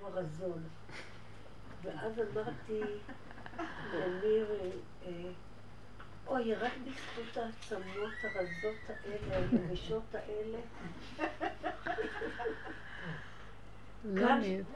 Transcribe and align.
מאוד 0.00 0.14
רזון. 0.14 0.62
ואז 1.82 2.12
אמרתי 2.18 2.80
לאמיר, 3.92 4.46
אה, 5.06 5.10
אוי, 6.26 6.54
רק 6.54 6.72
בזכות 6.86 7.36
העצמות 7.36 8.12
הרזות 8.22 8.80
האלה, 8.88 9.36
היבשות 9.36 10.14
האלה. 10.14 10.58
לא 14.04 14.26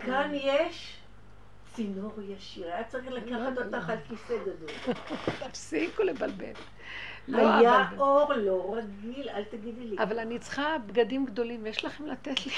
כאן 0.00 0.30
יש 0.34 0.98
צינור 1.74 2.22
ישיר, 2.22 2.66
היה 2.66 2.84
צריך 2.84 3.06
לקחת 3.06 3.56
לא, 3.56 3.64
אותך 3.64 3.90
על 3.90 3.98
כיסא 4.08 4.34
גדול. 4.42 4.94
תפסיקו 5.48 6.02
לבלבל. 6.02 6.52
לא, 7.28 7.54
היה 7.54 7.90
אור 7.98 8.32
לא 8.32 8.76
רגיל, 8.76 9.28
אל 9.28 9.44
תגידי 9.44 9.86
לי. 9.86 9.96
אבל 9.98 10.18
אני 10.18 10.38
צריכה 10.38 10.76
בגדים 10.86 11.26
גדולים, 11.26 11.66
יש 11.66 11.84
לכם 11.84 12.06
לתת 12.06 12.46
לי? 12.46 12.52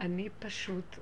אני 0.00 0.28
פשוט, 0.38 0.96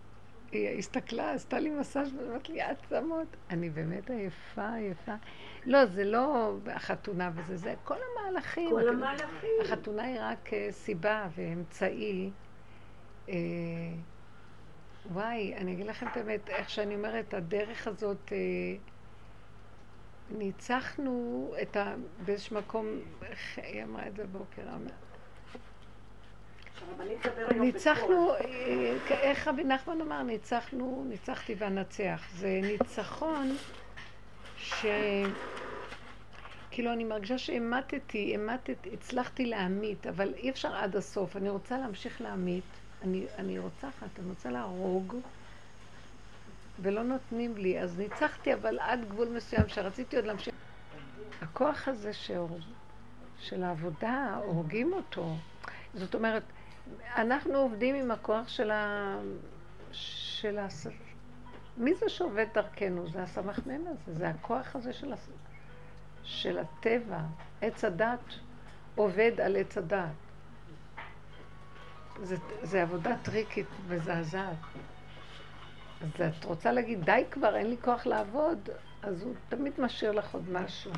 היא 0.53 0.79
הסתכלה, 0.79 1.31
עשתה 1.31 1.59
לי 1.59 1.71
מסאז' 1.71 2.15
ואמרת 2.15 2.49
לי 2.49 2.61
עצמות. 2.61 3.27
אני 3.51 3.71
באמת 3.71 4.11
עייפה, 4.11 4.75
עייפה. 4.75 5.15
לא, 5.67 5.87
זה 5.87 6.05
לא 6.05 6.55
החתונה 6.67 7.31
וזה, 7.35 7.57
זה 7.57 7.75
כל 7.85 7.97
המהלכים. 8.11 8.71
כל 8.71 8.89
המהלכים. 8.89 9.51
החתונה 9.65 10.03
היא 10.03 10.19
רק 10.21 10.53
אה, 10.53 10.69
סיבה 10.71 11.27
ואמצעי. 11.37 12.31
אה, 13.29 13.35
וואי, 15.13 15.55
אני 15.57 15.73
אגיד 15.73 15.87
לכם 15.87 16.07
את 16.07 16.17
האמת, 16.17 16.49
איך 16.49 16.71
שאני 16.71 16.95
אומרת, 16.95 17.35
הדרך 17.35 17.87
הזאת, 17.87 18.33
אה, 18.33 18.39
ניצחנו 20.31 21.55
את 21.63 21.77
ה... 21.77 21.95
באיזשהו 22.25 22.57
מקום, 22.57 22.87
איך 23.23 23.59
היא 23.63 23.83
אמרה 23.83 24.07
את 24.07 24.17
זה 24.17 24.25
בבוקר? 24.25 24.63
ניצחנו, 27.61 28.35
אה, 28.35 28.97
איך 29.11 29.49
רבי 29.49 29.65
נחמן 29.65 30.01
אמר, 30.01 30.23
ניצחנו, 30.23 31.05
ניצחתי 31.09 31.55
ואנצח. 31.59 32.29
זה 32.35 32.61
ניצחון 32.63 33.57
ש... 34.57 34.87
כאילו 36.71 36.93
אני 36.93 37.05
מרגישה 37.05 37.39
שהמטתי, 37.39 38.35
המטתי, 38.35 38.91
הצלחתי 38.93 39.47
להמית, 39.47 40.07
אבל 40.07 40.35
אי 40.35 40.51
אפשר 40.51 40.77
עד 40.77 40.97
הסוף. 40.97 41.37
אני 41.37 41.49
רוצה 41.49 41.79
להמשיך 41.79 42.21
להמית. 42.21 42.65
אני, 43.03 43.27
אני 43.39 43.59
רוצחת, 43.59 44.19
אני 44.19 44.29
רוצה 44.29 44.51
להרוג, 44.51 45.17
ולא 46.83 47.03
נותנים 47.03 47.57
לי. 47.57 47.81
אז 47.81 47.99
ניצחתי, 47.99 48.55
אבל 48.55 48.79
עד 48.79 49.09
גבול 49.09 49.29
מסוים 49.29 49.69
שרציתי 49.69 50.17
עוד 50.17 50.25
להמשיך. 50.25 50.55
הכוח 51.43 51.89
הזה 51.89 52.13
שהורג, 52.13 52.63
של 53.39 53.63
העבודה, 53.63 54.41
הורגים 54.45 54.93
אותו. 54.93 55.35
זאת 55.95 56.15
אומרת, 56.15 56.43
אנחנו 57.17 57.55
עובדים 57.55 57.95
עם 57.95 58.11
הכוח 58.11 58.49
של 58.49 58.71
ה... 58.71 59.17
של 59.93 60.59
ה... 60.59 60.67
מי 61.77 61.95
זה 61.95 62.09
שעובד 62.09 62.47
דרכנו? 62.55 63.09
זה 63.09 63.23
הסמ"ם 63.23 63.51
הזה, 63.87 64.19
זה 64.19 64.29
הכוח 64.29 64.77
הזה 64.77 64.93
של, 64.93 65.13
הס... 65.13 65.31
של 66.25 66.59
הטבע. 66.59 67.21
עץ 67.61 67.85
הדת 67.85 68.35
עובד 68.95 69.41
על 69.41 69.57
עץ 69.57 69.79
הדת. 69.79 70.09
זה, 72.23 72.37
זה 72.63 72.83
עבודה 72.83 73.17
טריקית 73.23 73.67
מזעזעת. 73.89 74.57
אז 76.01 76.09
את 76.39 76.45
רוצה 76.45 76.73
להגיד, 76.73 77.05
די 77.05 77.25
כבר, 77.31 77.57
אין 77.57 77.71
לי 77.71 77.77
כוח 77.81 78.07
לעבוד, 78.07 78.69
אז 79.03 79.23
הוא 79.23 79.35
תמיד 79.49 79.73
משאיר 79.79 80.13
לך 80.13 80.35
עוד 80.35 80.51
משהו. 80.51 80.93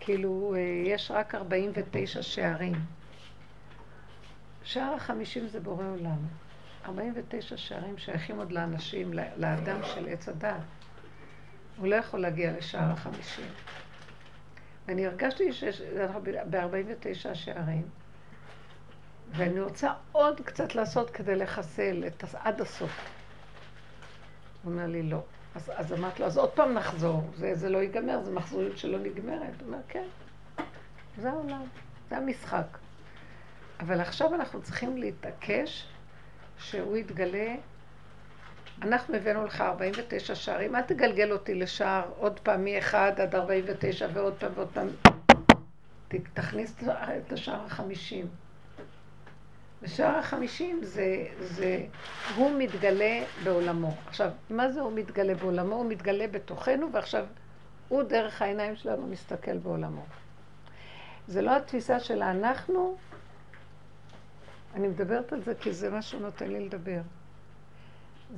כאילו, 0.00 0.54
אה, 0.56 0.60
יש 0.84 1.10
רק 1.10 1.34
49 1.34 2.22
שערים. 2.22 2.74
שער 4.62 4.94
החמישים 4.94 5.48
זה 5.48 5.60
בורא 5.60 5.84
עולם. 5.84 6.18
49 6.84 7.56
שערים 7.56 7.98
שייכים 7.98 8.38
עוד 8.38 8.52
לאנשים, 8.52 9.12
לאדם 9.36 9.80
של 9.82 10.08
עץ 10.08 10.28
הדת. 10.28 10.56
הוא 11.76 11.86
לא 11.86 11.96
יכול 11.96 12.20
להגיע 12.20 12.52
לשער 12.58 12.90
החמישים. 12.90 13.50
ואני 14.86 15.06
הרגשתי 15.06 15.52
שאנחנו 15.52 16.20
ב-49 16.50 17.34
שערים. 17.34 17.88
ואני 19.32 19.60
רוצה 19.60 19.92
עוד 20.12 20.40
קצת 20.40 20.74
לעשות 20.74 21.10
כדי 21.10 21.36
לחסל 21.36 22.04
את 22.06 22.24
עד 22.34 22.60
הסוף. 22.60 23.10
הוא 24.62 24.72
אומר 24.72 24.86
לי, 24.86 25.02
לא. 25.02 25.22
אז, 25.54 25.72
אז 25.74 25.92
אמרתי 25.92 26.22
לו, 26.22 26.26
אז 26.26 26.38
עוד 26.38 26.50
פעם 26.50 26.74
נחזור, 26.74 27.30
זה, 27.34 27.54
זה 27.54 27.68
לא 27.68 27.78
ייגמר, 27.78 28.22
זה 28.22 28.32
מחזוריות 28.32 28.78
שלא 28.78 28.98
נגמרת. 28.98 29.60
הוא 29.60 29.66
אומר, 29.66 29.78
כן, 29.88 30.04
זה 31.18 31.30
העולם, 31.30 31.64
זה 32.10 32.16
המשחק. 32.16 32.78
אבל 33.80 34.00
עכשיו 34.00 34.34
אנחנו 34.34 34.62
צריכים 34.62 34.96
להתעקש 34.96 35.86
שהוא 36.58 36.96
יתגלה. 36.96 37.54
אנחנו 38.82 39.14
הבאנו 39.14 39.44
לך 39.44 39.60
49 39.60 40.34
שערים, 40.34 40.76
אל 40.76 40.82
תגלגל 40.82 41.32
אותי 41.32 41.54
לשער 41.54 42.10
עוד 42.18 42.40
פעם 42.40 42.64
מ-1 42.64 42.94
עד 42.94 43.34
49 43.34 44.08
ועוד 44.12 44.34
פעם 44.38 44.52
ועוד 44.54 44.68
פעם. 44.72 44.88
תכניס 46.34 46.74
את 47.26 47.32
השער 47.32 47.64
החמישים. 47.66 48.26
ושער 49.86 50.18
החמישים 50.18 50.80
זה, 50.82 51.26
זה, 51.40 51.84
הוא 52.36 52.50
מתגלה 52.58 53.24
בעולמו. 53.44 53.94
עכשיו, 54.06 54.30
מה 54.50 54.70
זה 54.72 54.80
הוא 54.80 54.92
מתגלה 54.92 55.34
בעולמו? 55.34 55.74
הוא 55.74 55.86
מתגלה 55.86 56.26
בתוכנו, 56.28 56.92
ועכשיו 56.92 57.26
הוא 57.88 58.02
דרך 58.02 58.42
העיניים 58.42 58.76
שלנו 58.76 59.06
מסתכל 59.06 59.58
בעולמו. 59.58 60.04
זה 61.28 61.42
לא 61.42 61.56
התפיסה 61.56 62.00
של 62.00 62.22
האנחנו, 62.22 62.96
אני 64.74 64.88
מדברת 64.88 65.32
על 65.32 65.42
זה 65.42 65.54
כי 65.54 65.72
זה 65.72 65.90
מה 65.90 66.02
שהוא 66.02 66.20
נותן 66.20 66.48
לי 66.48 66.66
לדבר. 66.66 67.00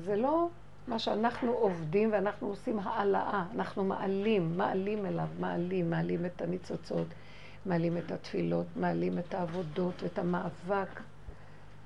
זה 0.04 0.16
לא 0.16 0.48
מה 0.88 0.98
שאנחנו 0.98 1.52
עובדים 1.52 2.12
ואנחנו 2.12 2.48
עושים 2.48 2.78
העלאה, 2.78 3.44
אנחנו 3.54 3.84
מעלים, 3.84 4.56
מעלים 4.56 5.06
אליו, 5.06 5.28
מעלים, 5.40 5.90
מעלים 5.90 6.26
את 6.26 6.42
הניצוצות, 6.42 7.06
מעלים 7.66 7.96
את 7.98 8.10
התפילות, 8.10 8.66
מעלים 8.76 9.18
את 9.18 9.34
העבודות 9.34 10.02
ואת 10.02 10.18
המאבק. 10.18 11.00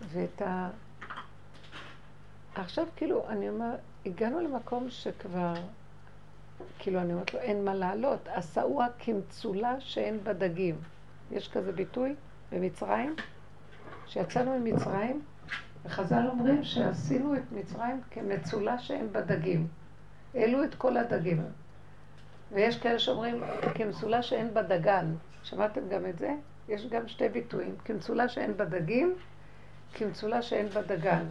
ואת 0.08 0.42
ה... 0.42 0.70
עכשיו 2.54 2.86
כאילו, 2.96 3.28
אני 3.28 3.48
אומר, 3.48 3.74
הגענו 4.06 4.40
למקום 4.40 4.90
שכבר, 4.90 5.54
כאילו 6.78 7.00
אני 7.00 7.12
אומרת 7.12 7.34
לו, 7.34 7.40
אין 7.40 7.64
מה 7.64 7.74
לעלות. 7.74 8.28
עשאוה 8.28 8.86
כמצולה 8.98 9.80
שאין 9.80 10.24
בה 10.24 10.32
דגים. 10.32 10.76
יש 11.30 11.48
כזה 11.48 11.72
ביטוי 11.72 12.14
במצרים, 12.52 13.16
שיצאנו 14.06 14.58
ממצרים, 14.58 15.22
וחז"ל 15.84 16.26
אומרים 16.28 16.64
שעשינו 16.64 17.36
את 17.36 17.52
מצרים 17.52 18.00
כמצולה 18.10 18.78
שאין 18.78 19.12
בה 19.12 19.20
דגים. 19.20 19.66
העלו 20.34 20.64
את 20.64 20.74
כל 20.74 20.96
הדגים. 20.96 21.42
ויש 22.52 22.78
כאלה 22.78 22.98
שאומרים 22.98 23.42
כמצולה 23.74 24.22
שאין 24.22 24.54
בה 24.54 24.62
דגן. 24.62 25.14
שמעתם 25.42 25.88
גם 25.88 26.06
את 26.06 26.18
זה? 26.18 26.34
יש 26.68 26.86
גם 26.86 27.08
שתי 27.08 27.28
ביטויים. 27.28 27.74
כמצולה 27.84 28.28
שאין 28.28 28.56
בה 28.56 28.64
דגים 28.64 29.14
כמצולה 29.94 30.42
שאין 30.42 30.68
בה 30.68 30.82
דגן. 30.82 31.24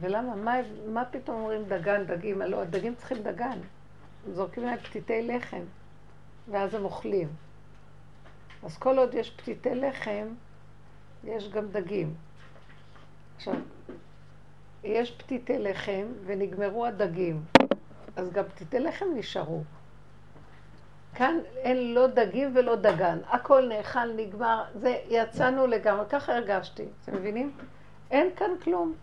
ולמה? 0.00 0.34
מה, 0.34 0.56
מה 0.86 1.04
פתאום 1.04 1.36
אומרים 1.40 1.64
דגן, 1.64 2.04
דגים? 2.04 2.42
הלוא 2.42 2.62
הדגים 2.62 2.94
צריכים 2.94 3.18
דגן. 3.22 3.58
זורקים 4.32 4.64
להם 4.64 4.78
פתיתי 4.78 5.22
לחם, 5.22 5.62
ואז 6.50 6.74
הם 6.74 6.84
אוכלים. 6.84 7.28
אז 8.62 8.78
כל 8.78 8.98
עוד 8.98 9.14
יש 9.14 9.30
פתיתי 9.30 9.74
לחם, 9.74 10.26
יש 11.24 11.48
גם 11.48 11.68
דגים. 11.68 12.14
עכשיו, 13.36 13.54
יש 14.84 15.16
פתיתי 15.16 15.58
לחם 15.58 16.06
ונגמרו 16.26 16.86
הדגים, 16.86 17.44
אז 18.16 18.30
גם 18.32 18.44
פתיתי 18.44 18.78
לחם 18.78 19.06
נשארו. 19.16 19.62
כאן 21.16 21.38
אין 21.56 21.94
לא 21.94 22.06
דגים 22.06 22.52
ולא 22.54 22.76
דגן, 22.76 23.18
הכל 23.28 23.68
נאכל, 23.68 24.12
נגמר, 24.16 24.64
זה, 24.74 24.96
יצאנו 25.08 25.66
לגמרי, 25.66 26.04
ככה 26.08 26.36
הרגשתי, 26.36 26.84
אתם 27.02 27.14
מבינים? 27.14 27.56
אין 28.10 28.36
כאן 28.36 28.50
כלום. 28.62 28.94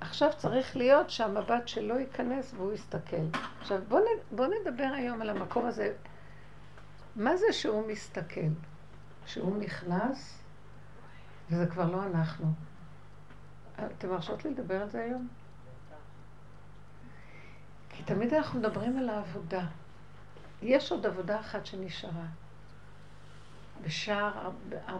עכשיו 0.00 0.30
צריך 0.36 0.76
להיות 0.76 1.10
שהמבט 1.10 1.68
שלו 1.68 1.98
ייכנס 1.98 2.54
והוא 2.56 2.72
יסתכל. 2.72 3.26
עכשיו 3.60 3.78
בואו 3.88 4.02
בוא 4.30 4.46
נדבר 4.46 4.88
היום 4.94 5.22
על 5.22 5.30
המקום 5.30 5.66
הזה. 5.66 5.92
מה 7.16 7.36
זה 7.36 7.52
שהוא 7.52 7.88
מסתכל? 7.88 8.50
שהוא 9.26 9.56
נכנס, 9.56 10.42
וזה 11.50 11.66
כבר 11.66 11.90
לא 11.90 12.02
אנחנו. 12.04 12.46
אתם 13.98 14.10
מרשות 14.10 14.44
לי 14.44 14.50
לדבר 14.50 14.82
על 14.82 14.88
זה 14.88 15.02
היום? 15.02 15.28
כי 17.90 18.02
תמיד 18.02 18.34
אנחנו 18.34 18.60
מדברים 18.60 18.98
על 18.98 19.08
העבודה. 19.08 19.66
יש 20.62 20.92
עוד 20.92 21.06
עבודה 21.06 21.40
אחת 21.40 21.66
שנשארה. 21.66 22.26
בשער 23.84 24.50
49-50, 24.88 24.92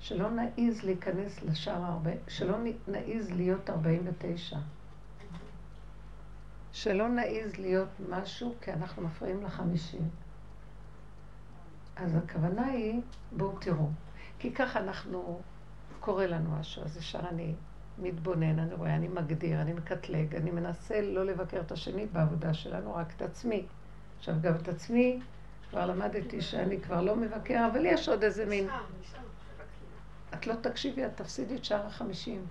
שלא 0.00 0.30
נעיז 0.30 0.82
להיכנס 0.82 1.42
לשער 1.42 1.84
40, 1.84 2.16
שלא 2.28 2.56
נעיז 2.88 3.30
להיות 3.30 3.70
49. 3.70 4.58
שלא 6.72 7.08
נעיז 7.08 7.56
להיות 7.56 7.88
משהו, 8.08 8.54
כי 8.60 8.72
אנחנו 8.72 9.02
מפריעים 9.02 9.42
לחמישים. 9.42 10.08
אז 11.96 12.16
הכוונה 12.16 12.66
היא, 12.66 13.00
בואו 13.32 13.58
תראו. 13.58 13.88
כי 14.38 14.54
ככה 14.54 14.80
אנחנו, 14.80 15.40
קורה 16.00 16.26
לנו 16.26 16.50
משהו, 16.50 16.84
אז 16.84 16.96
ישר 16.96 17.20
אני 17.28 17.54
מתבונן, 17.98 18.58
אני 18.58 18.74
רואה, 18.74 18.96
אני 18.96 19.08
מגדיר, 19.08 19.60
אני 19.60 19.72
מקטלג, 19.72 20.36
אני 20.36 20.50
מנסה 20.50 21.00
לא 21.00 21.24
לבקר 21.24 21.60
את 21.60 21.72
השני 21.72 22.06
בעבודה 22.06 22.54
שלנו, 22.54 22.94
רק 22.94 23.12
את 23.16 23.22
עצמי. 23.22 23.66
עכשיו, 24.18 24.34
גם 24.40 24.54
את 24.54 24.68
עצמי, 24.68 25.20
כבר 25.70 25.86
למדתי 25.86 26.40
שאני 26.40 26.80
כבר 26.80 27.00
לא 27.00 27.16
מבקר, 27.16 27.68
אבל 27.72 27.86
יש 27.86 28.08
עוד 28.08 28.22
איזה 28.22 28.46
מין... 28.46 28.68
את 30.34 30.46
לא 30.46 30.54
תקשיבי, 30.54 31.06
את 31.06 31.16
תפסידי 31.16 31.56
את 31.56 31.64
שער 31.64 31.86
החמישים. 31.86 32.46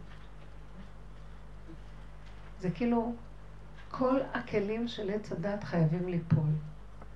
זה 2.59 2.69
כאילו, 2.71 3.13
כל 3.91 4.19
הכלים 4.33 4.87
של 4.87 5.09
עץ 5.09 5.31
הדת 5.31 5.63
חייבים 5.63 6.07
ליפול. 6.09 6.49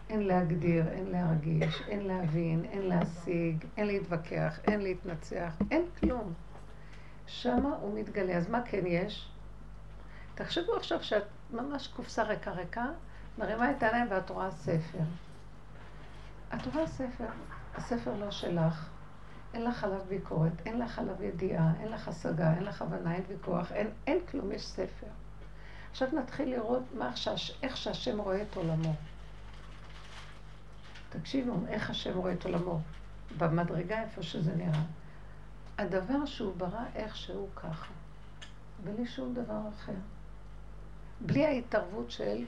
אין 0.10 0.22
להגדיר, 0.22 0.88
אין 0.88 1.06
להרגיש, 1.06 1.82
אין 1.88 2.02
להבין, 2.02 2.66
אין 2.66 2.82
להשיג, 2.82 3.66
אין 3.78 3.88
להתווכח, 3.88 4.60
אין 4.68 4.82
להתנצח, 4.82 5.58
אין 5.72 5.86
כלום. 6.00 6.34
שמה 7.28 7.76
הוא 7.82 8.00
מתגלה. 8.00 8.38
אז 8.38 8.50
מה 8.50 8.62
כן 8.66 8.86
יש? 8.86 9.30
תחשבו 10.36 10.76
עכשיו 10.76 11.04
שאת 11.04 11.24
ממש 11.52 11.88
קופסה 11.88 12.24
ריקה 12.24 12.52
ריקה, 12.52 12.86
מרימה 13.38 13.72
את 13.72 13.84
העיניים 13.84 14.08
ואת 14.10 14.30
רואה 14.30 14.52
ספר. 14.52 15.00
את 16.54 16.74
רואה 16.74 16.88
ספר, 16.88 17.26
הספר 17.76 18.16
לא 18.16 18.32
שלך, 18.32 18.90
אין 19.54 19.64
לך 19.64 19.84
עליו 19.84 20.02
ביקורת, 20.10 20.52
אין 20.66 20.80
לך 20.80 21.00
עליו 21.00 21.24
ידיעה, 21.24 21.72
אין 21.80 21.92
לך 21.92 22.08
השגה, 22.08 22.54
אין 22.54 22.64
לך 22.64 22.82
הבנה, 22.82 23.16
אין 23.16 23.24
ויכוח, 23.28 23.72
אין, 23.72 23.88
אין 24.08 24.20
כלום, 24.32 24.52
יש 24.52 24.66
ספר. 24.66 25.08
עכשיו 25.92 26.08
נתחיל 26.14 26.50
לראות 26.50 26.84
מה 26.98 27.16
שהש, 27.16 27.60
איך 27.64 27.78
שהשם 27.78 28.20
רואה 28.20 28.42
את 28.42 28.56
עולמו. 28.56 28.94
תקשיבו, 31.10 31.54
איך 31.68 31.90
השם 31.90 32.18
רואה 32.18 32.34
את 32.34 32.46
עולמו, 32.46 32.80
במדרגה 33.38 34.02
איפה 34.02 34.24
שזה 34.24 34.56
נראה. 34.56 34.82
הדבר 35.78 36.26
שהוא 36.26 36.56
ברא 36.58 36.84
איכשהו 36.96 37.48
ככה, 37.56 37.94
בלי 38.84 39.06
שום 39.08 39.34
דבר 39.34 39.60
אחר. 39.70 39.94
בלי 41.22 41.46
ההתערבות 41.46 42.12
של 42.12 42.46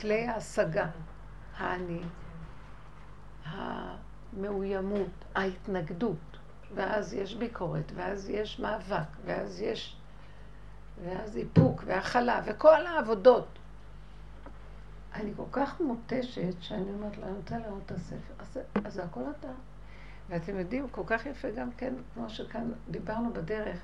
כלי 0.00 0.28
ההשגה, 0.28 0.86
האני, 1.56 2.00
המאוימות, 3.44 5.24
ההתנגדות, 5.34 6.38
ואז 6.74 7.14
יש 7.14 7.34
ביקורת, 7.34 7.92
ואז 7.94 8.28
יש 8.28 8.60
מאבק, 8.60 9.08
ואז 9.24 9.60
יש, 9.60 9.96
ואז 11.04 11.36
איפוק, 11.36 11.82
והכלה, 11.86 12.40
וכל 12.44 12.86
העבודות. 12.86 13.46
אני 15.14 15.32
כל 15.36 15.44
כך 15.52 15.80
מותשת, 15.80 16.54
שאני 16.60 16.90
אומרת 16.92 17.18
לה, 17.18 17.26
אני 17.26 17.36
רוצה 17.36 17.58
לראות 17.58 17.82
את 17.86 17.90
הספר. 17.90 18.34
אז, 18.38 18.58
אז 18.84 18.98
הכל 18.98 19.22
אתה. 19.38 19.48
ואתם 20.30 20.58
יודעים, 20.58 20.88
כל 20.90 21.02
כך 21.06 21.26
יפה 21.26 21.50
גם 21.50 21.70
כן, 21.76 21.94
כמו 22.14 22.30
שכאן 22.30 22.72
דיברנו 22.90 23.32
בדרך, 23.32 23.80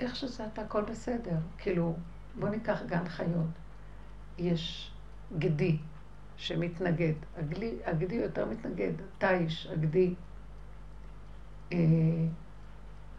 איך 0.00 0.16
שזה 0.16 0.46
אתה, 0.46 0.62
הכל 0.62 0.82
בסדר. 0.82 1.36
כאילו, 1.58 1.96
בוא 2.38 2.48
ניקח 2.48 2.82
גן 2.86 3.08
חיות. 3.08 3.50
יש 4.38 4.92
גדי 5.38 5.78
שמתנגד. 6.36 7.12
הגדי, 7.36 7.76
הגדי 7.84 8.14
יותר 8.14 8.46
מתנגד. 8.46 8.92
תיש, 9.18 9.66
הגדי. 9.66 10.14
אה, 11.72 11.78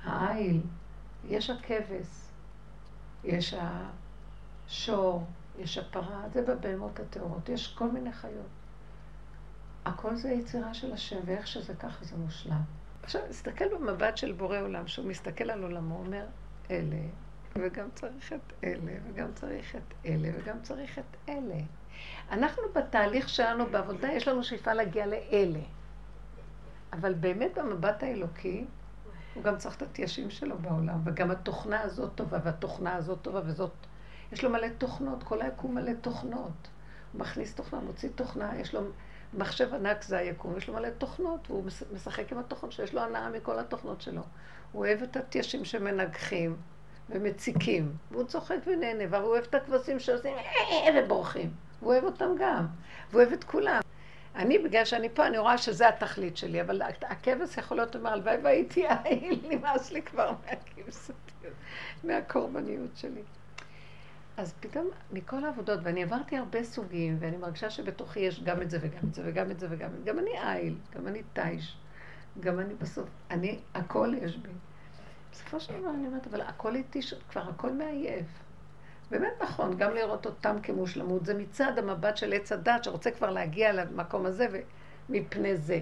העיל, 0.03 0.61
יש 1.27 1.49
הכבש, 1.49 2.29
יש 3.23 3.55
השור, 4.67 5.25
יש 5.59 5.77
הפרה, 5.77 6.29
זה 6.33 6.41
בבהמות 6.41 6.99
הטהורות. 6.99 7.49
יש 7.49 7.75
כל 7.77 7.91
מיני 7.91 8.11
חיות. 8.11 8.54
הכל 9.85 10.15
זה 10.15 10.29
יצירה 10.29 10.73
של 10.73 10.93
השם, 10.93 11.19
ואיך 11.25 11.47
שזה 11.47 11.73
ככה 11.75 12.05
זה 12.05 12.17
מושלם. 12.17 12.61
עכשיו, 13.03 13.21
תסתכל 13.29 13.65
במבט 13.75 14.17
של 14.17 14.31
בורא 14.31 14.59
עולם, 14.59 14.87
שהוא 14.87 15.05
מסתכל 15.05 15.49
על 15.49 15.63
עולמו, 15.63 15.95
אומר, 15.95 16.25
אלה, 16.71 17.01
וגם 17.55 17.87
צריך 17.95 18.33
את 18.33 18.53
אלה, 18.63 18.91
וגם 19.07 19.27
צריך 19.33 19.75
את 19.75 19.93
אלה, 20.05 20.29
וגם 20.37 20.61
צריך 20.61 20.99
את 20.99 21.29
אלה. 21.29 21.57
אנחנו 22.31 22.63
בתהליך 22.75 23.29
שלנו 23.29 23.65
בעבודה, 23.65 24.11
יש 24.11 24.27
לנו 24.27 24.43
שאיפה 24.43 24.73
להגיע 24.73 25.05
לאלה. 25.05 25.59
אבל 26.93 27.13
באמת 27.13 27.57
במבט 27.57 28.03
האלוקי, 28.03 28.65
הוא 29.33 29.43
גם 29.43 29.57
צריך 29.57 29.75
את 29.75 29.81
התיישים 29.81 30.29
שלו 30.29 30.57
בעולם, 30.57 31.01
וגם 31.05 31.31
התוכנה 31.31 31.81
הזאת 31.81 32.11
טובה, 32.15 32.37
והתוכנה 32.43 32.95
הזאת 32.95 33.21
טובה, 33.21 33.41
וזאת... 33.45 33.71
יש 34.31 34.43
לו 34.43 34.49
מלא 34.49 34.67
תוכנות, 34.77 35.23
כל 35.23 35.41
היקום 35.41 35.75
מלא 35.75 35.91
תוכנות. 36.01 36.67
הוא 37.13 37.21
מכניס 37.21 37.55
תוכנה, 37.55 37.79
מוציא 37.79 38.09
תוכנה, 38.15 38.59
יש 38.59 38.73
לו 38.73 38.81
מחשב 39.33 39.73
ענק 39.73 40.03
זה 40.03 40.17
היקום, 40.17 40.57
יש 40.57 40.67
לו 40.67 40.73
מלא 40.73 40.89
תוכנות, 40.89 41.49
והוא 41.49 41.63
משחק 41.93 42.31
עם 42.31 42.37
התוכנות 42.39 42.71
שיש 42.71 42.93
לו 42.93 43.01
הנאה 43.01 43.29
מכל 43.29 43.59
התוכנות 43.59 44.01
שלו. 44.01 44.21
הוא 44.71 44.85
אוהב 44.85 45.03
את 45.03 45.17
התיישים 45.17 45.65
שמנגחים 45.65 46.57
ומציקים, 47.09 47.91
והוא 48.11 48.23
צוחק 48.23 48.57
ונהנה, 48.67 49.03
והוא 49.09 49.27
אוהב 49.27 49.43
את 49.43 49.55
הכבשים 49.55 49.99
שעושים 49.99 50.33
ובורחים. 50.95 51.53
הוא 51.79 51.91
אוהב 51.91 52.03
אותם 52.03 52.29
גם, 52.39 52.67
והוא 53.11 53.21
אוהב 53.21 53.33
את 53.33 53.43
כולם. 53.43 53.81
אני, 54.35 54.59
בגלל 54.59 54.85
שאני 54.85 55.09
פה, 55.09 55.27
אני 55.27 55.37
רואה 55.37 55.57
שזה 55.57 55.87
התכלית 55.87 56.37
שלי, 56.37 56.61
אבל 56.61 56.81
הכבש 56.81 57.57
יכול 57.57 57.77
להיות, 57.77 57.95
אומר, 57.95 58.09
הלוואי 58.09 58.37
והייתי 58.43 58.85
נמאס 59.49 59.91
לי 59.91 60.01
כבר 60.01 60.31
מהכבשתיות, 60.45 61.53
מהקורבניות 62.03 62.91
שלי. 62.95 63.21
אז 64.37 64.53
פתאום 64.59 64.89
מכל 65.11 65.45
העבודות, 65.45 65.79
ואני 65.83 66.03
עברתי 66.03 66.37
הרבה 66.37 66.63
סוגים, 66.63 67.17
ואני 67.19 67.37
מרגישה 67.37 67.69
שבתוכי 67.69 68.19
יש 68.19 68.43
גם 68.43 68.61
את 68.61 68.69
זה 68.69 68.77
וגם 68.81 68.99
את 69.09 69.13
זה 69.13 69.21
וגם 69.25 69.51
את 69.51 69.59
זה 69.59 69.67
וגם 69.69 69.89
את 69.89 69.97
זה, 69.97 70.11
גם 70.11 70.19
אני 70.19 70.31
איל, 70.39 70.77
גם 70.95 71.07
אני 71.07 71.23
תיש, 71.33 71.77
גם 72.39 72.59
אני 72.59 72.73
בסוף, 72.73 73.09
אני, 73.31 73.59
הכל 73.73 74.13
יש 74.21 74.37
בי. 74.37 74.49
בסופו 75.31 75.59
של 75.59 75.79
דבר 75.79 75.89
אני 75.89 76.07
אומרת, 76.07 76.27
אבל 76.27 76.41
הכל 76.41 76.75
איתי, 76.75 76.99
כבר 77.29 77.41
הכל 77.41 77.71
מעייף. 77.71 78.25
באמת 79.11 79.33
נכון, 79.41 79.77
גם 79.77 79.93
לראות 79.93 80.25
אותם 80.25 80.55
כמושלמות, 80.63 81.25
זה 81.25 81.33
מצד 81.33 81.77
המבט 81.77 82.17
של 82.17 82.33
עץ 82.33 82.51
הדת, 82.51 82.83
שרוצה 82.83 83.11
כבר 83.11 83.29
להגיע 83.29 83.73
למקום 83.73 84.25
הזה 84.25 84.47
ומפני 85.09 85.57
זה. 85.57 85.79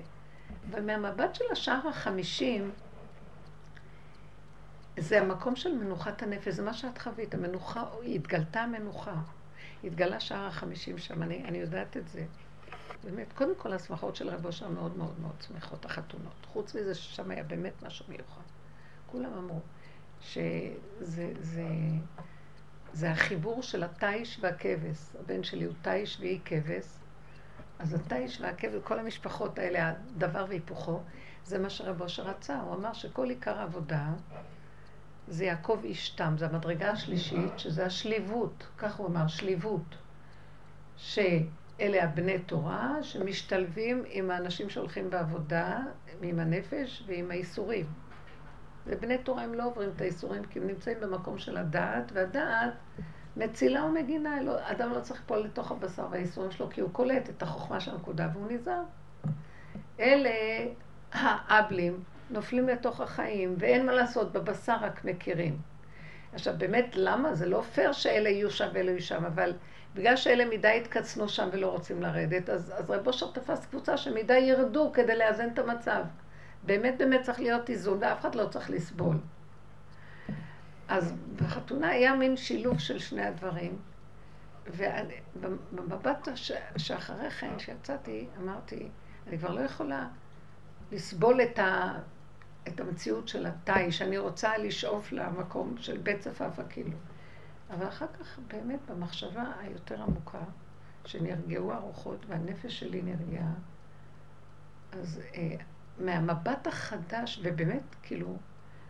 ומהמבט 0.72 1.36
של 1.36 1.46
השער 1.52 1.88
החמישים, 1.88 2.72
זה 4.98 5.22
המקום 5.22 5.56
של 5.56 5.78
מנוחת 5.78 6.24
הנפש, 6.24 6.54
זה 6.54 6.64
מה 6.64 6.74
שאת 6.74 6.98
חווית, 6.98 7.34
המנוחה, 7.34 7.84
התגלתה 8.16 8.62
המנוחה. 8.62 9.16
התגלה 9.84 10.20
שער 10.20 10.48
החמישים 10.48 10.98
שם, 10.98 11.24
אני, 11.24 11.44
אני 11.44 11.58
יודעת 11.58 11.98
את 11.98 12.08
זה. 12.08 12.26
באמת, 13.04 13.34
קודם 13.34 13.56
כל 13.56 13.74
השמחות 13.74 14.16
של 14.16 14.30
רבו 14.30 14.52
שם 14.52 14.74
מאוד 14.74 14.98
מאוד 14.98 15.20
מאוד 15.22 15.36
שמחות, 15.48 15.86
החתונות. 15.86 16.46
חוץ 16.46 16.76
מזה 16.76 16.96
ששם 16.96 17.32
היה 17.32 17.44
באמת 17.44 17.84
משהו 17.84 18.06
מיוחד. 18.10 18.42
כולם 19.06 19.34
אמרו 19.34 19.60
שזה 20.22 21.34
זה, 21.40 21.68
זה 22.94 23.12
החיבור 23.12 23.62
של 23.62 23.84
התיש 23.84 24.40
והכבש. 24.42 24.98
הבן 25.20 25.44
שלי 25.44 25.66
הוא 25.66 25.74
תיש 25.82 26.18
והיא 26.20 26.40
כבש. 26.46 26.86
אז 27.80 27.94
התיש 27.94 28.42
והכבש, 28.42 28.82
כל 28.84 29.00
המשפחות 29.00 29.60
האלה, 29.60 29.90
הדבר 29.90 30.46
והיפוכו, 30.50 31.00
זה 31.46 31.60
מה 31.60 31.70
שרבו 31.70 32.10
שרצה. 32.10 32.62
הוא 32.62 32.76
אמר 32.76 32.94
שכל 32.94 33.30
עיקר 33.30 33.58
העבודה 33.58 34.10
זה 35.28 35.46
יעקב 35.46 35.80
איש 35.84 36.10
תם, 36.10 36.36
זה 36.38 36.46
המדרגה 36.46 36.92
השלישית, 36.92 37.60
שזה 37.60 37.86
השליבות, 37.86 38.68
כך 38.78 38.96
הוא 38.96 39.08
אמר, 39.08 39.28
שליבות. 39.28 39.96
שאלה 40.98 42.04
הבני 42.04 42.40
תורה 42.40 43.04
שמשתלבים 43.04 44.04
עם 44.10 44.32
האנשים 44.32 44.70
שהולכים 44.70 45.10
בעבודה, 45.10 45.80
עם 46.22 46.40
הנפש 46.40 47.04
ועם 47.08 47.32
האיסורים. 47.32 47.86
ובני 48.88 49.18
תורה 49.18 49.44
הם 49.44 49.54
לא 49.54 49.66
עוברים 49.66 49.90
את 49.96 50.02
האיסורים 50.02 50.44
כי 50.44 50.60
הם 50.60 50.68
נמצאים 50.68 50.98
במקום 51.02 51.38
של 51.38 51.58
הדעת, 51.58 52.12
והדעת 52.14 52.74
מצילה 53.38 53.86
ומגינה, 53.86 54.42
לא, 54.42 54.72
אדם 54.72 54.92
לא 54.92 55.00
צריך 55.00 55.20
ליפול 55.20 55.38
לתוך 55.38 55.72
הבשר 55.72 56.08
והאיסורים 56.12 56.52
שלו 56.52 56.70
כי 56.70 56.82
הוא 56.82 56.90
קולט 56.92 57.30
את 57.30 57.44
החוכמה 57.44 57.80
של 57.80 57.92
הנקודה 57.92 58.30
והוא 58.34 58.52
נזהר. 58.52 58.84
אלה 60.00 60.30
האבלים 61.12 62.04
נופלים 62.30 62.68
לתוך 62.68 63.02
החיים, 63.02 63.56
ואין 63.58 63.86
מה 63.86 63.92
לעשות, 63.92 64.32
בבשר 64.32 64.76
רק 64.82 65.06
מכירים. 65.06 65.58
עכשיו, 66.34 66.54
באמת, 66.58 66.86
למה? 66.96 67.36
זה 67.36 67.46
לא 67.46 67.62
פייר 67.62 67.92
שאלה 67.92 68.30
יהיו 68.30 68.52
שם 68.52 68.68
ואלה 68.74 68.92
יהיו 68.92 69.02
שם, 69.02 69.26
אבל 69.26 69.54
בגלל 69.96 70.16
שאלה 70.16 70.46
מדי 70.46 70.80
התקצנו 70.82 71.30
שם 71.30 71.50
ולא 71.52 71.68
רוצים 71.68 72.02
לרדת, 72.02 72.50
אז, 72.50 72.74
אז 72.78 72.90
רב 72.92 73.08
אושר 73.08 73.32
תפס 73.32 73.66
קבוצה 73.66 73.98
שמדי 73.98 74.38
ירדו 74.38 74.92
כדי 74.94 75.18
לאזן 75.18 75.50
את 75.54 75.60
המצב. 75.60 76.04
באמת 76.64 76.98
באמת 76.98 77.22
צריך 77.22 77.40
להיות 77.40 77.70
איזון, 77.70 77.98
ואף 78.02 78.22
אחד 78.22 78.36
לא 78.36 78.48
צריך 78.48 78.70
לסבול. 78.70 79.18
אז 80.88 81.14
בחתונה 81.36 81.90
היה 81.90 82.16
מין 82.16 82.38
שילוב 82.38 82.80
של 82.80 83.00
שני 83.00 83.26
הדברים, 83.26 83.78
ובמבט 84.68 86.28
שאחרי 86.78 87.30
כן, 87.30 87.60
שיצאתי, 87.60 88.28
אמרתי, 88.42 88.88
אני 89.28 89.38
כבר 89.38 89.52
לא 89.52 89.62
יכולה 89.62 90.08
לסבול 90.92 91.42
את, 91.42 91.60
ה, 91.60 92.00
את 92.68 92.80
המציאות 92.80 93.28
של 93.28 93.46
התאי, 93.46 93.92
שאני 93.92 94.18
רוצה 94.18 94.58
לשאוף 94.58 95.12
למקום 95.12 95.76
של 95.78 95.98
בית 95.98 96.20
צפאפא 96.20 96.64
כאילו. 96.70 96.98
אבל 97.70 97.88
אחר 97.88 98.06
כך 98.20 98.40
באמת 98.48 98.80
במחשבה 98.90 99.52
היותר 99.60 100.02
עמוקה, 100.02 100.44
שנרגעו 101.06 101.74
הרוחות 101.74 102.26
והנפש 102.28 102.80
שלי 102.80 103.02
נרגעה, 103.02 103.54
אז 104.92 105.22
אה, 105.36 105.56
מהמבט 106.00 106.68
החדש, 106.68 107.40
ובאמת, 107.44 107.96
כאילו, 108.04 108.38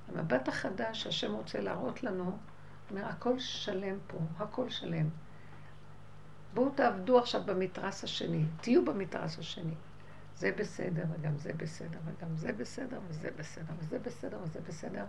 המבט 0.08 0.48
החדש 0.48 1.04
שהשם 1.04 1.34
רוצה 1.34 1.62
להראות 1.62 2.04
לנו, 2.04 2.38
אומר, 2.92 3.06
הכל 3.06 3.40
שלם 3.40 3.98
פה, 4.08 4.18
הכל 4.38 4.70
שלם. 4.70 5.10
בואו 6.54 6.70
תעבדו 6.70 7.20
עכשיו 7.20 7.42
במתרס 7.46 8.04
השני, 8.04 8.46
תהיו 8.62 8.86
במתרס 8.86 9.40
השני. 9.40 9.74
זה 10.38 10.52
בסדר, 10.58 11.04
וגם 11.12 11.38
זה 11.38 11.54
בסדר, 11.54 12.00
וגם 12.06 12.38
זה 12.38 12.54
בסדר, 12.54 13.00
וזה 13.08 13.30
בסדר, 13.38 13.74
וזה 13.80 14.00
בסדר, 14.00 14.40
וזה 14.44 14.60
בסדר. 14.68 15.06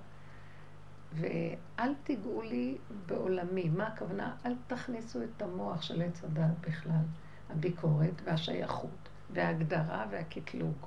ואל 1.13 1.95
תיגעו 2.05 2.43
לי 2.43 2.79
בעולמי. 3.07 3.69
מה 3.69 3.87
הכוונה? 3.87 4.37
אל 4.47 4.55
תכניסו 4.67 5.23
את 5.23 5.43
המוח 5.43 5.83
של 5.83 6.03
עץ 6.03 6.25
הדת 6.25 6.59
בכלל. 6.61 7.05
הביקורת 7.51 8.23
והשייכות, 8.25 9.09
וההגדרה 9.31 10.07
והקטלוג, 10.11 10.87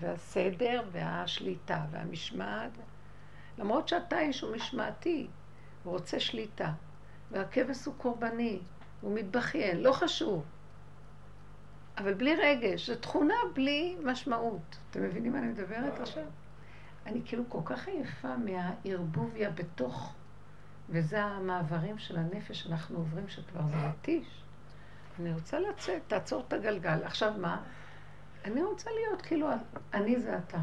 והסדר 0.00 0.82
והשליטה 0.92 1.84
והמשמעת. 1.90 2.70
למרות 3.58 3.88
שאתה 3.88 4.20
איש 4.20 4.40
הוא 4.40 4.56
משמעתי, 4.56 5.26
הוא 5.84 5.92
רוצה 5.92 6.20
שליטה, 6.20 6.72
והכבש 7.30 7.84
הוא 7.84 7.94
קורבני, 7.98 8.60
הוא 9.00 9.14
מתבכיין, 9.14 9.80
לא 9.80 9.92
חשוב. 9.92 10.44
אבל 12.00 12.14
בלי 12.14 12.36
רגש, 12.36 12.90
זו 12.90 12.96
תכונה 12.96 13.34
בלי 13.54 13.96
משמעות. 14.04 14.78
אתם 14.90 15.02
מבינים 15.02 15.32
מה 15.32 15.38
אני 15.38 15.46
מדברת 15.46 16.00
עכשיו? 16.00 16.24
אני 17.06 17.22
כאילו 17.24 17.44
כל 17.48 17.60
כך 17.64 17.88
עייפה 17.88 18.36
מהערבוביה 18.36 19.50
בתוך, 19.50 20.14
וזה 20.88 21.22
המעברים 21.22 21.98
של 21.98 22.16
הנפש 22.16 22.62
שאנחנו 22.62 22.98
עוברים, 22.98 23.28
שכבר 23.28 23.60
זה 23.70 23.76
מתיש. 23.76 24.44
אני 25.20 25.32
רוצה 25.32 25.58
לצאת, 25.58 26.02
תעצור 26.08 26.44
את 26.48 26.52
הגלגל. 26.52 27.04
עכשיו 27.04 27.32
מה? 27.38 27.62
אני 28.44 28.62
רוצה 28.62 28.90
להיות 28.90 29.22
כאילו, 29.22 29.48
אני 29.94 30.20
זה 30.20 30.38
אתה. 30.38 30.58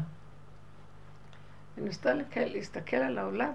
אני 1.78 1.88
רוצה 1.88 2.14
להסתכל 2.36 2.96
על 2.96 3.18
העולם, 3.18 3.52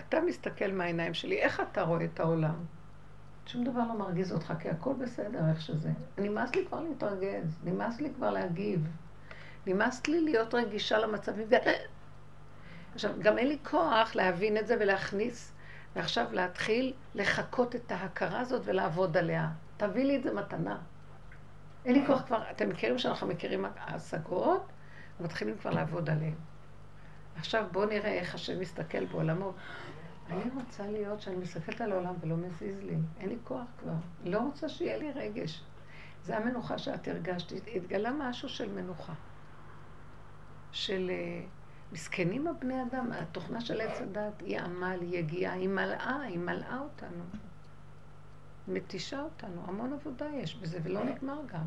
אתה 0.00 0.20
מסתכל 0.20 0.72
מהעיניים 0.72 1.14
שלי, 1.14 1.38
איך 1.38 1.60
אתה 1.60 1.82
רואה 1.82 2.04
את 2.04 2.20
העולם? 2.20 2.64
שום 3.46 3.64
דבר 3.64 3.80
לא 3.88 3.98
מרגיז 3.98 4.32
אותך, 4.32 4.52
כי 4.60 4.68
הכל 4.70 4.92
בסדר 4.98 5.48
איך 5.50 5.60
שזה. 5.60 5.90
נמאס 6.18 6.54
לי 6.54 6.66
כבר 6.66 6.80
להתרגז, 6.80 7.58
נמאס 7.64 8.00
לי 8.00 8.10
כבר 8.16 8.30
להגיב, 8.30 8.86
נמאס 9.66 10.06
לי 10.06 10.20
להיות 10.20 10.54
רגישה 10.54 10.98
למצבים. 10.98 11.46
עכשיו, 12.94 13.10
גם 13.18 13.38
אין 13.38 13.48
לי 13.48 13.58
כוח 13.70 14.14
להבין 14.14 14.56
את 14.56 14.66
זה 14.66 14.76
ולהכניס, 14.80 15.52
ועכשיו 15.96 16.26
להתחיל 16.32 16.92
לחקות 17.14 17.76
את 17.76 17.92
ההכרה 17.92 18.40
הזאת 18.40 18.62
ולעבוד 18.64 19.16
עליה. 19.16 19.48
תביא 19.76 20.04
לי 20.04 20.16
את 20.16 20.22
זה 20.22 20.34
מתנה. 20.34 20.78
אין 21.84 21.94
לי 21.94 22.06
כוח 22.06 22.22
כבר, 22.22 22.42
אתם 22.50 22.68
מכירים 22.68 22.98
שאנחנו 22.98 23.26
מכירים 23.26 23.64
השגות, 23.78 24.66
מתחילים 25.20 25.58
כבר 25.58 25.70
לעבוד 25.70 26.10
עליהן. 26.10 26.34
עכשיו 27.36 27.64
בואו 27.72 27.86
נראה 27.86 28.12
איך 28.12 28.34
השם 28.34 28.60
מסתכל 28.60 29.04
בעולמו. 29.04 29.52
אני 30.30 30.50
רוצה 30.54 30.90
להיות 30.90 31.20
שאני 31.20 31.36
מסתכלת 31.36 31.80
על 31.80 31.92
העולם 31.92 32.14
ולא 32.20 32.36
מזיז 32.36 32.82
לי. 32.82 32.96
אין 33.20 33.28
לי 33.28 33.36
כוח 33.44 33.64
כבר. 33.78 33.92
לא 34.24 34.38
רוצה 34.38 34.68
שיהיה 34.68 34.96
לי 34.96 35.12
רגש. 35.12 35.64
זה 36.24 36.36
המנוחה 36.36 36.78
שאת 36.78 37.08
הרגשת. 37.08 37.52
התגלה 37.76 38.10
משהו 38.18 38.48
של 38.48 38.72
מנוחה. 38.72 39.12
של 40.72 41.10
uh, 41.10 41.92
מסכנים 41.92 42.46
הבני 42.46 42.82
אדם. 42.82 43.12
התוכנה 43.12 43.60
של 43.60 43.80
עץ 43.80 44.00
הדת 44.00 44.40
היא 44.40 44.60
עמל, 44.60 44.98
היא 45.00 45.18
יגיעה, 45.18 45.54
היא 45.54 45.68
מלאה, 45.68 46.20
היא 46.20 46.38
מלאה 46.38 46.78
אותנו. 46.78 47.24
מתישה 48.68 49.22
אותנו. 49.22 49.62
המון 49.66 49.92
עבודה 49.92 50.26
יש 50.34 50.56
בזה, 50.56 50.78
ולא 50.82 51.04
נגמר 51.04 51.40
גם. 51.46 51.66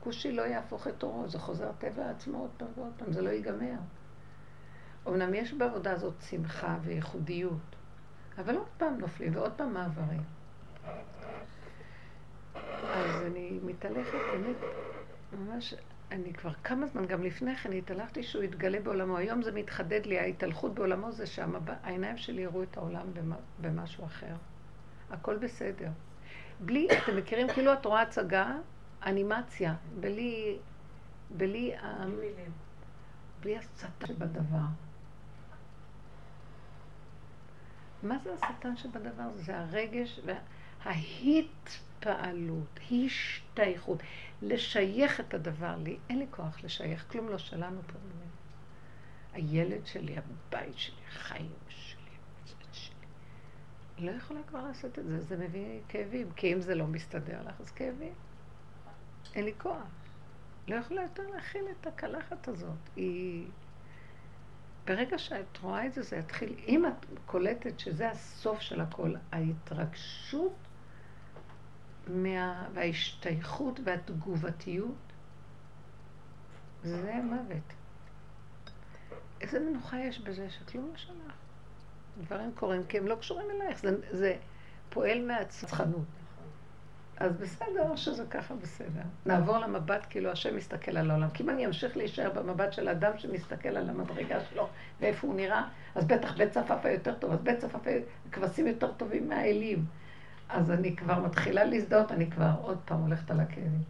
כושי 0.00 0.32
לא 0.32 0.42
יהפוך 0.42 0.88
את 0.88 1.02
אורו, 1.02 1.28
זה 1.28 1.38
חוזר 1.38 1.70
טבע 1.78 2.10
עצמו 2.10 2.38
עוד 2.38 2.50
פעם 2.56 2.68
ועוד 2.76 2.92
פעם, 2.96 3.12
זה 3.12 3.22
לא 3.22 3.30
ייגמר. 3.30 3.78
אמנם 5.08 5.34
יש 5.34 5.52
בעבודה 5.52 5.92
הזאת 5.92 6.14
שמחה 6.30 6.76
וייחודיות, 6.82 7.75
אבל 8.38 8.56
עוד 8.56 8.66
פעם 8.78 8.98
נופלים 8.98 9.36
ועוד 9.36 9.52
פעם 9.52 9.74
מעברים. 9.74 10.22
אז 12.84 13.22
אני 13.26 13.58
מתהלכת, 13.62 14.18
באמת, 14.32 14.56
ממש, 15.32 15.74
אני 16.10 16.32
כבר 16.32 16.52
כמה 16.64 16.86
זמן, 16.86 17.06
גם 17.06 17.22
לפני 17.22 17.56
כן, 17.56 17.72
התהלכתי 17.72 18.22
שהוא 18.22 18.42
יתגלה 18.42 18.80
בעולמו. 18.80 19.16
היום 19.16 19.42
זה 19.42 19.52
מתחדד 19.52 20.06
לי, 20.06 20.18
ההתהלכות 20.18 20.74
בעולמו 20.74 21.12
זה 21.12 21.26
שהעיניים 21.26 22.16
שלי 22.16 22.42
יראו 22.42 22.62
את 22.62 22.76
העולם 22.76 23.06
במשהו 23.60 24.04
אחר. 24.04 24.34
הכל 25.10 25.36
בסדר. 25.36 25.88
בלי, 26.60 26.88
אתם 27.04 27.16
מכירים, 27.16 27.48
כאילו 27.48 27.72
את 27.72 27.84
רואה 27.84 28.02
הצגה, 28.02 28.56
אנימציה, 29.06 29.74
בלי, 30.00 30.56
בלי, 31.30 31.72
בלי 33.42 33.58
השטן 33.58 34.06
שבדבר. 34.06 34.85
מה 38.08 38.18
זה 38.24 38.34
השטן 38.34 38.76
שבדבר? 38.76 39.28
זה 39.34 39.58
הרגש 39.58 40.20
וההתפעלות, 40.84 42.80
השתייכות, 42.92 44.02
לשייך 44.42 45.20
את 45.20 45.34
הדבר 45.34 45.76
לי. 45.76 45.96
אין 46.10 46.18
לי 46.18 46.26
כוח 46.30 46.64
לשייך, 46.64 47.04
כלום 47.10 47.28
לא 47.28 47.38
שלנו 47.38 47.80
פה. 47.86 47.98
הילד 49.32 49.86
שלי, 49.86 50.16
הבית 50.18 50.78
שלי, 50.78 51.00
החיים 51.08 51.52
שלי, 51.68 52.10
שלי. 52.72 52.94
לא 53.98 54.10
יכולה 54.10 54.40
כבר 54.42 54.62
לעשות 54.62 54.98
את 54.98 55.06
זה, 55.06 55.20
זה 55.20 55.36
מביא 55.36 55.80
כאבים, 55.88 56.30
כי 56.36 56.52
אם 56.52 56.60
זה 56.60 56.74
לא 56.74 56.86
מסתדר 56.86 57.42
לך, 57.42 57.60
אז 57.60 57.70
כאבים. 57.70 58.14
אין 59.34 59.44
לי 59.44 59.52
כוח. 59.58 59.86
לא 60.68 60.74
יכולה 60.74 61.02
יותר 61.02 61.22
להכיל 61.34 61.64
את 61.80 61.86
הקלחת 61.86 62.48
הזאת. 62.48 62.78
היא... 62.96 63.46
ברגע 64.86 65.18
שאת 65.18 65.58
רואה 65.62 65.86
את 65.86 65.92
זה, 65.92 66.02
זה 66.02 66.16
יתחיל, 66.16 66.54
אם 66.68 66.86
את 66.86 67.06
קולטת 67.26 67.78
שזה 67.78 68.10
הסוף 68.10 68.60
של 68.60 68.80
הכל, 68.80 69.14
ההתרגשות 69.32 70.56
מה... 72.06 72.68
וההשתייכות 72.74 73.80
והתגובתיות, 73.84 74.94
זה 76.82 77.14
מוות. 77.24 77.72
איזה 79.40 79.60
מנוחה 79.60 79.98
יש 80.00 80.18
בזה 80.18 80.50
שכלום 80.50 80.90
לא 80.90 80.96
שלך. 80.96 81.34
דברים 82.18 82.52
קורים 82.54 82.86
כי 82.88 82.98
הם 82.98 83.06
לא 83.06 83.14
קשורים 83.14 83.46
אלייך, 83.50 83.78
זה, 83.78 83.96
זה 84.10 84.36
פועל 84.90 85.26
מהצרכנות. 85.26 86.06
אז 87.16 87.32
בסדר 87.36 87.96
שזה 87.96 88.24
ככה 88.30 88.54
בסדר. 88.54 89.02
נעבור 89.26 89.58
למבט 89.58 90.06
כאילו 90.10 90.30
השם 90.30 90.56
מסתכל 90.56 90.96
על 90.96 91.10
העולם. 91.10 91.30
כי 91.30 91.42
אם 91.42 91.50
אני 91.50 91.66
אמשיך 91.66 91.96
להישאר 91.96 92.30
במבט 92.30 92.72
של 92.72 92.88
אדם 92.88 93.12
שמסתכל 93.18 93.68
על 93.68 93.90
המדרגה 93.90 94.40
שלו 94.50 94.68
ואיפה 95.00 95.26
הוא 95.26 95.36
נראה, 95.36 95.68
אז 95.94 96.04
בטח 96.04 96.36
בית 96.36 96.50
צפאפא 96.50 96.88
יותר 96.88 97.14
טוב, 97.14 97.32
אז 97.32 97.40
בית 97.40 97.58
צפאפא 97.58 97.98
כבשים 98.32 98.66
יותר 98.66 98.92
טובים 98.92 99.28
מהאלים. 99.28 99.84
אז 100.48 100.70
אני 100.70 100.96
כבר 100.96 101.20
מתחילה 101.20 101.64
להזדהות, 101.64 102.12
אני 102.12 102.30
כבר 102.30 102.50
עוד 102.62 102.78
פעם 102.84 103.00
הולכת 103.00 103.30
על 103.30 103.40
הכאבים. 103.40 103.82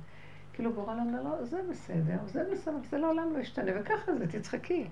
כאילו 0.53 0.73
גורל 0.73 0.99
אומר 0.99 1.23
לו, 1.23 1.47
זה 1.47 1.61
בסדר, 1.71 2.17
זה 2.27 2.45
בסדר, 2.53 2.77
זה 2.91 2.99
לעולם 2.99 3.33
לא 3.35 3.39
ישתנה, 3.39 3.73
וככה 3.81 4.13
זה, 4.19 4.27
תצחקי. 4.27 4.87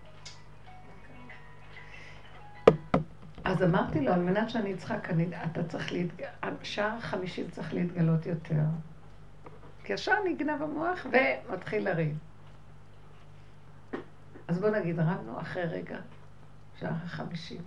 אז 3.45 3.63
אמרתי 3.63 4.01
לו, 4.01 4.13
על 4.13 4.21
מנת 4.21 4.51
שאני 4.51 4.75
אצחק, 4.75 5.11
אני, 5.11 5.27
אתה 5.45 5.65
צריך 5.65 5.93
להתגלות, 5.93 6.31
השער 6.43 6.97
החמישי 6.99 7.51
צריך 7.51 7.75
להתגלות 7.75 8.27
יותר. 8.27 8.61
כי 9.85 9.95
השער 9.95 10.17
נגנב 10.25 10.63
המוח 10.63 11.07
ומתחיל 11.07 11.85
לריב. 11.91 12.19
אז 14.49 14.61
בוא 14.61 14.71
נגיד, 14.71 15.01
רבנו 15.01 15.41
אחרי 15.41 15.63
רגע, 15.63 15.99
שער 16.81 16.93
החמישי. 17.05 17.59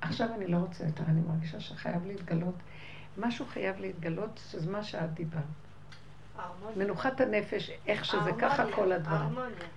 עכשיו 0.00 0.34
אני 0.34 0.46
לא 0.46 0.56
רוצה 0.56 0.84
יותר, 0.84 1.04
אני 1.08 1.20
מרגישה 1.20 1.60
שחייב 1.60 2.06
להתגלות. 2.06 2.54
משהו 3.18 3.46
חייב 3.46 3.80
להתגלות, 3.80 4.40
שזה 4.50 4.70
מה 4.70 4.82
שאת 4.82 5.14
דיברת. 5.14 5.42
מנוחת 6.76 7.20
הנפש, 7.20 7.70
איך 7.86 8.04
שזה 8.04 8.30
ככה 8.40 8.64
כל 8.74 8.92
הדברים. 8.92 9.20
הרמוניה. 9.20 9.68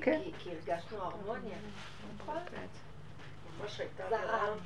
כן. 0.00 0.20
כי 0.38 0.50
הרגשנו 0.50 0.98
הרמוניה. 0.98 1.56
זרם. 4.10 4.58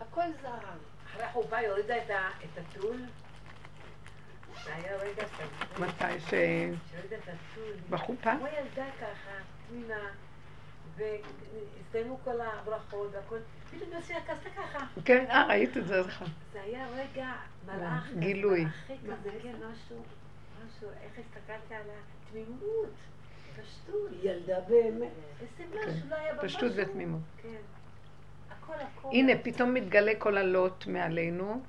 הכל 0.00 0.22
זרם. 0.42 0.78
אחרי 1.06 1.24
החופה 1.24 1.60
יורידה 1.60 1.96
את 2.44 2.58
הטול. 2.58 2.96
מתי 5.78 6.20
ש... 6.20 6.34
בחופה? 7.90 8.30
כמו 8.36 8.46
ילדה 8.46 8.90
ככה, 9.00 9.30
תמימה, 9.68 10.10
והסתיימו 10.96 12.18
כל 12.24 12.40
הברכות 12.40 13.10
והכל, 13.12 13.38
פתאום 13.70 13.92
יוסי 13.92 14.14
עקסת 14.14 14.46
ככה. 14.56 14.86
כן, 15.04 15.26
אה, 15.30 15.46
ראית 15.46 15.76
את 15.76 15.86
זה, 15.86 16.00
נכון. 16.06 16.28
זה 16.52 16.62
היה 16.62 16.86
רגע 16.88 17.32
מלאך. 17.66 18.08
גילוי. 18.18 18.66
כזה, 18.86 19.30
כן, 19.42 19.54
משהו, 19.54 20.02
משהו, 20.66 20.88
איך 21.02 21.12
הסתכלתי 21.18 21.74
על 21.74 21.82
התמימות, 22.26 22.94
פשטות. 23.60 24.10
ילדה 24.22 24.60
באמת. 24.60 25.12
איזה 25.40 25.76
משהו, 25.76 26.08
לא 26.08 26.14
היה 26.14 26.34
בה 26.34 26.44
משהו. 26.44 26.58
פשטות 26.58 26.72
ותמימות. 26.76 27.20
כן. 27.42 27.77
הנה, 29.04 29.32
פתאום 29.42 29.74
מתגלה 29.74 30.12
כל 30.18 30.38
הלוט 30.38 30.86
מעלינו. 30.86 31.60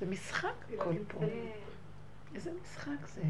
זה 0.00 0.06
משחק 0.06 0.48
הכל 0.74 0.94
פה. 1.08 1.20
איזה 2.34 2.50
משחק 2.62 3.06
זה? 3.06 3.22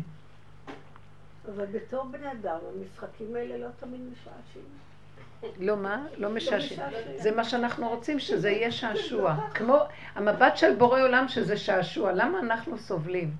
אבל 1.55 1.66
בתור 1.66 2.05
בן 2.05 2.25
אדם, 2.25 2.59
המשחקים 2.75 3.37
האלה 3.37 3.59
לא 3.59 3.69
תמיד 3.81 4.00
משעשעים. 4.12 4.64
לא 5.61 5.76
מה? 5.76 6.07
לא 6.16 6.31
משעשעים. 6.31 6.81
זה 7.16 7.31
מה 7.31 7.45
שאנחנו 7.45 7.88
רוצים, 7.88 8.19
שזה 8.19 8.50
יהיה 8.50 8.73
שעשוע. 8.73 9.37
כמו 9.55 9.78
המבט 10.14 10.57
של 10.57 10.75
בורא 10.75 11.02
עולם 11.02 11.28
שזה 11.28 11.57
שעשוע. 11.57 12.12
למה 12.12 12.38
אנחנו 12.38 12.78
סובלים? 12.78 13.31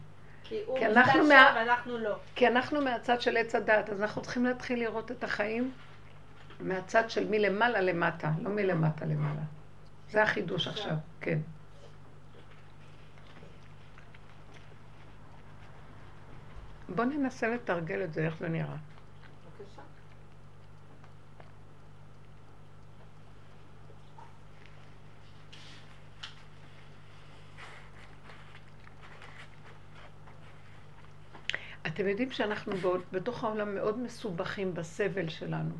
כי 0.45 0.63
הוא 0.67 0.79
משתעשע. 0.79 1.19
ואנחנו 1.57 1.99
לא. 1.99 2.15
כי 2.35 2.49
אנחנו 2.49 2.81
מהצד 2.81 3.21
של 3.21 3.37
עץ 3.37 3.55
הדת, 3.55 3.91
אז 3.91 4.03
אנחנו 4.03 4.23
צריכים 4.23 4.45
להתחיל 4.45 4.79
לראות 4.79 5.11
את 5.11 5.25
החיים 5.25 5.73
מהצד 6.61 7.11
של 7.11 7.29
מלמעלה 7.31 7.81
למטה, 7.81 8.33
לא 8.43 8.51
מלמטה 8.51 9.05
למעלה. 9.05 9.43
זה 10.11 10.23
החידוש 10.23 10.69
עכשיו, 10.69 10.97
כן. 11.21 11.39
בואו 16.89 17.09
ננסה 17.09 17.49
לתרגל 17.49 18.05
את 18.05 18.13
זה, 18.13 18.27
איך 18.27 18.37
זה 18.41 18.49
נראה. 18.49 18.77
אתם 31.87 32.09
יודעים 32.09 32.31
שאנחנו 32.31 32.73
בתוך 33.13 33.45
העולם 33.45 33.75
מאוד 33.75 33.99
מסובכים 33.99 34.75
בסבל 34.75 35.29
שלנו. 35.29 35.75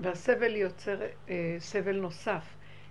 והסבל 0.00 0.56
יוצר 0.56 1.00
אה, 1.28 1.56
סבל 1.58 2.00
נוסף, 2.00 2.44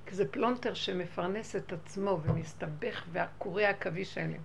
כי 0.05 0.15
זה 0.15 0.31
פלונטר 0.31 0.73
שמפרנס 0.73 1.55
את 1.55 1.73
עצמו 1.73 2.19
ומסתבך 2.23 3.03
והקורי 3.11 3.65
עכביש 3.65 4.17
האלה. 4.17 4.37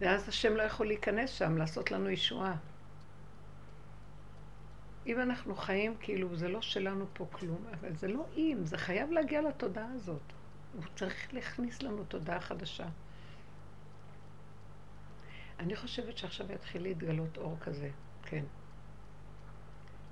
ואז 0.00 0.28
השם 0.28 0.56
לא 0.56 0.62
יכול 0.62 0.86
להיכנס 0.86 1.30
שם, 1.30 1.56
לעשות 1.56 1.90
לנו 1.90 2.10
ישועה. 2.10 2.56
אם 5.06 5.20
אנחנו 5.20 5.54
חיים 5.54 5.96
כאילו 6.00 6.36
זה 6.36 6.48
לא 6.48 6.62
שלנו 6.62 7.06
פה 7.12 7.26
כלום, 7.32 7.64
אבל 7.80 7.96
זה 7.96 8.08
לא 8.08 8.26
אם, 8.36 8.58
זה 8.62 8.78
חייב 8.78 9.10
להגיע 9.10 9.42
לתודעה 9.42 9.88
הזאת. 9.94 10.22
הוא 10.74 10.84
צריך 10.96 11.34
להכניס 11.34 11.82
לנו 11.82 12.04
תודעה 12.04 12.40
חדשה. 12.40 12.86
אני 15.58 15.76
חושבת 15.76 16.18
שעכשיו 16.18 16.52
יתחיל 16.52 16.82
להתגלות 16.82 17.36
אור 17.36 17.56
כזה, 17.60 17.90
כן. 18.22 18.44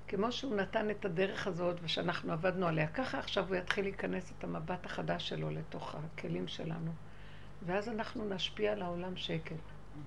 כמו 0.09 0.31
שהוא 0.31 0.55
נתן 0.55 0.89
את 0.89 1.05
הדרך 1.05 1.47
הזאת 1.47 1.77
ושאנחנו 1.83 2.33
עבדנו 2.33 2.67
עליה, 2.67 2.87
ככה 2.87 3.19
עכשיו 3.19 3.47
הוא 3.47 3.55
יתחיל 3.55 3.85
להיכנס 3.85 4.31
את 4.31 4.43
המבט 4.43 4.85
החדש 4.85 5.29
שלו 5.29 5.49
לתוך 5.49 5.95
הכלים 5.95 6.47
שלנו. 6.47 6.91
ואז 7.65 7.89
אנחנו 7.89 8.29
נשפיע 8.29 8.71
על 8.71 8.81
העולם 8.81 9.15
שקט. 9.15 9.55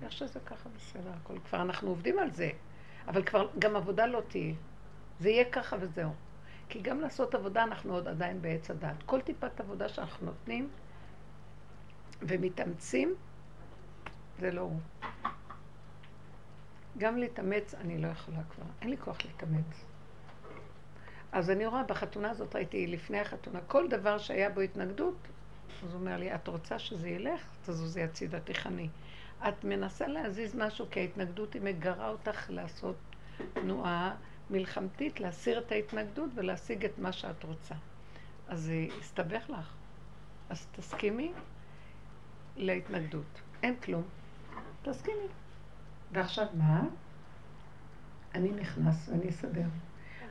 איך 0.02 0.12
שזה 0.12 0.40
ככה 0.40 0.68
בסדר, 0.76 1.10
הכל 1.22 1.38
כבר 1.38 1.62
אנחנו 1.62 1.88
עובדים 1.88 2.18
על 2.18 2.30
זה, 2.30 2.50
אבל 3.08 3.22
כבר 3.22 3.48
גם 3.58 3.76
עבודה 3.76 4.06
לא 4.06 4.22
תהיה. 4.28 4.54
זה 5.20 5.30
יהיה 5.30 5.44
ככה 5.52 5.76
וזהו. 5.80 6.10
כי 6.68 6.80
גם 6.80 7.00
לעשות 7.00 7.34
עבודה 7.34 7.62
אנחנו 7.62 7.94
עוד 7.94 8.08
עדיין 8.08 8.42
בעץ 8.42 8.70
הדעת. 8.70 9.02
כל 9.06 9.20
טיפת 9.20 9.60
עבודה 9.60 9.88
שאנחנו 9.88 10.26
נותנים 10.26 10.68
ומתאמצים, 12.22 13.14
זה 14.38 14.50
לא 14.50 14.60
הוא. 14.60 14.80
גם 16.98 17.16
להתאמץ 17.16 17.74
אני 17.74 17.98
לא 17.98 18.08
יכולה 18.08 18.42
כבר, 18.50 18.64
אין 18.80 18.90
לי 18.90 18.96
כוח 18.96 19.16
להתאמץ. 19.24 19.91
אז 21.32 21.50
אני 21.50 21.66
רואה, 21.66 21.82
בחתונה 21.82 22.30
הזאת 22.30 22.56
ראיתי 22.56 22.86
לפני 22.86 23.20
החתונה, 23.20 23.60
כל 23.66 23.88
דבר 23.88 24.18
שהיה 24.18 24.50
בו 24.50 24.60
התנגדות, 24.60 25.14
אז 25.84 25.92
הוא 25.92 26.00
אומר 26.00 26.16
לי, 26.16 26.34
את 26.34 26.48
רוצה 26.48 26.78
שזה 26.78 27.08
ילך? 27.08 27.40
תזוזי 27.66 28.02
הצידה, 28.02 28.40
תיכני. 28.40 28.88
את 29.48 29.64
מנסה 29.64 30.06
להזיז 30.06 30.54
משהו, 30.54 30.86
כי 30.90 31.00
ההתנגדות 31.00 31.54
היא 31.54 31.62
מגרה 31.62 32.08
אותך 32.08 32.50
לעשות 32.50 32.96
תנועה 33.52 34.14
מלחמתית, 34.50 35.20
להסיר 35.20 35.58
את 35.58 35.72
ההתנגדות 35.72 36.30
ולהשיג 36.34 36.84
את 36.84 36.98
מה 36.98 37.12
שאת 37.12 37.44
רוצה. 37.44 37.74
אז 38.48 38.60
זה 38.60 38.74
יסתבך 38.74 39.50
לך. 39.50 39.74
אז 40.48 40.66
תסכימי 40.72 41.32
להתנגדות. 42.56 43.40
אין 43.62 43.76
כלום. 43.76 44.02
תסכימי. 44.82 45.26
ועכשיו 46.12 46.46
מה? 46.54 46.82
אני 48.34 48.50
נכנס 48.50 49.08
ואני 49.08 49.28
אסדר. 49.30 49.66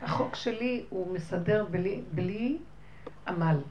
החוק 0.02 0.36
שלי 0.36 0.86
הוא 0.90 1.14
מסדר 1.14 1.66
בלי, 1.72 2.02
בלי 2.12 2.58
עמל. 3.28 3.62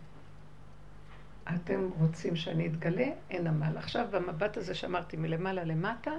אתם 1.54 1.88
רוצים 1.98 2.36
שאני 2.36 2.66
אתגלה? 2.66 3.06
אין 3.30 3.46
עמל. 3.46 3.76
עכשיו, 3.76 4.06
במבט 4.10 4.56
הזה 4.56 4.74
שאמרתי 4.74 5.16
מלמעלה 5.16 5.64
למטה, 5.64 6.10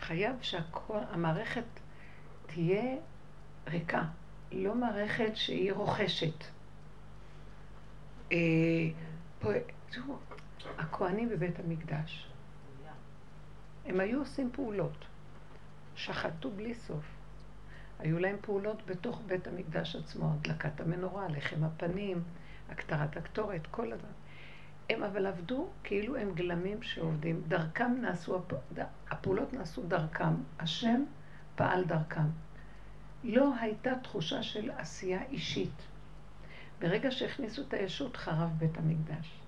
חייב 0.00 0.36
שהמערכת 0.42 1.64
תהיה 2.46 2.96
ריקה, 3.66 4.02
לא 4.52 4.74
מערכת 4.74 5.30
שהיא 5.34 5.72
רוכשת. 5.72 6.44
אה, 8.32 8.38
פה, 9.40 9.50
תראו, 9.90 10.16
הכוהנים 10.78 11.28
בבית 11.28 11.58
המקדש, 11.58 12.28
הם 13.86 14.00
היו 14.00 14.18
עושים 14.18 14.50
פעולות, 14.52 15.04
שחטו 15.94 16.50
בלי 16.50 16.74
סוף. 16.74 17.21
היו 18.02 18.18
להם 18.18 18.36
פעולות 18.40 18.86
בתוך 18.86 19.22
בית 19.26 19.46
המקדש 19.46 19.96
עצמו, 19.96 20.32
הדלקת 20.32 20.80
המנורה, 20.80 21.28
לחם 21.28 21.64
הפנים, 21.64 22.22
הקטרת 22.70 23.16
הקטורת, 23.16 23.66
כל 23.70 23.92
הדבר. 23.92 24.08
הם 24.90 25.02
אבל 25.02 25.26
עבדו 25.26 25.68
כאילו 25.84 26.16
הם 26.16 26.34
גלמים 26.34 26.82
שעובדים. 26.82 27.42
דרכם 27.48 27.92
נעשו, 28.00 28.42
הפעולות 29.10 29.52
נעשו 29.52 29.82
דרכם. 29.82 30.34
השם 30.58 31.04
פעל 31.54 31.84
דרכם. 31.84 32.26
לא 33.24 33.52
הייתה 33.60 33.90
תחושה 34.02 34.42
של 34.42 34.70
עשייה 34.70 35.22
אישית. 35.30 35.82
ברגע 36.80 37.10
שהכניסו 37.10 37.62
את 37.62 37.74
הישות, 37.74 38.16
חרב 38.16 38.50
בית 38.58 38.78
המקדש. 38.78 39.40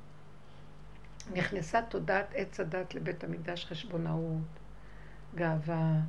נכנסה 1.32 1.82
תודעת 1.82 2.26
עץ 2.34 2.60
הדת 2.60 2.94
לבית 2.94 3.24
המקדש, 3.24 3.64
חשבונאות, 3.64 4.58
גאווה, 5.34 6.00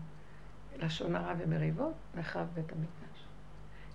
לשון 0.79 1.15
הרע 1.15 1.33
ומריבות, 1.37 1.93
נחרב 2.15 2.47
בית 2.53 2.71
המקדש. 2.71 3.25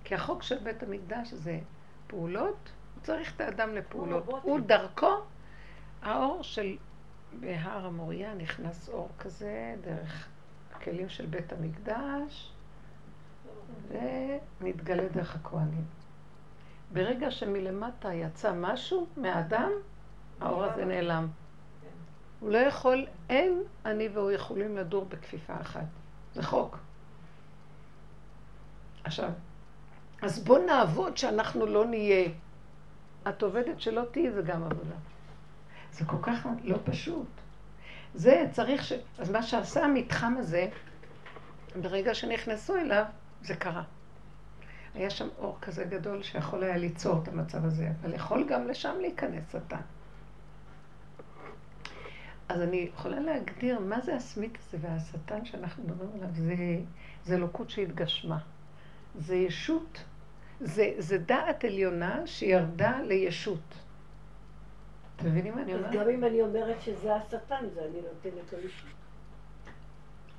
כי 0.05 0.15
החוק 0.15 0.43
של 0.43 0.59
בית 0.59 0.83
המקדש 0.83 1.33
זה 1.33 1.59
פעולות, 2.07 2.71
הוא 2.95 3.03
צריך 3.03 3.37
את 3.37 3.41
האדם 3.41 3.75
לפעולות. 3.75 4.25
הוא 4.43 4.61
דרכו, 4.61 5.17
האור 6.03 6.43
של 6.43 6.77
בהר 7.41 7.87
המוריה 7.87 8.35
נכנס 8.35 8.89
אור 8.89 9.09
כזה 9.19 9.75
דרך 9.81 10.29
הכלים 10.73 11.09
של 11.09 11.27
בית 11.27 11.53
המקדש, 11.53 12.53
ונתגלה 14.61 15.09
דרך 15.09 15.37
הכוהנים. 15.37 15.85
ברגע 16.93 17.31
שמלמטה 17.31 18.15
יצא 18.15 18.53
משהו 18.57 19.07
מהאדם, 19.17 19.71
האור 20.41 20.65
הזה 20.65 20.85
נעלם. 20.85 21.29
הוא 22.41 22.51
לא 22.51 22.59
יכול, 22.59 23.07
אין 23.31 23.63
אני 23.85 24.09
והוא 24.09 24.31
יכולים 24.31 24.77
לדור 24.77 25.05
בכפיפה 25.05 25.55
אחת. 25.61 26.00
זה 26.41 26.47
חוק. 26.47 26.79
עכשיו, 29.05 29.31
אז 30.23 30.45
בוא 30.45 30.59
נעבוד 30.59 31.17
שאנחנו 31.17 31.67
לא 31.67 31.87
נהיה. 31.87 32.29
את 33.29 33.43
עובדת 33.43 33.81
שלא 33.81 34.03
תהיי, 34.11 34.33
זה 34.33 34.43
גם 34.43 34.63
עבודה. 34.63 34.95
זה 35.93 36.05
כל 36.05 36.17
כך 36.23 36.47
לא 36.65 36.77
פשוט. 36.85 37.27
זה 38.15 38.47
צריך 38.53 38.85
ש... 38.85 38.93
אז 39.19 39.31
מה 39.31 39.43
שעשה 39.43 39.85
המתחם 39.85 40.35
הזה, 40.39 40.69
ברגע 41.81 42.15
שנכנסו 42.15 42.77
אליו, 42.77 43.05
זה 43.43 43.57
קרה. 43.57 43.83
היה 44.95 45.11
שם 45.11 45.29
אור 45.39 45.59
כזה 45.61 45.85
גדול 45.85 46.23
שיכול 46.23 46.63
היה 46.63 46.77
ליצור 46.77 47.23
את 47.23 47.29
המצב 47.29 47.65
הזה, 47.65 47.89
אבל 48.01 48.15
יכול 48.15 48.47
גם 48.49 48.69
לשם 48.69 48.95
להיכנס 49.01 49.43
שטן. 49.53 49.81
אז 52.51 52.61
אני 52.61 52.89
יכולה 52.95 53.21
להגדיר 53.21 53.79
מה 53.79 54.01
זה 54.01 54.15
הסמית 54.15 54.59
הזה 54.63 54.79
והשטן 54.81 55.45
שאנחנו 55.45 55.83
מדברים 55.85 56.11
עליו, 56.15 56.29
זה, 56.35 56.55
זה 57.25 57.35
אלוקות 57.35 57.71
שהתגשמה. 57.71 58.39
זה 59.19 59.37
ישות, 59.37 59.99
זה, 60.61 60.93
זה 60.99 61.19
דעת 61.19 61.65
עליונה 61.65 62.27
שירדה 62.27 63.01
לישות. 63.03 63.75
אתם 65.17 65.27
מבינים 65.27 65.55
מה 65.55 65.63
אני 65.63 65.75
אומרת? 65.75 65.87
אז 65.87 65.95
גם 65.95 66.11
אם 66.11 66.25
אני 66.25 66.43
אומרת 66.43 66.81
שזה 66.81 67.15
השטן, 67.15 67.65
זה 67.75 67.81
אני 67.81 68.01
נותנת 68.03 68.53
לו 68.53 68.59
ישות. 68.59 68.91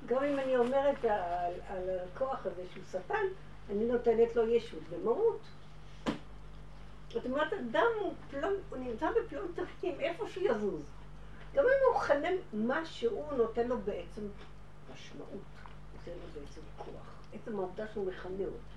גם 0.06 0.24
אם 0.24 0.38
אני 0.38 0.56
אומרת 0.56 1.04
על, 1.04 1.52
על 1.68 1.88
הכוח 2.14 2.46
הזה 2.46 2.62
שהוא 2.72 2.84
שטן, 2.92 3.24
אני 3.70 3.84
נותנת 3.86 4.36
לו 4.36 4.48
ישות 4.48 4.82
ומרות. 4.90 5.40
זאת 7.10 7.24
אומרת, 7.24 7.52
אדם 7.52 7.86
הוא, 8.00 8.12
פלונ... 8.30 8.52
הוא 8.70 8.78
נמצא 8.78 9.06
בפלונטרים, 9.10 10.00
איפה 10.00 10.28
שהוא 10.28 10.44
יזוז. 10.50 10.82
גם 11.54 11.64
אם 11.64 11.94
הוא 11.94 11.96
מה 12.52 12.86
שהוא 12.86 13.32
נותן 13.36 13.68
לו 13.68 13.78
בעצם 13.78 14.22
משמעות, 14.94 15.28
נותן 15.94 16.10
לו 16.10 16.40
בעצם 16.40 16.60
כוח. 16.76 17.12
עצם 17.32 17.58
העובדה 17.58 17.84
שהוא 17.92 18.06
מכנה 18.06 18.44
אותו. 18.44 18.72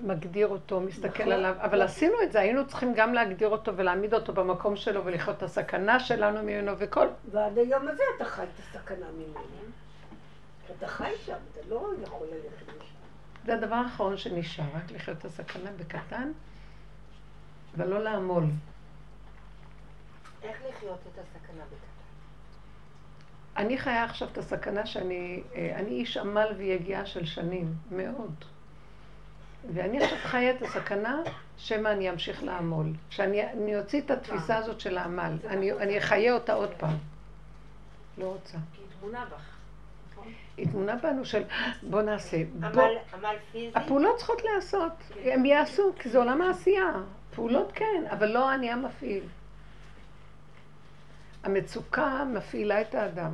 מגדיר 0.00 0.48
אותו, 0.48 0.80
מסתכל 0.80 1.22
נכון, 1.22 1.32
עליו, 1.32 1.54
אבל 1.58 1.66
נכון. 1.66 1.80
עשינו 1.80 2.14
את 2.22 2.32
זה, 2.32 2.40
היינו 2.40 2.66
צריכים 2.66 2.94
גם 2.96 3.14
להגדיר 3.14 3.48
אותו 3.48 3.76
ולהעמיד 3.76 4.14
אותו 4.14 4.32
במקום 4.32 4.76
שלו 4.76 5.04
ולחיות 5.04 5.36
את 5.36 5.42
הסכנה 5.42 6.00
שלנו 6.00 6.42
ממנו 6.42 6.72
וכל... 6.78 7.06
ועד 7.30 7.58
היום 7.58 7.88
הזה 7.88 8.02
אתה 8.16 8.24
חי 8.24 8.42
את 8.42 8.58
הסכנה 8.58 9.06
ממנו. 9.10 9.40
אתה 10.64 10.72
אתה 10.78 10.86
חי 10.86 11.12
שם, 11.24 11.36
אתה 11.52 11.60
לא 11.68 11.90
יכול 12.02 12.26
ללכת 12.26 12.68
לשם. 12.68 12.94
זה 13.44 13.54
הדבר 13.54 13.74
האחרון 13.74 14.16
שנשאר, 14.16 14.64
רק 14.74 14.90
לחיות 14.90 15.18
את 15.18 15.24
הסכנה 15.24 15.70
בקטן, 15.78 16.32
ולא 17.76 18.02
לעמול. 18.02 18.44
איך 20.42 20.58
לחיות 20.68 20.98
את 21.14 21.18
הסכנה 21.18 21.62
בקטן? 21.64 21.85
אני 23.56 23.78
חיה 23.78 24.04
עכשיו 24.04 24.28
את 24.32 24.38
הסכנה 24.38 24.86
שאני, 24.86 25.42
אה, 25.54 25.72
אני 25.76 25.90
איש 25.90 26.16
עמל 26.16 26.48
ויגיעה 26.56 27.06
של 27.06 27.24
שנים, 27.24 27.74
מאוד. 27.90 28.34
ואני 29.74 30.04
עכשיו 30.04 30.18
חיה 30.22 30.50
את 30.50 30.62
הסכנה 30.62 31.22
שמא 31.56 31.88
אני 31.88 32.10
אמשיך 32.10 32.42
לעמול. 32.42 32.86
שאני 33.10 33.78
אוציא 33.78 34.00
את 34.00 34.10
התפיסה 34.10 34.56
הזאת 34.56 34.80
של 34.80 34.98
העמל. 34.98 35.38
אני, 35.48 35.72
אני 35.72 35.98
אחיה 35.98 36.34
אותה 36.34 36.54
עוד 36.54 36.70
פעם. 36.78 36.96
לא 38.18 38.26
רוצה. 38.26 38.58
היא 38.58 38.86
תמונה 39.00 39.24
בך. 39.24 39.56
נכון? 40.12 40.32
היא 40.56 40.68
תמונה 40.68 40.96
בנו 40.96 41.24
של 41.24 41.42
בוא 41.82 42.02
נעשה. 42.02 42.36
עמל, 42.62 42.80
עמל 43.14 43.36
פיזי? 43.52 43.70
הפעולות 43.74 44.16
צריכות 44.16 44.42
להיעשות. 44.44 44.92
הם 45.24 45.44
יעשו, 45.44 45.92
כי 45.98 46.08
זה 46.08 46.18
עולם 46.18 46.42
העשייה. 46.42 46.92
פעולות 47.34 47.72
כן, 47.74 48.04
אבל 48.10 48.26
לא 48.26 48.54
אני 48.54 48.70
המפעיל. 48.70 49.24
המצוקה 51.44 52.24
מפעילה 52.34 52.80
את 52.80 52.94
האדם. 52.94 53.30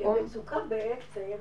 כי 0.00 0.06
המצוקה 0.06 0.56
בעצם 0.68 1.36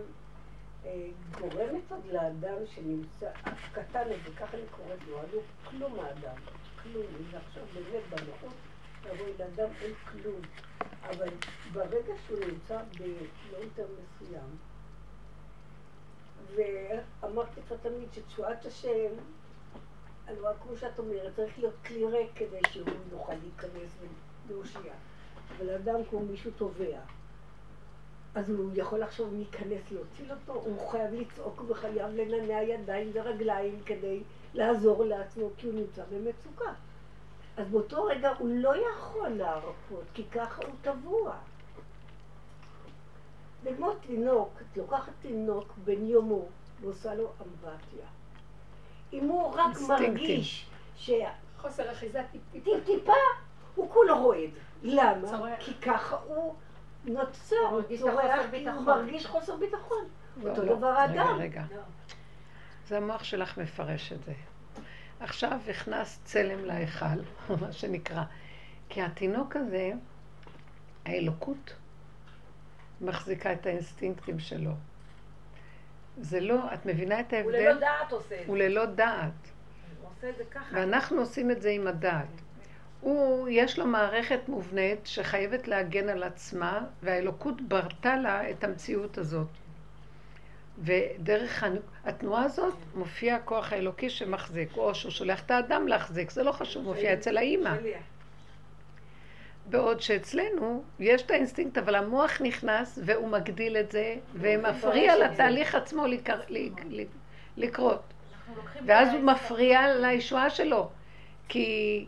אה, 0.85 1.07
גורמת 1.39 1.91
עוד 1.91 2.05
לאדם 2.11 2.65
שנמצא, 2.65 3.31
קטן 3.73 4.03
הזה, 4.05 4.35
ככה 4.37 4.57
אני 4.57 4.65
קוראת 4.71 4.99
לו, 5.07 5.19
אני 5.19 5.41
כלום 5.69 5.99
האדם, 5.99 6.35
כלום, 6.83 7.05
אם 7.19 7.37
עכשיו 7.37 7.63
באמת 7.73 8.03
בנוחות, 8.09 8.53
תבואי 9.01 9.31
לאדם 9.39 9.69
אין 9.81 9.93
כלום, 9.93 10.41
אבל 11.03 11.27
ברגע 11.73 12.13
שהוא 12.27 12.39
נמצא 12.39 12.81
בלונטר 12.97 13.85
מסוים, 13.99 14.57
ואמרתי 16.55 17.61
לך 17.61 17.73
תמיד 17.81 18.13
שתשועת 18.13 18.65
השם, 18.65 19.13
אני 20.27 20.39
רואה 20.39 20.53
כמו 20.63 20.77
שאת 20.77 20.99
אומרת, 20.99 21.35
צריך 21.35 21.59
להיות 21.59 21.75
כלי 21.87 22.05
ריק 22.05 22.31
כדי 22.35 22.59
שהוא 22.71 22.87
יוכל 23.11 23.33
להיכנס 23.33 23.91
ולהושיע. 24.47 24.93
אבל 25.57 25.69
אדם 25.69 26.05
כמו 26.09 26.19
מישהו 26.19 26.51
תובע. 26.51 26.99
אז 28.35 28.49
הוא 28.49 28.71
יכול 28.75 28.99
לחשוב 28.99 29.33
מי 29.33 29.39
ייכנס 29.39 29.91
להוציא 29.91 30.25
אותו, 30.31 30.53
הוא 30.53 30.89
חייב 30.89 31.13
לצעוק 31.13 31.63
וחייב 31.67 32.15
לנענע 32.15 32.61
ידיים 32.61 33.11
ורגליים 33.13 33.79
כדי 33.85 34.23
לעזור 34.53 35.05
לעצמו 35.05 35.49
כי 35.57 35.67
הוא 35.67 35.75
נמצא 35.75 36.03
במצוקה. 36.11 36.73
אז 37.57 37.67
באותו 37.67 38.03
רגע 38.03 38.31
הוא 38.37 38.49
לא 38.51 38.73
יכול 38.89 39.29
להרפות, 39.29 40.03
כי 40.13 40.23
ככה 40.23 40.61
הוא 40.65 40.75
טבוע. 40.81 41.35
זה 43.63 43.69
כמו 43.77 43.93
תינוק, 43.93 44.49
את 44.61 44.77
לוקחת 44.77 45.11
תינוק 45.21 45.73
בן 45.83 46.05
יומו 46.05 46.45
ועושה 46.81 47.15
לו 47.15 47.31
אמבטיה. 47.41 48.07
אם 49.13 49.27
הוא 49.27 49.53
רק 49.55 49.77
מרגיש 49.87 50.69
ש... 50.95 51.11
חוסר 51.57 51.91
אחיזה 51.91 52.21
טיפ-טיפה, 52.51 53.13
הוא 53.75 53.89
כולו 53.89 54.19
רועד. 54.23 54.49
למה? 54.83 55.55
כי 55.59 55.73
ככה 55.73 56.17
הוא... 56.27 56.55
נוצר, 57.05 57.55
הוא 58.75 58.83
מרגיש 58.85 59.25
חוסר 59.25 59.55
ביטחון. 59.57 60.03
לא, 60.43 60.49
אותו 60.49 60.65
לא. 60.65 60.75
דבר 60.75 60.87
האדם. 60.87 61.35
רגע, 61.39 61.63
רגע. 61.63 61.83
זה 62.87 62.97
המוח 62.97 63.23
שלך 63.23 63.57
מפרש 63.57 64.13
את 64.13 64.23
זה. 64.23 64.33
עכשיו 65.19 65.59
הכנס 65.69 66.19
צלם 66.23 66.65
להיכל, 66.65 67.05
מה 67.61 67.71
שנקרא. 67.71 68.23
כי 68.89 69.01
התינוק 69.01 69.55
הזה, 69.55 69.91
האלוקות 71.05 71.75
מחזיקה 73.01 73.53
את 73.53 73.65
האינסטינקטים 73.65 74.39
שלו. 74.39 74.71
זה 76.17 76.39
לא, 76.39 76.73
את 76.73 76.85
מבינה 76.85 77.19
את 77.19 77.33
ההבדל? 77.33 77.49
הוא 77.49 77.61
ללא 77.61 77.79
דעת 77.79 78.11
עושה 78.11 78.35
את 78.35 78.39
זה. 78.39 78.43
הוא 78.47 78.57
ללא 78.57 78.85
דעת. 78.85 79.31
הוא 80.01 80.09
עושה 80.09 80.29
את 80.29 80.37
זה 80.37 80.43
ככה. 80.51 80.65
ואנחנו 80.73 81.19
עושים 81.19 81.51
את 81.51 81.61
זה 81.61 81.69
עם 81.69 81.87
הדעת. 81.87 82.41
הוא, 83.01 83.49
יש 83.51 83.79
לו 83.79 83.85
מערכת 83.85 84.39
מובנית 84.47 85.07
שחייבת 85.07 85.67
להגן 85.67 86.09
על 86.09 86.23
עצמה, 86.23 86.79
והאלוקות 87.03 87.61
ברתה 87.61 88.15
לה 88.17 88.49
את 88.49 88.63
המציאות 88.63 89.17
הזאת. 89.17 89.47
ודרך 90.83 91.63
התנועה 92.05 92.43
הזאת 92.43 92.75
מופיע 92.95 93.35
הכוח 93.35 93.73
האלוקי 93.73 94.09
שמחזיק, 94.09 94.77
או 94.77 94.95
שהוא 94.95 95.11
שולח 95.11 95.41
את 95.45 95.51
האדם 95.51 95.87
להחזיק, 95.87 96.31
זה 96.31 96.43
לא 96.43 96.51
חשוב, 96.51 96.83
מופיע 96.83 97.13
אצל 97.13 97.37
האימא. 97.37 97.75
בעוד 99.69 100.01
שאצלנו 100.01 100.83
יש 100.99 101.21
את 101.21 101.31
האינסטינקט, 101.31 101.77
אבל 101.77 101.95
המוח 101.95 102.41
נכנס 102.41 102.99
והוא 103.05 103.29
מגדיל 103.29 103.77
את 103.77 103.91
זה, 103.91 104.15
ומפריע 104.33 105.17
לתהליך 105.17 105.75
עצמו 105.75 106.03
לקרות. 107.57 108.01
ואז 108.85 109.13
הוא 109.13 109.21
מפריע 109.21 109.95
לישועה 109.97 110.49
שלו. 110.49 110.89
כי 111.49 112.05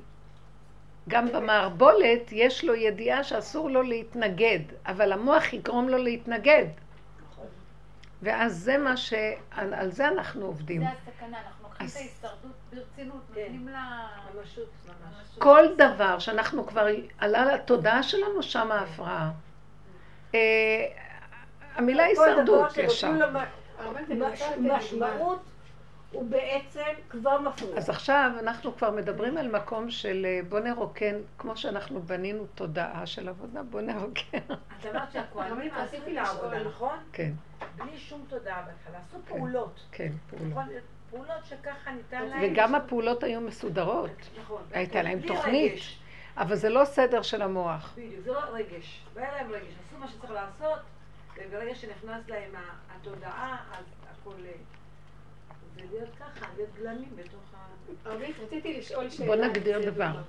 גם 1.10 1.28
במערבולת 1.32 2.32
יש 2.32 2.64
לו 2.64 2.76
ידיעה 2.76 3.24
שאסור 3.24 3.70
לו 3.70 3.82
להתנגד, 3.82 4.60
אבל 4.86 5.12
המוח 5.12 5.54
יגרום 5.54 5.90
לו 5.90 5.98
להתנגד. 5.98 6.66
ואז 8.22 8.58
זה 8.58 8.78
מה 8.78 8.98
ש... 8.98 9.14
על 9.52 9.92
זה 9.92 10.08
אנחנו 10.08 10.46
עובדים. 10.46 10.82
זה 10.82 10.88
הסכנה, 10.88 11.38
אנחנו 11.38 11.64
לוקחים 11.64 11.88
את 11.88 11.96
ההישרדות 11.96 12.52
ברצינות, 12.74 13.22
כן. 13.36 13.42
נותנים 13.42 13.68
לה... 13.68 14.08
ממשות, 14.36 14.70
ממש. 14.88 15.38
כל 15.40 15.66
דבר 15.78 16.20
שאנחנו 16.20 16.68
כבר... 16.68 16.88
עלה 17.18 17.46
לתודעה 17.46 18.04
שלנו, 18.04 18.44
שם 18.44 18.72
ההפרעה. 18.72 19.32
אה, 20.36 20.40
המילה 21.76 22.04
הישרדות 22.04 22.78
ישר. 22.78 23.12
משמעות 24.60 25.51
הוא 26.12 26.30
בעצם 26.30 26.92
כבר 27.10 27.40
מפריע. 27.40 27.78
אז 27.78 27.90
עכשיו 27.90 28.32
אנחנו 28.40 28.78
כבר 28.78 28.92
מדברים 28.92 29.38
על 29.38 29.48
מקום 29.48 29.92
של 29.92 30.26
אה, 30.26 30.40
בוא 30.50 30.60
נרוקן, 30.60 31.16
כמו 31.38 31.58
שאנחנו 31.58 32.02
בנינו 32.02 32.46
תודעה 32.56 33.06
של 33.06 33.30
עבודה, 33.30 33.64
בוא 33.64 33.82
נרוקן. 33.82 34.38
את 34.80 34.86
אמרת 34.86 35.12
שהכוהנים 35.12 35.74
עשיתי 35.74 36.14
לעבודה, 36.14 36.64
נכון? 36.64 36.98
כן. 37.14 37.32
בלי 37.76 37.98
שום 37.98 38.26
תודעה 38.30 38.62
בהתחלה, 38.62 39.00
עשו 39.08 39.18
כן. 39.26 39.34
פעולות. 39.34 39.80
כן, 39.92 40.12
פעולות. 40.30 40.66
פעולות 41.10 41.46
שככה 41.46 41.92
ניתן 41.92 42.26
להם... 42.26 42.40
וגם 42.44 42.76
הפעולות 42.76 43.24
היו 43.24 43.42
מסודרות. 43.42 44.30
נכון. 44.42 44.62
הייתה 44.72 45.02
להם 45.02 45.22
תוכנית. 45.22 45.80
אבל 46.38 46.56
זה 46.56 46.70
לא 46.70 46.86
סדר 46.86 47.22
של 47.22 47.42
המוח. 47.42 47.94
בדיוק, 47.98 48.24
זה 48.24 48.32
לא 48.32 48.40
רגש. 48.40 49.06
לא 49.16 49.22
היה 49.22 49.32
להם 49.32 49.52
רגש. 49.52 49.74
עשו 49.88 49.98
מה 50.00 50.08
שצריך 50.08 50.32
לעשות, 50.32 50.80
וברגע 51.38 51.76
שנכנס 51.76 52.30
להם 52.30 52.52
התודעה, 52.96 53.58
אז 53.72 53.86
הכל... 54.12 54.34
זה 55.82 55.88
להיות 55.98 56.10
ככה, 56.20 56.46
להיות 56.56 56.70
גלמים 56.80 57.16
בתוך 57.16 57.54
ה... 57.54 58.10
ערבית, 58.10 58.36
רציתי 58.40 58.80
לשאול 58.80 59.10
שאלה. 59.10 59.28
בוא 59.28 59.36
נגדיר 59.36 59.92
דבר. 59.92 60.22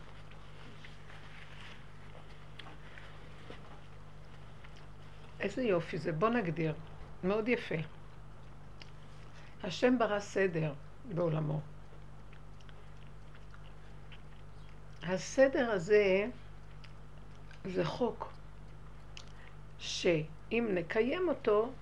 איזה 5.40 5.62
יופי 5.62 5.98
זה, 5.98 6.12
בוא 6.12 6.28
נגדיר. 6.28 6.74
מאוד 7.24 7.48
יפה. 7.48 7.74
השם 9.64 9.98
ברא 9.98 10.20
סדר 10.20 10.72
בעולמו. 11.14 11.60
הסדר 15.02 15.70
הזה 15.70 16.26
זה 17.64 17.84
חוק, 17.84 18.32
שאם 19.78 20.68
נקיים 20.74 21.28
אותו, 21.28 21.72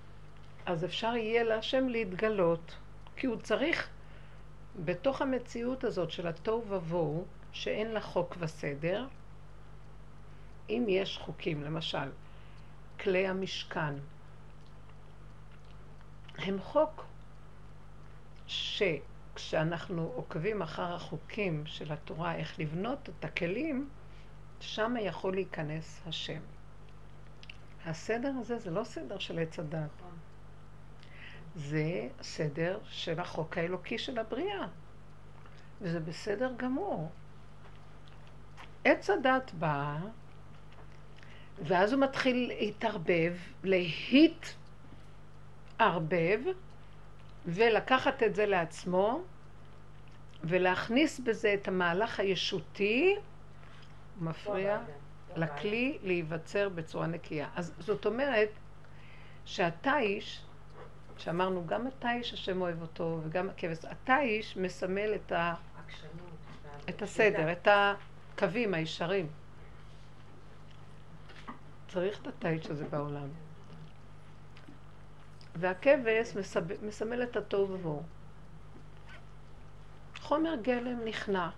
אז 0.65 0.85
אפשר 0.85 1.15
יהיה 1.15 1.43
להשם 1.43 1.87
להתגלות. 1.87 2.75
כי 3.21 3.27
הוא 3.27 3.35
צריך, 3.35 3.89
בתוך 4.85 5.21
המציאות 5.21 5.83
הזאת 5.83 6.11
של 6.11 6.27
התוהו 6.27 6.65
ובוהו, 6.69 7.25
שאין 7.51 7.91
לה 7.91 8.01
חוק 8.01 8.35
וסדר, 8.39 9.07
אם 10.69 10.85
יש 10.87 11.17
חוקים, 11.17 11.63
למשל, 11.63 12.09
כלי 12.99 13.27
המשכן, 13.27 13.93
הם 16.37 16.59
חוק 16.59 17.05
שכשאנחנו 18.47 20.11
עוקבים 20.15 20.61
אחר 20.61 20.93
החוקים 20.93 21.65
של 21.65 21.91
התורה, 21.91 22.35
איך 22.35 22.59
לבנות 22.59 23.09
את 23.09 23.25
הכלים, 23.25 23.89
שם 24.59 24.95
יכול 25.01 25.33
להיכנס 25.33 26.01
השם. 26.05 26.41
הסדר 27.85 28.31
הזה 28.39 28.59
זה 28.59 28.71
לא 28.71 28.83
סדר 28.83 29.19
של 29.19 29.39
עץ 29.39 29.59
הדת. 29.59 29.89
זה 31.55 32.07
סדר 32.21 32.79
של 32.89 33.19
החוק 33.19 33.57
האלוקי 33.57 33.97
של 33.97 34.19
הבריאה. 34.19 34.67
וזה 35.81 35.99
בסדר 35.99 36.51
גמור. 36.57 37.11
עץ 38.83 39.09
הדת 39.09 39.51
בא, 39.53 39.97
ואז 41.63 41.93
הוא 41.93 42.01
מתחיל 42.01 42.47
להתערבב, 42.47 43.33
להתערבב, 45.77 46.39
ולקחת 47.45 48.23
את 48.23 48.35
זה 48.35 48.45
לעצמו, 48.45 49.21
ולהכניס 50.43 51.19
בזה 51.19 51.53
את 51.53 51.67
המהלך 51.67 52.19
הישותי, 52.19 53.15
מפריע 54.21 54.79
לכלי 55.35 55.97
להיווצר 56.03 56.69
בצורה 56.69 57.07
נקייה. 57.07 57.49
אז 57.55 57.73
זאת 57.79 58.05
אומרת, 58.05 58.49
שהתיש, 59.45 60.41
שאמרנו, 61.21 61.67
גם 61.67 61.87
התיש 61.87 62.33
השם 62.33 62.61
אוהב 62.61 62.81
אותו, 62.81 63.19
וגם 63.23 63.49
הכבש, 63.49 63.77
התיש 63.85 64.57
מסמל 64.57 65.15
את, 65.15 65.31
ה... 65.31 65.53
את 66.89 67.01
הסדר, 67.01 67.51
את 67.51 67.67
הקווים 67.71 68.73
הישרים. 68.73 69.27
צריך 71.87 72.21
את 72.21 72.27
התיש 72.27 72.67
הזה 72.67 72.85
בעולם. 72.85 73.27
והכבש 75.55 76.33
מסמל 76.81 77.23
את 77.23 77.35
התוהו 77.35 77.71
ובוהו. 77.71 78.03
חומר 80.19 80.55
גלם 80.61 81.05
נכנע. 81.05 81.49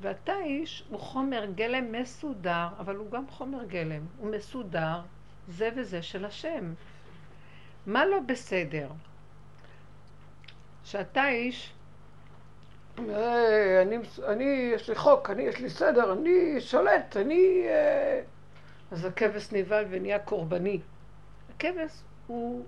והתיש 0.00 0.84
הוא 0.90 1.00
חומר 1.00 1.44
גלם 1.54 1.92
מסודר, 1.92 2.68
אבל 2.78 2.96
הוא 2.96 3.10
גם 3.10 3.28
חומר 3.28 3.64
גלם. 3.64 4.02
הוא 4.18 4.30
מסודר, 4.30 5.00
זה 5.48 5.70
וזה 5.76 6.02
של 6.02 6.24
השם. 6.24 6.72
מה 7.86 8.06
לא 8.06 8.18
בסדר? 8.26 8.88
שהתיש, 10.84 11.72
אה, 12.98 13.82
אני, 13.82 13.96
אני, 14.26 14.70
יש 14.74 14.88
לי 14.88 14.94
חוק, 14.94 15.30
אני, 15.30 15.42
יש 15.42 15.58
לי 15.58 15.70
סדר, 15.70 16.12
אני 16.12 16.60
שולט, 16.60 17.16
אני... 17.16 17.62
אה, 17.66 18.20
אז 18.90 19.04
הכבש 19.04 19.52
נבהל 19.52 19.84
ונהיה 19.90 20.18
קורבני. 20.18 20.80
הכבש 21.54 21.92
הוא 22.26 22.64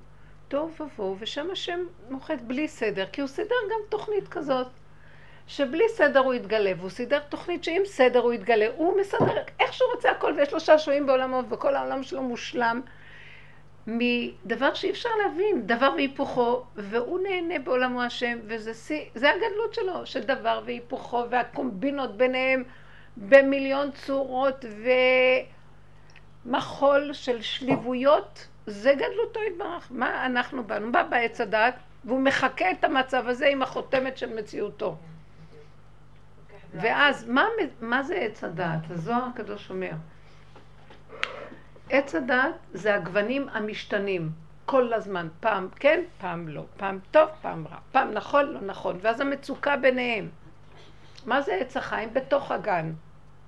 טוב 0.49 0.81
ובוהו, 0.81 1.17
ושם 1.19 1.51
השם 1.53 1.81
נוחת 2.09 2.41
בלי 2.41 2.69
סדר, 2.69 3.07
כי 3.07 3.21
הוא 3.21 3.29
סידר 3.29 3.55
גם 3.71 3.81
תוכנית 3.89 4.29
כזאת. 4.29 4.67
שבלי 5.47 5.89
סדר 5.89 6.21
הוא 6.21 6.35
יתגלה, 6.35 6.73
והוא 6.77 6.91
סידר 6.91 7.19
תוכנית 7.29 7.65
שעם 7.65 7.83
סדר 7.85 8.21
הוא 8.21 8.33
יתגלה, 8.33 8.67
הוא 8.77 9.01
מסדר 9.01 9.43
איך 9.61 9.73
שהוא 9.73 9.91
רוצה 9.95 10.11
הכל, 10.11 10.35
ויש 10.37 10.53
לו 10.53 10.61
שעשועים 10.61 11.07
בעולמו, 11.07 11.43
וכל 11.51 11.77
העולם 11.77 12.03
שלו 12.03 12.23
מושלם 12.23 12.81
מדבר 13.87 14.75
שאי 14.75 14.91
אפשר 14.91 15.09
להבין, 15.25 15.67
דבר 15.67 15.93
והיפוכו, 15.97 16.65
והוא 16.77 17.21
נהנה 17.23 17.59
בעולמו 17.59 18.03
השם, 18.03 18.39
וזה 18.47 18.75
שיא, 18.75 19.05
זה 19.15 19.31
הגדלות 19.31 19.75
שלו, 19.75 20.07
שדבר 20.07 20.63
והיפוכו, 20.65 21.25
והקומבינות 21.31 22.17
ביניהם 22.17 22.65
במיליון 23.17 23.91
צורות, 23.91 24.65
ומחול 26.47 27.13
של 27.13 27.43
שליבויות, 27.43 28.49
זה 28.67 28.95
גדלותו 28.95 29.41
יתברך. 29.43 29.89
מה 29.91 30.27
אנחנו 30.27 30.65
באנו? 30.65 30.93
בא 30.93 31.03
בעץ 31.03 31.41
הדת, 31.41 31.75
והוא 32.05 32.21
מחקה 32.21 32.71
את 32.71 32.85
המצב 32.85 33.29
הזה 33.29 33.47
עם 33.47 33.63
החותמת 33.63 34.19
של 34.19 34.35
מציאותו. 34.35 34.97
ואז, 36.75 37.29
מה, 37.29 37.47
מה 37.81 38.03
זה 38.03 38.15
עץ 38.15 38.45
הדעת? 38.45 38.91
הזוהר 38.91 39.25
הקדוש 39.25 39.71
אומר. 39.71 39.93
עץ 41.93 42.15
הדעת 42.15 42.55
זה 42.73 42.95
הגוונים 42.95 43.49
המשתנים 43.49 44.31
כל 44.67 44.93
הזמן, 44.93 45.29
פעם 45.41 45.69
כן, 45.77 46.05
פעם 46.19 46.49
לא, 46.49 46.65
פעם 46.77 46.99
טוב, 47.11 47.29
פעם 47.43 47.67
רע, 47.67 47.79
פעם 47.93 48.11
נכון, 48.11 48.47
לא 48.47 48.61
נכון, 48.61 48.99
ואז 49.01 49.21
המצוקה 49.21 49.77
ביניהם. 49.77 50.29
מה 51.27 51.43
זה 51.43 51.55
עץ 51.55 51.77
החיים? 51.77 52.15
בתוך 52.15 52.51
הגן. 52.51 52.93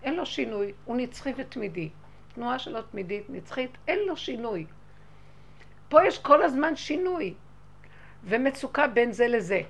אין 0.02 0.16
לו 0.16 0.26
שינוי, 0.26 0.72
הוא 0.84 0.96
נצחי 0.96 1.32
ותמידי. 1.36 1.90
תנועה 2.34 2.58
שלו 2.58 2.82
תמידית, 2.82 3.30
נצחית, 3.30 3.70
אין 3.88 3.98
לו 4.06 4.16
שינוי. 4.16 4.66
פה 5.88 6.06
יש 6.06 6.18
כל 6.18 6.42
הזמן 6.42 6.76
שינוי, 6.76 7.34
ומצוקה 8.24 8.86
בין 8.86 9.12
זה 9.12 9.28
לזה. 9.28 9.60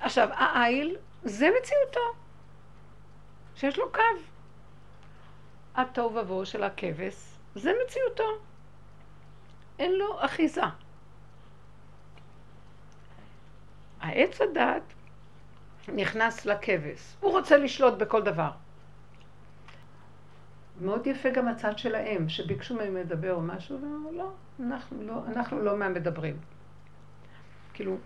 עכשיו, 0.00 0.28
העיל 0.32 0.96
זה 1.24 1.48
מציאותו, 1.60 2.00
שיש 3.54 3.78
לו 3.78 3.92
קו. 3.92 4.35
התוהו 5.76 6.14
ובוהו 6.14 6.46
של 6.46 6.64
הכבש 6.64 7.14
זה 7.54 7.72
מציאותו. 7.84 8.24
אין 9.78 9.92
לו 9.92 10.24
אחיזה. 10.24 10.62
העץ 14.00 14.40
הדת 14.40 14.82
נכנס 15.88 16.46
לכבש, 16.46 17.16
הוא 17.20 17.30
רוצה 17.30 17.56
לשלוט 17.56 17.94
בכל 17.94 18.22
דבר. 18.22 18.50
מאוד 20.80 21.06
יפה 21.06 21.30
גם 21.30 21.48
הצד 21.48 21.78
שלהם, 21.78 22.28
שביקשו 22.28 22.74
מהם 22.74 22.96
לדבר 22.96 23.32
או 23.34 23.40
משהו, 23.40 23.78
ואמרו, 23.82 24.12
לא, 24.12 24.30
אנחנו 24.60 25.02
לא, 25.02 25.22
אנחנו 25.26 25.60
לא 25.60 25.76
מהמדברים. 25.76 26.36
כאילו, 27.74 27.96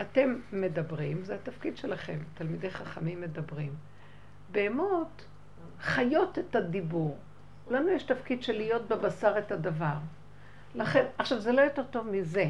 אתם 0.00 0.40
מדברים, 0.52 1.24
זה 1.24 1.34
התפקיד 1.34 1.76
שלכם, 1.76 2.18
תלמידי 2.34 2.70
חכמים 2.70 3.20
מדברים. 3.20 3.74
בהמות 4.52 5.26
חיות 5.80 6.38
את 6.38 6.56
הדיבור. 6.56 7.18
לנו 7.70 7.88
יש 7.88 8.02
תפקיד 8.02 8.42
של 8.42 8.56
להיות 8.56 8.88
בבשר 8.88 9.38
את 9.38 9.52
הדבר. 9.52 9.94
לכן, 10.74 11.04
עכשיו 11.18 11.40
זה 11.40 11.52
לא 11.52 11.60
יותר 11.60 11.82
טוב 11.82 12.06
מזה. 12.10 12.44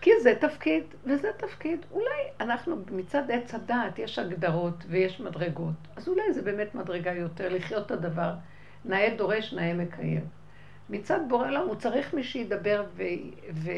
כי 0.00 0.10
זה 0.22 0.34
תפקיד 0.40 0.84
וזה 1.04 1.30
תפקיד. 1.36 1.86
אולי 1.92 2.20
אנחנו 2.40 2.76
מצד 2.90 3.30
עץ 3.30 3.54
הדעת 3.54 3.98
יש 3.98 4.18
הגדרות 4.18 4.84
ויש 4.88 5.20
מדרגות. 5.20 5.74
אז 5.96 6.08
אולי 6.08 6.32
זה 6.32 6.42
באמת 6.42 6.74
מדרגה 6.74 7.12
יותר 7.12 7.54
לחיות 7.54 7.86
את 7.86 7.90
הדבר. 7.90 8.34
נאה 8.84 9.14
דורש, 9.16 9.52
נאה 9.52 9.74
מקיים. 9.74 10.24
מצד 10.90 11.20
בורא 11.28 11.46
עולם 11.48 11.68
הוא 11.68 11.74
צריך 11.74 12.14
מי 12.14 12.24
שידבר 12.24 12.84
ו... 12.96 13.02
ו... 13.52 13.70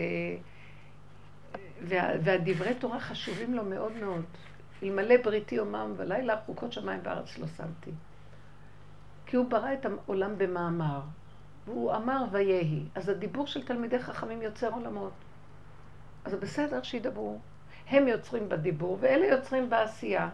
וה, 1.83 2.09
והדברי 2.23 2.75
תורה 2.75 3.01
חשובים 3.01 3.55
לו 3.55 3.65
מאוד 3.65 3.93
מאוד. 4.01 4.25
אלמלא 4.83 5.15
בריתי 5.25 5.55
יומם 5.55 5.95
ולילה, 5.97 6.41
חוקות 6.47 6.73
שמיים 6.73 7.01
וארץ 7.03 7.39
לא 7.39 7.47
שמתי. 7.47 7.91
כי 9.27 9.37
הוא 9.37 9.51
ברא 9.51 9.73
את 9.73 9.87
העולם 9.87 10.39
במאמר, 10.39 11.01
והוא 11.65 11.95
אמר 11.95 12.25
ויהי. 12.31 12.85
אז 12.95 13.09
הדיבור 13.09 13.47
של 13.47 13.67
תלמידי 13.67 13.99
חכמים 13.99 14.43
יוצר 14.43 14.73
עולמות. 14.73 15.13
אז 16.25 16.31
זה 16.31 16.37
בסדר 16.37 16.83
שידברו. 16.83 17.39
הם 17.89 18.09
יוצרים 18.09 18.49
בדיבור, 18.49 18.99
ואלה 19.01 19.27
יוצרים 19.27 19.71
בעשייה. 19.71 20.29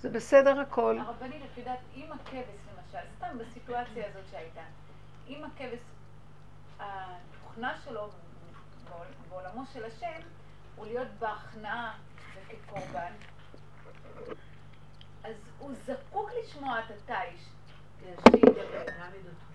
זה 0.00 0.10
בסדר 0.10 0.60
הכל. 0.60 0.98
הרבנית, 0.98 1.42
את 1.52 1.58
יודעת, 1.58 1.78
אם 1.96 2.06
הכבש 2.12 2.60
למשל, 2.76 3.06
סתם 3.16 3.38
בסיטואציה 3.38 4.06
הזאת 4.08 4.22
שהייתה, 4.30 4.60
אם 5.28 5.44
הכבש, 5.44 5.80
התוכנה 6.78 7.74
שלו 7.84 8.08
בעולמו 9.28 9.66
של 9.72 9.84
השם 9.84 10.20
הוא 10.76 10.86
להיות 10.86 11.08
בהכנעה 11.18 11.92
וכקורבן, 12.34 13.12
אז 15.24 15.34
הוא 15.58 15.72
זקוק 15.86 16.30
לשמוע 16.42 16.78
את 16.78 16.84
התיש. 16.90 17.48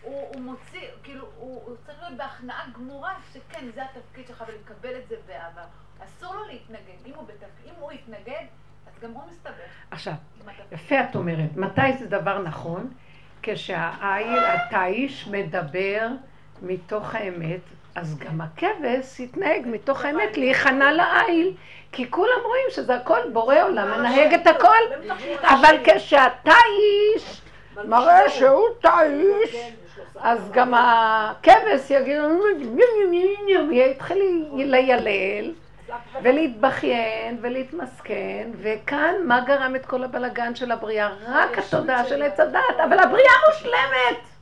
הוא 0.02 0.42
מוציא, 0.42 0.88
כאילו, 1.04 1.26
הוא 1.38 1.76
צריך 1.86 2.02
להיות 2.02 2.18
בהכנעה 2.18 2.70
גמורה, 2.74 3.16
שכן, 3.34 3.66
זה 3.76 3.82
התפקיד 3.84 4.28
שלך, 4.28 4.44
ולקבל 4.48 4.98
את 4.98 5.08
זה 5.08 5.16
באהבה. 5.28 5.64
אסור 6.06 6.36
לו 6.36 6.46
להתנגד. 6.46 7.06
אם 7.06 7.14
הוא, 7.16 7.28
בתפ... 7.28 7.66
אם 7.66 7.74
הוא 7.80 7.92
יתנגד, 7.92 8.46
אז 8.88 9.00
גם 9.02 9.12
הוא 9.12 9.24
מסתבך. 9.32 9.70
עכשיו, 9.92 10.14
יפה 10.72 10.96
את 11.10 11.16
אומרת. 11.16 11.56
מתי 11.56 11.98
זה 12.00 12.08
דבר 12.08 12.42
נכון? 12.42 12.94
כשהעיל, 13.42 14.40
התיש, 14.46 15.28
מדבר 15.28 16.08
מתוך 16.62 17.16
האמת, 17.16 17.62
אז 17.96 18.18
גם 18.18 18.42
הכבש 18.42 19.20
יתנהג 19.20 19.62
מתוך 19.66 20.06
האמת 20.06 20.38
להיכנע 20.38 20.92
לעיל, 20.92 21.54
כי 21.92 22.12
כולם 22.12 22.40
רואים 22.44 22.66
שזה 22.70 22.96
הכל 22.96 23.20
בורא 23.34 23.62
עולם, 23.62 24.00
מנהג 24.00 24.34
את 24.34 24.48
הכל, 24.48 24.78
אבל 25.44 25.76
כשאתה 25.84 26.54
איש 26.78 27.42
מראה 27.86 28.30
שהוא 28.30 28.68
תאיש, 28.82 29.72
אז 30.20 30.52
גם 30.52 30.74
הכבש 30.78 31.90
יגיד, 31.90 32.18
יתחיל 33.72 34.46
ליילל 34.56 35.52
ולהתבכיין 36.22 37.38
ולהתמסכן, 37.42 38.50
וכאן 38.62 39.14
מה 39.24 39.40
גרם 39.40 39.76
את 39.76 39.86
כל 39.86 40.04
הבלגן 40.04 40.56
של 40.56 40.72
הבריאה? 40.72 41.10
רק 41.28 41.58
התודעה 41.58 42.06
של 42.06 42.22
עץ 42.24 42.40
הדת, 42.40 42.80
אבל 42.84 43.00
הבריאה 43.00 43.32
מושלמת. 43.50 44.33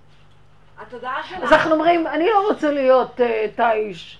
התודעה 0.82 1.24
שלה... 1.24 1.38
אז 1.38 1.54
אנחנו 1.54 1.72
אומרים, 1.72 2.08
אני 2.08 2.30
לא 2.30 2.48
רוצה 2.50 2.72
להיות 2.72 3.22
אה, 3.22 3.46
תאיש. 3.56 4.20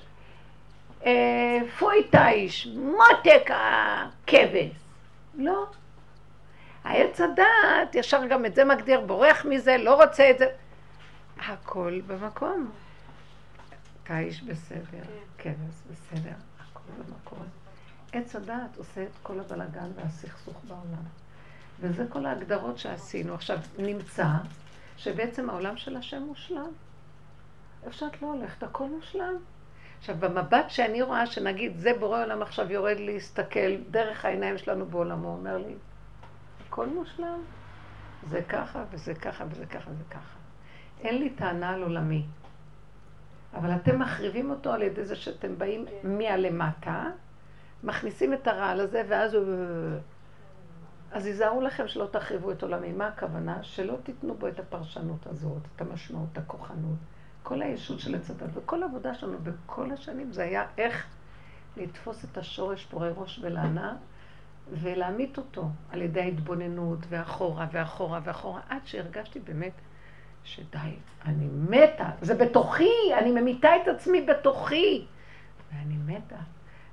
אה, 1.06 1.58
פוי 1.80 2.04
תאיש, 2.04 2.68
מותק 2.68 3.50
הכבש. 3.50 4.72
לא. 5.36 5.66
העץ 6.84 7.22
הדעת, 7.22 7.96
ישר 7.96 8.28
גם 8.28 8.46
את 8.46 8.56
זה 8.56 8.66
מגדיר, 8.66 9.02
בורח 9.02 9.46
מזה, 9.46 9.78
לא 9.78 10.04
רוצה 10.04 10.30
את 10.30 10.38
זה. 10.38 10.46
הכל 11.48 12.02
במקום. 12.08 12.72
תאיש 14.04 14.42
בסדר, 14.42 14.82
כן. 14.92 15.02
כבש 15.38 15.82
בסדר, 15.92 16.36
הכל 16.60 16.92
במקום. 16.98 17.46
עץ 18.14 18.36
הדעת 18.36 18.78
עושה 18.78 19.04
את 19.04 19.18
כל 19.24 19.40
הבלגן 19.40 19.90
והסכסוך 19.96 20.62
בעולם. 20.68 21.04
וזה 21.80 22.06
כל 22.10 22.26
ההגדרות 22.26 22.78
שעשינו. 22.78 23.34
עכשיו, 23.34 23.58
נמצא 23.78 24.26
שבעצם 25.04 25.50
העולם 25.50 25.78
של 25.78 25.96
השם 25.96 26.22
מושלם. 26.24 26.72
איפה 27.84 27.98
שאת 27.98 28.22
לא 28.22 28.28
הולכת, 28.28 28.64
הכל 28.64 28.88
מושלם. 28.88 29.36
עכשיו, 30.00 30.16
במבט 30.20 30.70
שאני 30.70 31.02
רואה, 31.02 31.26
שנגיד, 31.26 31.78
זה 31.78 31.92
בורא 32.00 32.24
עולם 32.24 32.42
עכשיו 32.42 32.72
יורד 32.72 33.00
להסתכל 33.00 33.76
דרך 33.92 34.26
העיניים 34.26 34.58
שלנו 34.58 34.86
בעולמו, 34.86 35.28
הוא 35.28 35.38
אומר 35.38 35.58
לי, 35.58 35.74
הכל 36.68 36.88
מושלם. 36.88 37.40
זה 38.30 38.42
ככה, 38.50 38.84
וזה 38.92 39.14
ככה, 39.14 39.46
וזה 39.50 39.66
ככה, 39.66 39.90
וזה 39.92 40.04
ככה. 40.10 40.38
אין 41.00 41.18
לי 41.18 41.30
טענה 41.30 41.70
על 41.70 41.84
עולמי. 41.84 42.26
אבל 43.54 43.76
אתם 43.76 44.00
מחריבים 44.00 44.50
אותו 44.50 44.74
על 44.74 44.82
ידי 44.82 45.06
זה 45.06 45.16
שאתם 45.16 45.58
באים 45.58 45.86
כן. 45.86 46.18
מהלמטה, 46.18 47.06
מכניסים 47.84 48.34
את 48.34 48.48
הרעל 48.48 48.80
הזה, 48.80 49.04
ואז 49.10 49.34
הוא... 49.34 49.46
אז 51.12 51.26
היזהרו 51.26 51.62
לכם 51.62 51.88
שלא 51.88 52.08
תחריבו 52.12 52.52
את 52.52 52.64
עולמי. 52.64 52.92
מה 52.92 53.08
הכוונה? 53.08 53.64
שלא 53.64 53.98
תיתנו 54.04 54.34
בו 54.34 54.48
את 54.48 54.60
הפרשנות 54.60 55.28
הזאת, 55.28 55.62
את 55.76 55.82
המשמעות, 55.82 56.38
הכוחנות. 56.38 56.98
כל 57.44 57.62
הישות 57.62 58.00
של 58.00 58.16
עץ 58.16 58.32
וכל 58.54 58.84
העבודה 58.84 59.14
שלנו 59.14 59.38
בכל 59.44 59.92
השנים 59.92 60.32
זה 60.32 60.44
היה 60.44 60.66
איך 60.78 61.06
לתפוס 61.78 62.26
את 62.26 62.38
השורש 62.38 62.86
פורי 62.86 63.10
ראש 63.16 63.40
ולענה 63.44 63.96
ולהמית 64.72 65.38
אותו 65.38 65.70
על 65.92 66.02
ידי 66.02 66.22
ההתבוננות 66.22 67.00
ואחורה 67.10 67.68
ואחורה 67.72 68.20
ואחורה, 68.24 68.62
עד 68.70 68.82
שהרגשתי 68.86 69.40
באמת 69.40 69.74
שדי, 70.44 70.96
אני 71.26 71.48
מתה, 71.70 72.10
זה 72.22 72.36
בתוכי, 72.36 73.14
אני 73.18 73.32
ממיתה 73.32 73.70
את 73.84 73.88
עצמי 73.88 74.22
בתוכי, 74.22 75.06
ואני 75.74 75.96
מתה. 75.98 76.40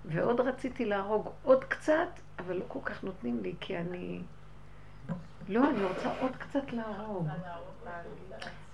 ועוד 0.05 0.41
רציתי 0.41 0.85
להרוג 0.85 1.29
עוד 1.43 1.65
קצת, 1.65 2.09
אבל 2.39 2.57
לא 2.57 2.65
כל 2.69 2.79
כך 2.85 3.05
נותנים 3.05 3.43
לי, 3.43 3.55
כי 3.61 3.79
אני... 3.79 4.21
לא, 5.49 5.71
אני 5.71 5.85
רוצה 5.85 6.21
עוד 6.21 6.37
קצת 6.37 6.73
להרוג. 6.73 7.29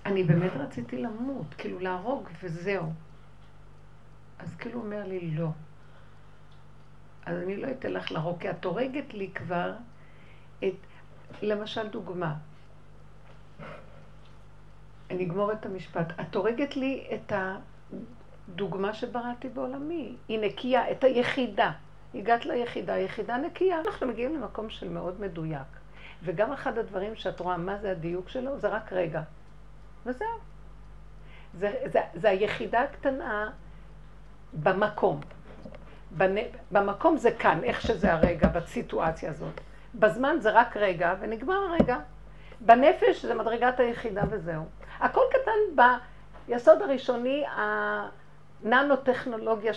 אני 0.05 0.23
באמת 0.23 0.51
רציתי 0.55 0.97
למות, 0.97 1.53
כאילו 1.57 1.79
להרוג 1.79 2.29
וזהו. 2.43 2.93
אז 4.39 4.55
כאילו 4.55 4.75
הוא 4.75 4.85
אומר 4.85 5.07
לי, 5.07 5.31
לא. 5.31 5.49
אז 7.25 7.37
אני 7.37 7.57
לא 7.57 7.71
אתן 7.71 7.93
לך 7.93 8.11
להרוג, 8.11 8.39
כי 8.39 8.49
את 8.49 8.65
הורגת 8.65 9.13
לי 9.13 9.31
כבר 9.35 9.73
את... 10.63 10.73
למשל 11.41 11.87
דוגמה. 11.87 12.35
אני 15.11 15.25
אגמור 15.25 15.51
את 15.51 15.65
המשפט. 15.65 16.19
את 16.21 16.35
הורגת 16.35 16.75
לי 16.75 17.07
את 17.13 17.31
הדוגמה 18.49 18.93
שבראתי 18.93 19.49
בעולמי. 19.49 20.15
היא 20.27 20.39
נקייה, 20.39 20.91
את 20.91 21.03
היחידה. 21.03 21.71
הגעת 22.15 22.45
ליחידה, 22.45 22.93
היחידה 22.93 23.37
נקייה. 23.37 23.79
אנחנו 23.79 24.07
מגיעים 24.07 24.35
למקום 24.35 24.69
של 24.69 24.89
מאוד 24.89 25.21
מדויק. 25.21 25.67
וגם 26.23 26.51
אחד 26.51 26.77
הדברים 26.77 27.15
שאת 27.15 27.39
רואה 27.39 27.57
מה 27.57 27.77
זה 27.77 27.91
הדיוק 27.91 28.29
שלו, 28.29 28.59
זה 28.59 28.67
רק 28.67 28.93
רגע. 28.93 29.21
וזהו. 30.05 30.27
זה, 31.53 31.73
זה, 31.85 31.99
זה 32.13 32.29
היחידה 32.29 32.81
הקטנה 32.81 33.51
במקום. 34.53 35.21
בנ... 36.11 36.35
במקום 36.71 37.17
זה 37.17 37.31
כאן, 37.31 37.63
איך 37.63 37.81
שזה 37.81 38.13
הרגע, 38.13 38.47
בסיטואציה 38.47 39.29
הזאת. 39.29 39.61
בזמן 39.95 40.37
זה 40.39 40.51
רק 40.51 40.77
רגע, 40.77 41.15
ונגמר 41.19 41.55
הרגע. 41.69 41.97
בנפש 42.61 43.25
זה 43.25 43.35
מדרגת 43.35 43.79
היחידה 43.79 44.21
וזהו. 44.29 44.63
הכל 44.99 45.21
קטן 45.29 45.83
ביסוד 46.47 46.81
הראשוני, 46.81 47.43
הננו-טכנולוגיה, 48.65 49.73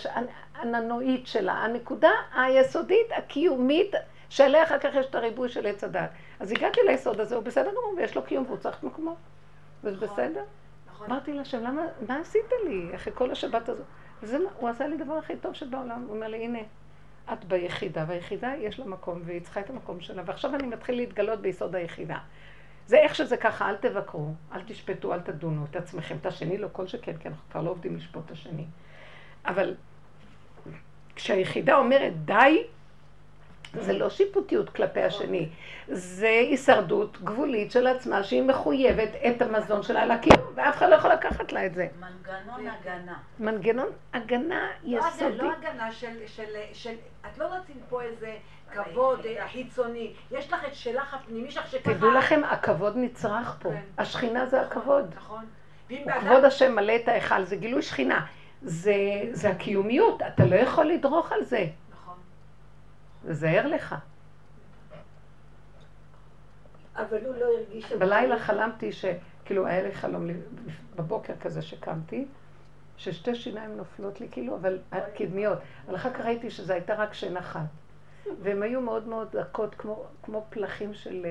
הננואית 0.55 1.27
שלה, 1.27 1.53
הנקודה 1.53 2.11
היסודית, 2.35 3.07
הקיומית, 3.17 3.95
שעליה 4.29 4.63
אחר 4.63 4.79
כך 4.79 4.89
יש 4.95 5.05
את 5.05 5.15
הריבוי 5.15 5.49
של 5.49 5.67
עץ 5.67 5.83
הדת. 5.83 6.09
אז 6.39 6.51
הגעתי 6.51 6.79
ליסוד 6.87 7.19
הזה, 7.19 7.35
הוא 7.35 7.43
בסדר 7.43 7.71
גמור, 7.71 7.93
ויש 7.97 8.15
לו 8.15 8.23
קיום 8.23 8.45
והוא 8.45 8.57
צריך 8.57 8.77
את 8.77 8.83
מקומו. 8.83 9.15
וזה 9.83 10.05
נכון, 10.05 10.07
בסדר. 10.07 10.43
נכון. 10.87 11.07
אמרתי 11.07 11.33
להשם, 11.33 11.63
למה, 11.63 11.81
מה 12.07 12.19
עשית 12.19 12.51
לי 12.65 12.95
אחרי 12.95 13.13
כל 13.15 13.31
השבת 13.31 13.69
הזאת? 13.69 13.85
וזה, 14.23 14.37
הוא 14.57 14.69
עשה 14.69 14.87
לי 14.87 14.97
דבר 14.97 15.13
הכי 15.13 15.35
טוב 15.35 15.53
שבעולם. 15.53 16.05
הוא 16.07 16.15
אומר 16.15 16.27
לי, 16.27 16.45
הנה, 16.45 16.59
את 17.33 17.45
ביחידה, 17.45 18.05
והיחידה 18.07 18.53
יש 18.59 18.79
לה 18.79 18.85
מקום, 18.85 19.21
והיא 19.25 19.41
צריכה 19.41 19.59
את 19.59 19.69
המקום 19.69 20.01
שלה, 20.01 20.23
ועכשיו 20.25 20.55
אני 20.55 20.67
מתחיל 20.67 20.95
להתגלות 20.95 21.41
ביסוד 21.41 21.75
היחידה. 21.75 22.17
זה 22.89 22.97
איך 22.97 23.15
שזה 23.15 23.37
ככה, 23.37 23.69
אל 23.69 23.75
תבקרו, 23.75 24.33
אל 24.53 24.61
תשפטו, 24.67 25.13
אל 25.13 25.19
תדונו 25.19 25.65
את 25.71 25.75
עצמכם. 25.75 26.15
את 26.21 26.25
השני 26.25 26.57
לא 26.57 26.67
כל 26.71 26.87
שכן, 26.87 27.17
כי 27.17 27.27
אנחנו 27.27 27.43
כבר 27.51 27.61
לא 27.61 27.69
עובדים 27.69 27.95
לשפוט 27.95 28.25
את 28.25 28.31
השני. 28.31 28.65
אבל 29.45 29.75
כשהיחידה 31.15 31.77
אומרת 31.77 32.25
די, 32.25 32.63
זה 33.73 33.93
לא 33.93 34.09
שיפוטיות 34.09 34.69
כלפי 34.69 35.01
השני, 35.01 35.49
זה 35.87 36.27
הישרדות 36.27 37.21
גבולית 37.23 37.71
של 37.71 37.87
עצמה 37.87 38.23
שהיא 38.23 38.43
מחויבת 38.43 39.09
את 39.27 39.41
המזון 39.41 39.83
שלה 39.83 40.05
לקיום, 40.05 40.47
ואף 40.55 40.77
אחד 40.77 40.89
לא 40.89 40.95
יכול 40.95 41.11
לקחת 41.11 41.51
לה 41.51 41.65
את 41.65 41.73
זה. 41.73 41.87
מנגנון 41.99 42.67
הגנה. 42.67 43.17
מנגנון 43.39 43.89
הגנה 44.13 44.67
יסודי. 44.83 45.37
לא, 45.37 45.43
לא 45.43 45.51
הגנה 45.51 45.91
של, 46.73 46.95
את 47.25 47.37
לא 47.37 47.45
רצית 47.45 47.77
פה 47.89 48.01
איזה 48.01 48.37
כבוד 48.73 49.19
חיצוני, 49.51 50.13
יש 50.31 50.53
לך 50.53 50.65
את 50.67 50.75
שלך 50.75 51.13
הפנימי 51.13 51.51
שלך 51.51 51.67
שככה... 51.67 51.93
תדעו 51.93 52.11
לכם, 52.11 52.41
הכבוד 52.43 52.93
נצרך 52.97 53.57
פה. 53.61 53.69
כן. 53.69 53.81
השכינה 53.97 54.45
זה 54.45 54.61
הכבוד. 54.61 55.13
נכון. 55.15 55.45
וכבוד 55.91 56.43
השם 56.43 56.75
מלא 56.75 56.95
את 56.95 57.07
ההיכל, 57.07 57.43
זה 57.43 57.55
גילוי 57.55 57.81
שכינה. 57.81 58.25
זה 58.61 59.49
הקיומיות, 59.49 60.21
אתה 60.21 60.45
לא 60.45 60.55
יכול 60.55 60.85
לדרוך 60.85 61.31
על 61.31 61.43
זה. 61.43 61.65
זהר 63.23 63.67
לך. 63.67 63.95
אבל 66.95 67.25
הוא 67.25 67.35
לא 67.35 67.45
הרגיש... 67.57 67.91
בלילה 67.91 68.39
חלמתי 68.39 68.91
ש... 68.91 69.05
כאילו, 69.45 69.67
היה 69.67 69.83
לי 69.83 69.91
חלום 69.91 70.27
בבוקר 70.95 71.33
כזה 71.41 71.61
שקמתי, 71.61 72.25
ששתי 72.97 73.35
שיניים 73.35 73.77
נופלות 73.77 74.21
לי, 74.21 74.27
כאילו, 74.31 74.55
אבל 74.55 74.79
קדמיות. 75.15 75.59
אבל 75.87 75.95
אחר 75.95 76.13
כך 76.13 76.19
ראיתי 76.19 76.51
שזו 76.51 76.73
הייתה 76.73 76.93
רק 76.93 77.13
שינה 77.13 77.39
אחת. 77.39 77.61
והן 78.41 78.63
היו 78.63 78.81
מאוד 78.81 79.07
מאוד 79.07 79.27
דקות, 79.31 79.75
כמו, 79.75 80.05
כמו 80.23 80.45
פלחים 80.49 80.93
של, 80.93 81.25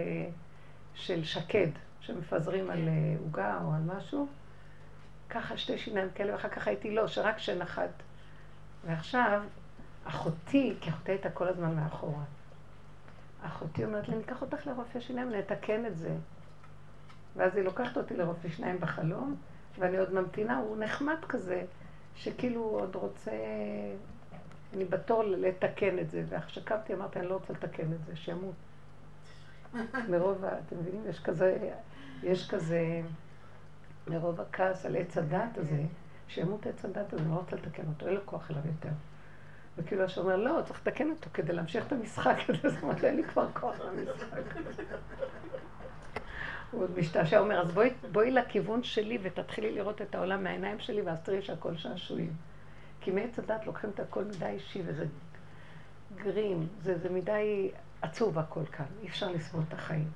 של 0.94 1.24
שקד, 1.24 1.68
שמפזרים 2.00 2.70
על 2.70 2.88
עוגה 3.20 3.58
או 3.64 3.72
על 3.72 3.82
משהו. 3.96 4.28
ככה 5.30 5.56
שתי 5.56 5.78
שיניים 5.78 6.08
כאלה, 6.14 6.32
ואחר 6.32 6.48
כך 6.48 6.68
הייתי 6.68 6.90
לא, 6.90 7.08
שרק 7.08 7.38
שינה 7.38 7.64
אחת. 7.64 7.90
ועכשיו, 8.87 9.42
אחותי, 10.04 10.76
כי 10.80 10.90
אחותי 10.90 11.12
הייתה 11.12 11.30
כל 11.30 11.48
הזמן 11.48 11.74
מאחורה. 11.76 12.24
אחותי 13.42 13.84
אומרת 13.84 14.08
לי, 14.08 14.14
אני 14.14 14.22
אקח 14.22 14.42
אותך 14.42 14.66
לרופא 14.66 15.00
שיניים, 15.00 15.30
נתקן 15.30 15.87
את 15.87 15.96
זה. 15.96 16.16
ואז 17.37 17.56
היא 17.56 17.64
לוקחת 17.64 17.96
אותי 17.96 18.16
לרופא 18.16 18.48
שיניים 18.48 18.80
בחלום, 18.80 19.37
ואני 19.78 19.98
עוד 19.98 20.14
ממתינה, 20.14 20.58
הוא 20.58 20.76
נחמד 20.78 21.24
כזה, 21.28 21.62
שכאילו 22.14 22.62
עוד 22.62 22.94
רוצה, 22.94 23.32
אני 24.74 24.85
בתור 24.85 25.24
לתקן 25.24 25.98
את 25.98 26.11
זה. 26.11 26.24
וכשקמתי 26.28 26.94
אמרתי, 26.94 27.18
אני 27.18 27.28
לא 27.28 27.35
רוצה 27.35 27.52
לתקן 27.52 27.92
את 27.92 28.04
זה, 28.07 28.16
שימות. 28.16 28.54
מרוב, 30.09 30.44
אתם 30.44 30.78
מבינים, 30.78 31.02
יש 31.09 31.20
כזה, 31.20 31.70
יש 32.22 32.50
כזה, 32.50 33.00
מרוב 34.07 34.40
הכעס 34.40 34.87
על 34.87 34.96
עץ 34.96 35.18
הדת 35.18 35.59
הזה, 35.59 35.83
שימות 36.28 36.66
עץ 36.66 36.85
הדת 36.85 37.12
הזה, 37.12 37.22
אני 37.22 37.31
לא 37.31 37.37
רוצה 37.37 37.57
לתקן 37.57 37.83
אותו, 37.88 38.07
אין 38.07 38.14
לו 38.14 38.20
כוח 38.24 38.50
אליו 38.50 38.62
יותר. 38.66 38.94
וכאילו 39.76 40.04
השם 40.04 40.20
אומר, 40.20 40.37
לא, 40.37 40.61
צריך 40.64 40.81
לתקן 40.87 41.11
אותו 41.11 41.31
כדי 41.35 41.52
להמשיך 41.52 41.87
את 41.87 41.92
המשחק 41.92 42.37
הזה, 42.48 42.68
זאת 42.68 42.83
אומרת, 42.83 43.04
אין 43.04 43.16
לי 43.16 43.24
כבר 43.24 43.46
כוח 43.52 43.81
למשחק. 43.81 44.38
הוא 46.70 46.83
עוד 46.83 46.98
משתעשע, 46.98 47.38
אומר, 47.38 47.61
אז 47.61 47.72
בואי, 47.72 47.90
בואי 48.12 48.31
לכיוון 48.31 48.83
שלי 48.83 49.18
ותתחילי 49.22 49.72
לראות 49.72 50.02
את 50.02 50.14
העולם 50.14 50.44
מהעיניים 50.44 50.78
שלי, 50.78 51.02
ואז 51.02 51.20
תראי 51.20 51.42
שהכל 51.42 51.76
שעשועים. 51.76 52.33
כי 53.00 53.11
מעץ 53.11 53.38
הדת 53.38 53.66
לוקחים 53.66 53.90
את 53.90 54.00
הכל 54.00 54.24
מדי 54.24 54.46
אישי, 54.46 54.82
וזה 54.87 55.06
גרים, 56.16 56.66
זה, 56.82 56.98
זה 56.98 57.11
מדי 57.11 57.70
עצוב 58.02 58.38
הכל 58.38 58.66
כאן, 58.66 58.87
אי 59.02 59.08
אפשר 59.08 59.32
לסבול 59.32 59.62
את 59.68 59.74
החיים. 59.74 60.11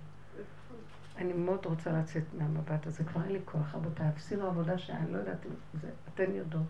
אני 1.16 1.32
מאוד 1.32 1.66
רוצה 1.66 1.92
לצאת 1.92 2.24
מהמבט 2.38 2.86
הזה, 2.86 3.04
כבר 3.04 3.22
אין 3.22 3.32
לי 3.32 3.40
כוח, 3.44 3.74
רבותיי, 3.74 4.06
עשינו 4.16 4.46
עבודה 4.46 4.78
שאני 4.78 5.12
לא 5.12 5.18
יודעת 5.18 5.46
אם 5.46 5.80
זה, 5.80 5.90
אתן 6.14 6.34
יודעות. 6.34 6.66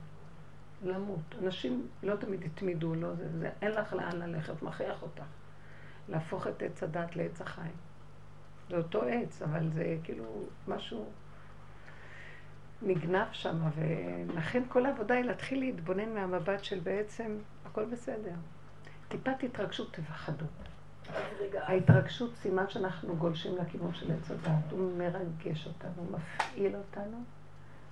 למות. 0.85 1.35
אנשים 1.43 1.87
לא 2.03 2.17
תמיד 2.17 2.43
התמידו, 2.43 2.95
לא 2.95 3.15
זה, 3.15 3.39
זה, 3.39 3.51
אין 3.63 3.71
לך 3.71 3.93
לאן 3.93 4.17
ללכת, 4.17 4.63
מכריח 4.63 5.03
אותך. 5.03 5.23
להפוך 6.09 6.47
את 6.47 6.63
עץ 6.63 6.83
הדת 6.83 7.17
לעץ 7.17 7.41
החיים. 7.41 7.77
זה 8.71 8.77
אותו 8.77 9.03
עץ, 9.03 9.43
אבל 9.43 9.71
זה 9.71 9.97
כאילו 10.05 10.25
משהו 10.69 11.07
נגנב 12.83 13.27
שם, 13.33 13.57
ולכן 13.77 14.63
כל 14.69 14.87
העבודה 14.87 15.15
היא 15.15 15.25
להתחיל 15.25 15.61
להתבונן 15.61 16.15
מהמבט 16.15 16.65
של 16.65 16.81
בעצם 16.81 17.39
הכל 17.67 17.85
בסדר. 17.85 18.35
טיפת 19.09 19.43
התרגשות 19.43 19.93
תפחדו. 19.93 20.47
ההתרגשות 21.55 22.37
סימן 22.37 22.65
שאנחנו 22.69 23.17
גולשים 23.17 23.57
לכיוון 23.57 23.95
של 23.95 24.13
עץ 24.13 24.31
הדת, 24.31 24.71
הוא 24.71 24.99
מרגש 24.99 25.67
אותנו, 25.67 26.07
מפעיל 26.11 26.77
אותנו, 26.77 27.23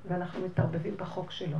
ואנחנו 0.08 0.46
מתערבבים 0.46 0.96
בחוק 0.96 1.30
שלו. 1.30 1.58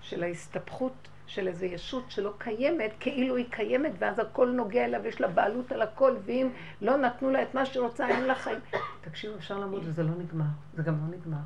של 0.00 0.22
ההסתבכות 0.22 1.08
של 1.26 1.48
איזו 1.48 1.64
ישות 1.64 2.10
שלא 2.10 2.32
קיימת, 2.38 2.90
כאילו 3.00 3.36
היא 3.36 3.46
קיימת, 3.50 3.92
ואז 3.98 4.18
הכל 4.18 4.50
נוגע 4.50 4.84
אליו, 4.84 5.06
יש 5.06 5.20
לה 5.20 5.28
בעלות 5.28 5.72
על 5.72 5.82
הכל, 5.82 6.16
ואם 6.24 6.48
לא 6.80 6.96
נתנו 6.96 7.30
לה 7.30 7.42
את 7.42 7.54
מה 7.54 7.66
שהיא 7.66 7.82
רוצה, 7.82 8.08
אין 8.08 8.24
לה 8.24 8.34
חיים. 8.34 8.58
תקשיבו, 9.00 9.34
אפשר 9.36 9.58
למות 9.58 9.82
וזה 9.84 10.02
לא 10.02 10.10
נגמר. 10.18 10.44
זה 10.74 10.82
גם 10.82 10.94
לא 10.94 11.16
נגמר. 11.16 11.38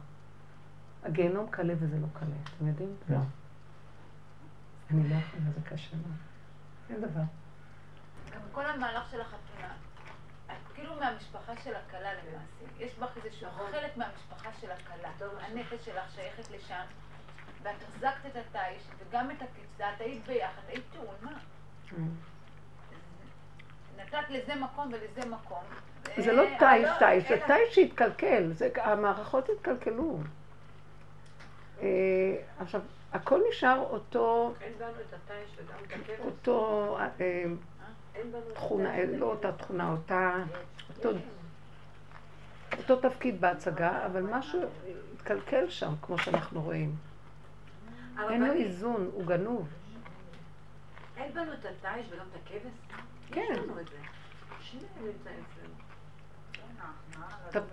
הגיהנום 1.05 1.47
קלה 1.51 1.75
וזה 1.79 1.97
לא 1.97 2.07
קלה. 2.13 2.37
אתם 2.57 2.69
יודעים? 2.69 2.97
לא. 3.09 3.17
אני 4.91 5.09
לא 5.09 5.15
יכולה, 5.15 5.43
זה 5.55 5.61
קשה 5.71 5.97
מאוד. 5.97 6.17
אין 6.91 7.01
דבר. 7.01 7.23
גם 8.35 8.41
כל 8.53 8.67
המהלך 8.67 9.11
של 9.11 9.21
החתונה, 9.21 9.75
כאילו 10.75 10.95
מהמשפחה 11.01 11.53
של 11.65 11.75
הכלה 11.77 12.11
למעשה. 12.13 12.85
יש 12.85 12.99
בך 12.99 13.17
איזשהו 13.25 13.49
נכון. 13.49 13.71
חלק 13.71 13.97
מהמשפחה 13.97 14.49
של 14.61 14.71
הכלה. 14.71 15.09
הנפש 15.41 15.85
שלך 15.85 16.15
שייכת 16.15 16.51
לשם, 16.51 16.85
ואת 17.63 17.77
החזקת 17.83 18.27
את 18.27 18.37
התיש 18.37 18.83
וגם 18.99 19.31
את 19.31 19.43
הקיצה, 19.43 19.95
את 19.95 20.01
היית 20.01 20.27
ביחד, 20.27 20.63
היית 20.69 20.85
תאונה. 20.93 21.39
Mm. 21.91 21.95
נתת 23.97 24.31
לזה 24.31 24.55
מקום 24.55 24.93
ולזה 24.93 25.31
מקום. 25.31 25.63
זה 26.17 26.33
לא 26.33 26.43
תיש 26.59 26.89
תיש, 26.99 27.29
זה 27.29 27.41
תיש 27.47 27.75
שהתקלקל, 27.75 28.53
המערכות 28.77 29.49
התקלקלו. 29.49 30.19
אה, 31.83 31.89
עכשיו, 32.59 32.81
הכל 33.13 33.41
נשאר 33.49 33.85
אותו... 33.91 34.55
אין 34.61 34.73
בנו 34.79 34.89
את 34.89 35.15
התיש 35.15 35.57
וגם 35.57 35.79
את 35.87 35.93
הכבש. 35.93 36.27
אותו... 36.27 36.99
אה, 36.99 37.45
תכונה, 38.55 39.05
לא 39.05 39.27
אותה 39.27 39.53
תכונה, 39.53 39.93
אותה... 39.93 40.37
אותו 42.79 42.97
תפקיד 42.97 43.41
בהצגה, 43.41 44.07
אבל 44.07 44.23
משהו 44.23 44.61
התקלקל 45.15 45.71
שם, 45.71 45.93
כמו 46.03 46.19
שאנחנו 46.19 46.63
רואים. 46.63 46.95
אין 48.31 48.43
לו 48.43 48.53
איזון, 48.53 49.11
הוא 49.13 49.25
גנוב. 49.25 49.69
אין 51.17 51.33
בנו 51.35 51.53
את 51.53 51.65
התיש 51.65 52.13
וגם 52.13 52.25
את 52.31 52.41
הכבש? 52.45 52.73
כן. 53.33 53.55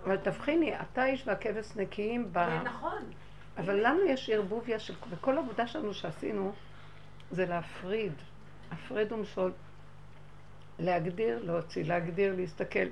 אבל 0.04 0.16
תבחיני, 0.16 0.74
התיש 0.74 1.26
והכבש 1.26 1.76
נקיים 1.76 2.32
ב... 2.32 2.34
כן, 2.34 2.62
נכון. 2.64 3.02
אבל 3.56 3.86
לנו 3.86 4.00
יש 4.04 4.30
ערבוביה, 4.30 4.78
וכל 5.10 5.36
העבודה 5.36 5.66
שלנו 5.66 5.94
שעשינו 5.94 6.52
זה 7.30 7.46
להפריד, 7.46 8.12
הפרד 8.70 9.12
ומשול, 9.12 9.52
להגדיר, 10.78 11.44
להוציא, 11.44 11.84
להגדיר, 11.84 12.36
להסתכל. 12.36 12.86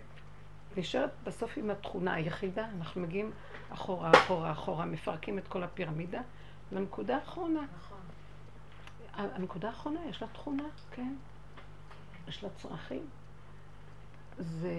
נשארת 0.77 1.11
בסוף 1.25 1.57
עם 1.57 1.71
התכונה 1.71 2.15
היחידה, 2.15 2.67
אנחנו 2.79 3.01
מגיעים 3.01 3.31
אחורה, 3.71 4.11
אחורה, 4.11 4.53
אחורה, 4.53 4.87
מפרקים 4.87 5.39
את 5.39 5.49
כל 5.49 5.63
הפירמידה, 5.63 6.21
לנקודה 6.73 7.17
האחרונה. 7.17 7.61
נכון. 7.77 7.99
הנקודה 9.15 9.69
האחרונה, 9.69 10.01
יש 10.11 10.23
לה 10.23 10.29
תכונה, 10.29 10.65
כן. 10.91 11.15
יש 12.29 12.43
לה 12.45 12.51
צרכים. 12.57 13.07
זה 14.39 14.73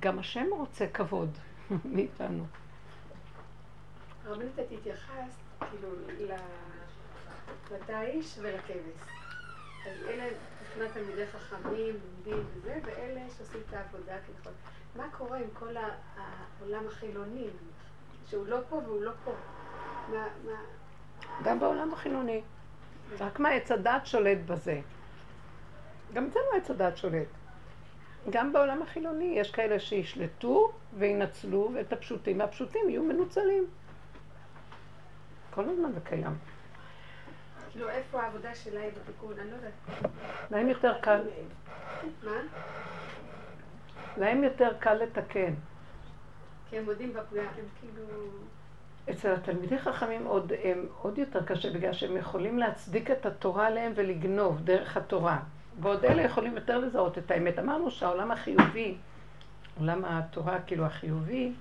גם 0.00 0.18
השם 0.18 0.46
רוצה 0.52 0.86
כבוד 0.86 1.38
מאיתנו. 1.94 2.44
רבנית, 4.26 4.58
את 4.58 4.66
התייחסת 4.78 5.40
כאילו 5.58 5.88
לתאיש 7.72 8.38
ולכבש. 8.42 9.08
אז 9.86 10.06
אלה 10.08 10.24
מבחינת 10.62 10.92
תלמידי 10.92 11.26
חכמים, 11.26 11.94
לומדים 12.26 12.46
וזה, 12.54 12.80
ואלה 12.84 13.20
שעושים 13.36 13.60
את 13.68 13.74
העבודה 13.74 14.14
ככל. 14.18 14.50
מה 14.96 15.04
קורה 15.18 15.38
עם 15.38 15.48
כל 15.52 15.76
העולם 15.76 16.86
החילוני, 16.86 17.46
שהוא 18.26 18.46
לא 18.46 18.58
פה 18.68 18.76
והוא 18.76 19.02
לא 19.02 19.12
פה? 19.24 19.32
מה... 20.10 20.26
גם 21.44 21.60
בעולם 21.60 21.92
החילוני. 21.92 22.42
רק 23.20 23.40
מה 23.40 23.48
עץ 23.48 23.70
הדת 23.70 24.06
שולט 24.06 24.38
בזה. 24.46 24.80
גם 26.14 26.28
אצלנו 26.28 26.46
עץ 26.56 26.70
הדת 26.70 26.96
שולט. 26.96 27.28
גם 28.30 28.52
בעולם 28.52 28.82
החילוני 28.82 29.34
יש 29.36 29.50
כאלה 29.50 29.80
שישלטו 29.80 30.72
וינצלו 30.98 31.70
ואת 31.74 31.92
הפשוטים, 31.92 32.40
והפשוטים 32.40 32.88
יהיו 32.88 33.02
מנוצלים. 33.02 33.66
כל 35.54 35.68
הזמן 35.68 35.92
זה 35.92 36.00
קיים. 36.00 36.34
כאילו, 37.70 37.88
איפה 37.88 38.22
העבודה 38.22 38.54
שלה 38.54 38.80
היא 38.80 38.90
בתיקון? 38.90 39.32
אני 39.38 39.50
לא 39.50 39.56
יודעת. 39.56 40.12
להם 40.50 40.68
יותר 40.68 41.00
קל. 41.00 41.20
מה? 42.24 42.30
להם 44.16 44.44
יותר 44.44 44.72
קל 44.78 44.94
לתקן. 44.94 45.54
כי 46.70 46.78
הם 46.78 46.84
מודים 46.84 47.12
בפגם, 47.12 47.44
הם 47.58 47.64
כאילו... 47.80 48.04
אצל 49.10 49.32
התלמידי 49.32 49.78
חכמים 49.78 50.26
עוד, 50.26 50.52
הם 50.64 50.86
עוד 51.02 51.18
יותר 51.18 51.44
קשה, 51.44 51.72
בגלל 51.72 51.92
שהם 51.92 52.16
יכולים 52.16 52.58
להצדיק 52.58 53.10
את 53.10 53.26
התורה 53.26 53.66
עליהם 53.66 53.92
ולגנוב 53.94 54.60
דרך 54.64 54.96
התורה. 54.96 55.38
ועוד 55.80 56.04
אלה 56.04 56.22
יכולים 56.22 56.54
יותר 56.54 56.78
לזהות 56.78 57.18
את 57.18 57.30
האמת. 57.30 57.58
אמרנו 57.58 57.90
שהעולם 57.90 58.30
החיובי, 58.30 58.96
עולם 59.80 60.04
התורה 60.04 60.60
כאילו 60.60 60.84
החיובי, 60.84 61.52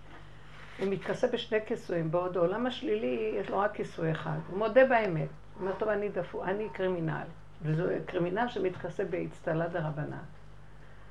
הוא 0.83 0.93
מתכסה 0.93 1.27
בשני 1.27 1.57
כיסויים, 1.65 2.11
בעוד 2.11 2.37
העולם 2.37 2.65
השלילי 2.65 3.35
יש 3.39 3.49
לו 3.49 3.59
רק 3.59 3.75
כיסוי 3.75 4.11
אחד. 4.11 4.37
הוא 4.49 4.57
מודה 4.57 4.85
באמת. 4.85 5.27
הוא 5.53 5.61
אומר, 5.61 5.73
טוב, 5.79 5.89
אני 5.89 6.09
דפו, 6.09 6.43
אני 6.43 6.69
קרימינל. 6.73 7.27
וזה 7.61 7.99
קרימינל 8.05 8.47
שמתכסה 8.47 9.05
באצטלה 9.05 9.67
דרבנן. 9.67 10.17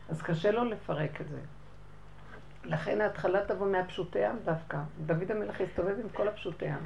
אז 0.09 0.23
קשה 0.23 0.51
לו 0.51 0.65
לפרק 0.65 1.21
את 1.21 1.29
זה. 1.29 1.41
לכן 2.65 3.01
ההתחלה 3.01 3.47
תבוא 3.47 3.67
מהפשוטי 3.67 4.25
עם 4.25 4.37
דווקא. 4.45 4.79
דוד 5.07 5.31
המלך 5.31 5.61
הסתובב 5.61 5.99
עם 6.01 6.09
כל 6.09 6.29
הפשוטי 6.29 6.69
עם, 6.69 6.85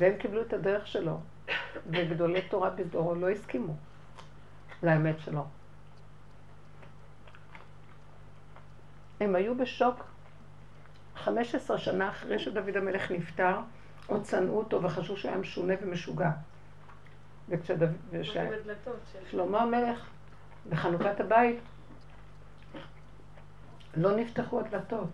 והם 0.00 0.16
קיבלו 0.18 0.42
את 0.42 0.52
הדרך 0.52 0.86
שלו. 0.86 1.20
וגדולי 1.86 2.42
תורה 2.42 2.70
בדורו 2.70 3.14
לא 3.14 3.30
הסכימו 3.30 3.76
לאמת 4.82 5.18
שלו. 5.18 5.46
הם 9.20 9.34
היו 9.34 9.54
בשוק 9.58 10.13
15 11.16 11.78
שנה 11.78 12.08
אחרי 12.08 12.38
שדוד 12.38 12.76
המלך 12.76 13.10
נפטר, 13.10 13.58
עוד 14.06 14.24
שנאו 14.24 14.58
אותו 14.58 14.82
וחשבו 14.82 15.16
שהוא 15.16 15.30
היה 15.30 15.40
משונה 15.40 15.74
ומשוגע. 15.82 16.30
וכששלמה 17.48 19.62
המלך, 19.62 20.10
בחנוכת 20.68 21.20
הבית, 21.20 21.56
לא 23.96 24.16
נפתחו 24.16 24.60
הדלתות. 24.60 25.08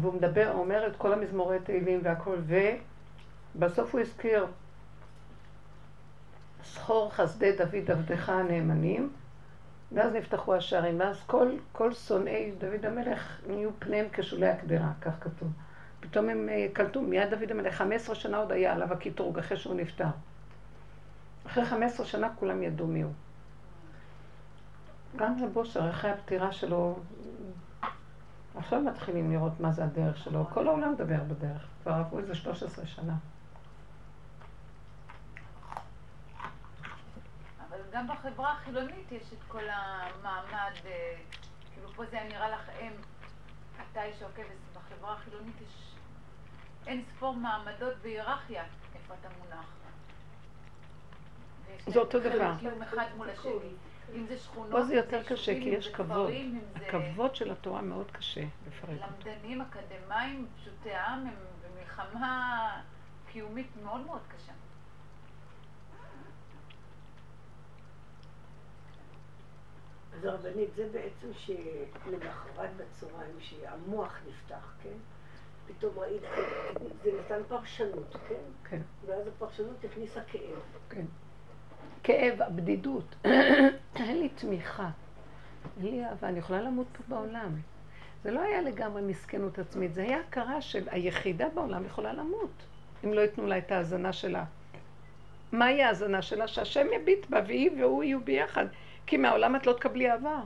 והוא 0.00 0.14
מדבר, 0.14 0.52
אומר 0.52 0.86
את 0.86 0.96
כל 0.96 1.12
המזמורי 1.12 1.58
תהילים 1.64 2.00
והכל, 2.02 2.36
ובסוף 3.54 3.94
הוא 3.94 4.00
הזכיר, 4.00 4.46
זכור 6.64 7.14
חסדי 7.14 7.56
דוד 7.56 7.90
עבדך 7.90 8.28
הנאמנים, 8.28 9.12
ואז 9.92 10.12
נפתחו 10.12 10.54
השערים, 10.54 11.00
ואז 11.00 11.22
כל, 11.26 11.48
כל 11.72 11.92
שונאי 11.92 12.52
דוד 12.58 12.86
המלך 12.86 13.40
נהיו 13.46 13.70
פניהם 13.78 14.06
כשולי 14.12 14.48
הקדרה, 14.48 14.92
כך 15.00 15.12
כתוב. 15.20 15.48
פתאום 16.00 16.28
הם 16.28 16.48
אה, 16.48 16.66
קלטו, 16.72 17.02
מיד 17.02 17.30
דוד 17.30 17.50
המלך, 17.50 17.74
15 17.74 18.14
שנה 18.14 18.36
עוד 18.36 18.52
היה 18.52 18.72
עליו 18.72 18.92
הקטרוג, 18.92 19.38
אחרי 19.38 19.56
שהוא 19.56 19.74
נפטר. 19.74 20.08
אחרי 21.46 21.64
15 21.64 22.06
שנה 22.06 22.28
כולם 22.34 22.62
ידעו 22.62 22.86
מי 22.86 23.02
הוא. 23.02 23.12
גם 25.16 25.36
לבושר, 25.44 25.90
אחרי 25.90 26.10
הפטירה 26.10 26.52
שלו, 26.52 26.98
עכשיו 28.54 28.80
מתחילים 28.80 29.32
לראות 29.32 29.60
מה 29.60 29.72
זה 29.72 29.84
הדרך 29.84 30.18
שלו. 30.18 30.46
כל 30.50 30.68
העולם 30.68 30.92
מדבר 30.92 31.22
בדרך, 31.28 31.66
כבר 31.82 31.92
עברו 31.92 32.18
איזה 32.18 32.34
13 32.34 32.86
שנה. 32.86 33.14
גם 37.92 38.08
בחברה 38.08 38.52
החילונית 38.52 39.12
יש 39.12 39.32
את 39.32 39.42
כל 39.48 39.64
המעמד, 39.68 40.72
אה, 40.86 41.16
כאילו 41.72 41.88
פה 41.88 42.04
זה 42.06 42.20
נראה 42.28 42.50
לך 42.50 42.70
אם 42.80 42.92
אתה 43.90 44.04
איש 44.04 44.22
עוקבת, 44.22 44.46
בחברה 44.74 45.12
החילונית 45.12 45.54
יש 45.60 45.94
אין 46.86 47.04
ספור 47.16 47.34
מעמדות 47.34 47.94
והיררכיה 48.02 48.64
איפה 48.94 49.14
אתה 49.20 49.28
מונח. 49.38 49.66
זה 51.86 51.98
אותו 51.98 52.20
דבר. 52.20 52.52
אחד 52.82 53.06
מול 53.16 53.30
השני. 53.30 53.52
אם 54.14 54.26
זה 54.26 54.38
שכונות, 54.38 54.70
פה 54.70 54.82
זה 54.82 54.94
יותר 54.94 55.22
קשה, 55.22 55.54
כי 55.54 55.68
יש 55.68 55.88
כבוד. 55.88 56.30
הכבוד 56.74 57.34
של 57.34 57.50
התורה 57.50 57.80
מאוד 57.80 58.10
קשה 58.10 58.44
לפרק 58.66 58.98
אותו. 59.02 59.30
למדנים, 59.30 59.62
אקדמאים, 59.62 60.46
פשוטי 60.56 60.94
עם, 60.94 61.26
הם 61.26 61.34
במלחמה 61.62 62.80
קיומית 63.32 63.66
מאוד 63.84 64.00
מאוד 64.00 64.20
קשה. 64.28 64.52
אז 70.18 70.24
הרבנית, 70.24 70.68
זה 70.76 70.88
בעצם 70.92 71.32
שלמחרת 71.32 72.70
בצהריים, 72.76 73.36
שהמוח 73.38 74.20
נפתח, 74.28 74.74
כן? 74.82 74.96
פתאום 75.66 75.98
ראית, 75.98 76.22
זה 77.02 77.10
נתן 77.20 77.40
פרשנות, 77.48 78.16
כן? 78.28 78.34
כן. 78.70 78.80
ואז 79.06 79.26
הפרשנות 79.26 79.84
הכניסה 79.84 80.20
כאב. 80.20 80.58
כן. 80.90 81.04
כאב, 82.02 82.42
הבדידות. 82.42 83.14
אין 83.96 84.18
לי 84.18 84.28
תמיכה. 84.28 84.90
אין 85.82 85.90
לי 85.90 86.04
אהבה, 86.04 86.28
אני 86.28 86.38
יכולה 86.38 86.62
למות 86.62 86.86
פה 86.92 87.02
בעולם. 87.08 87.56
זה 88.22 88.30
לא 88.30 88.40
היה 88.40 88.62
לגמרי 88.62 89.02
מסכנות 89.02 89.58
עצמית, 89.58 89.94
זה 89.94 90.02
היה 90.02 90.20
הכרה 90.28 90.60
של 90.60 90.88
היחידה 90.90 91.48
בעולם 91.54 91.84
יכולה 91.84 92.12
למות, 92.12 92.62
אם 93.04 93.12
לא 93.12 93.20
ייתנו 93.20 93.46
לה 93.46 93.58
את 93.58 93.72
ההאזנה 93.72 94.12
שלה. 94.12 94.44
מהי 95.52 95.82
ההאזנה 95.82 96.22
שלה? 96.22 96.48
שהשם 96.48 96.86
יביט 96.92 97.26
בה 97.30 97.40
והיא 97.46 97.70
והוא 97.80 98.04
יהיו 98.04 98.20
ביחד. 98.20 98.66
כי 99.08 99.16
מהעולם 99.16 99.56
את 99.56 99.66
לא 99.66 99.72
תקבלי 99.72 100.10
אהבה. 100.10 100.40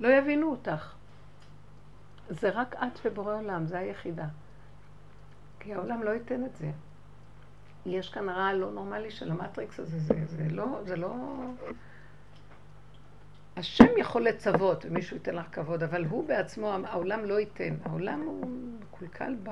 לא 0.00 0.08
יבינו 0.08 0.50
אותך. 0.50 0.94
זה 2.28 2.50
רק 2.50 2.74
את 2.74 3.00
ובורא 3.04 3.34
עולם, 3.34 3.66
זה 3.66 3.78
היחידה. 3.78 4.26
כי 5.60 5.74
העולם 5.74 6.02
לא 6.02 6.10
ייתן 6.10 6.44
את 6.44 6.56
זה. 6.56 6.70
יש 7.86 8.08
כאן 8.08 8.28
רעל 8.28 8.56
לא 8.56 8.70
נורמלי 8.70 9.10
של 9.10 9.30
המטריקס 9.30 9.80
הזה, 9.80 9.98
זה, 9.98 10.14
זה 10.26 10.48
לא, 10.50 10.80
זה 10.84 10.96
לא... 10.96 11.14
השם 13.56 13.98
יכול 13.98 14.22
לצוות, 14.24 14.84
ומישהו 14.84 15.16
ייתן 15.16 15.34
לך 15.34 15.46
כבוד, 15.52 15.82
אבל 15.82 16.04
הוא 16.04 16.28
בעצמו, 16.28 16.72
העולם 16.84 17.24
לא 17.24 17.40
ייתן. 17.40 17.74
העולם 17.84 18.20
הוא 18.20 18.50
מקולקל 18.80 19.36
ב... 19.42 19.50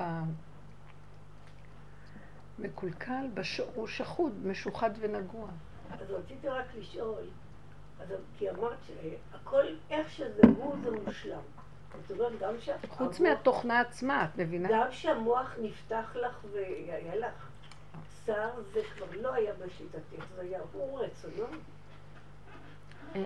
מקולקל, 2.59 3.27
בש... 3.33 3.61
הוא 3.75 3.87
שחוד, 3.87 4.47
משוחד 4.47 4.89
ונגוע. 4.99 5.49
אז 5.91 6.11
רציתי 6.11 6.47
רק 6.47 6.65
לשאול, 6.75 7.23
אז, 7.99 8.13
כי 8.37 8.49
אמרת 8.49 8.77
שהכל, 8.87 9.63
איך 9.89 10.09
שזה 10.09 10.41
הוא, 10.57 10.75
זה 10.83 10.91
מושלם. 10.91 11.39
זאת 12.07 12.19
אומרת, 12.19 12.39
גם 12.39 12.53
שהמוח... 12.59 12.81
חוץ 12.89 13.19
מהתוכנה 13.19 13.79
עצמה, 13.79 14.23
את 14.25 14.37
מבינה? 14.37 14.69
גם 14.71 14.91
שהמוח 14.91 15.55
נפתח 15.61 16.15
לך 16.15 16.45
והיה 16.51 17.15
לך 17.15 17.49
שר, 18.25 18.49
זה 18.73 18.79
כבר 18.95 19.21
לא 19.21 19.33
היה 19.33 19.53
בשליטתך, 19.53 20.25
זה 20.35 20.41
היה 20.41 20.59
הוא 20.73 20.99
רצונו. 20.99 21.45
אה, 23.15 23.25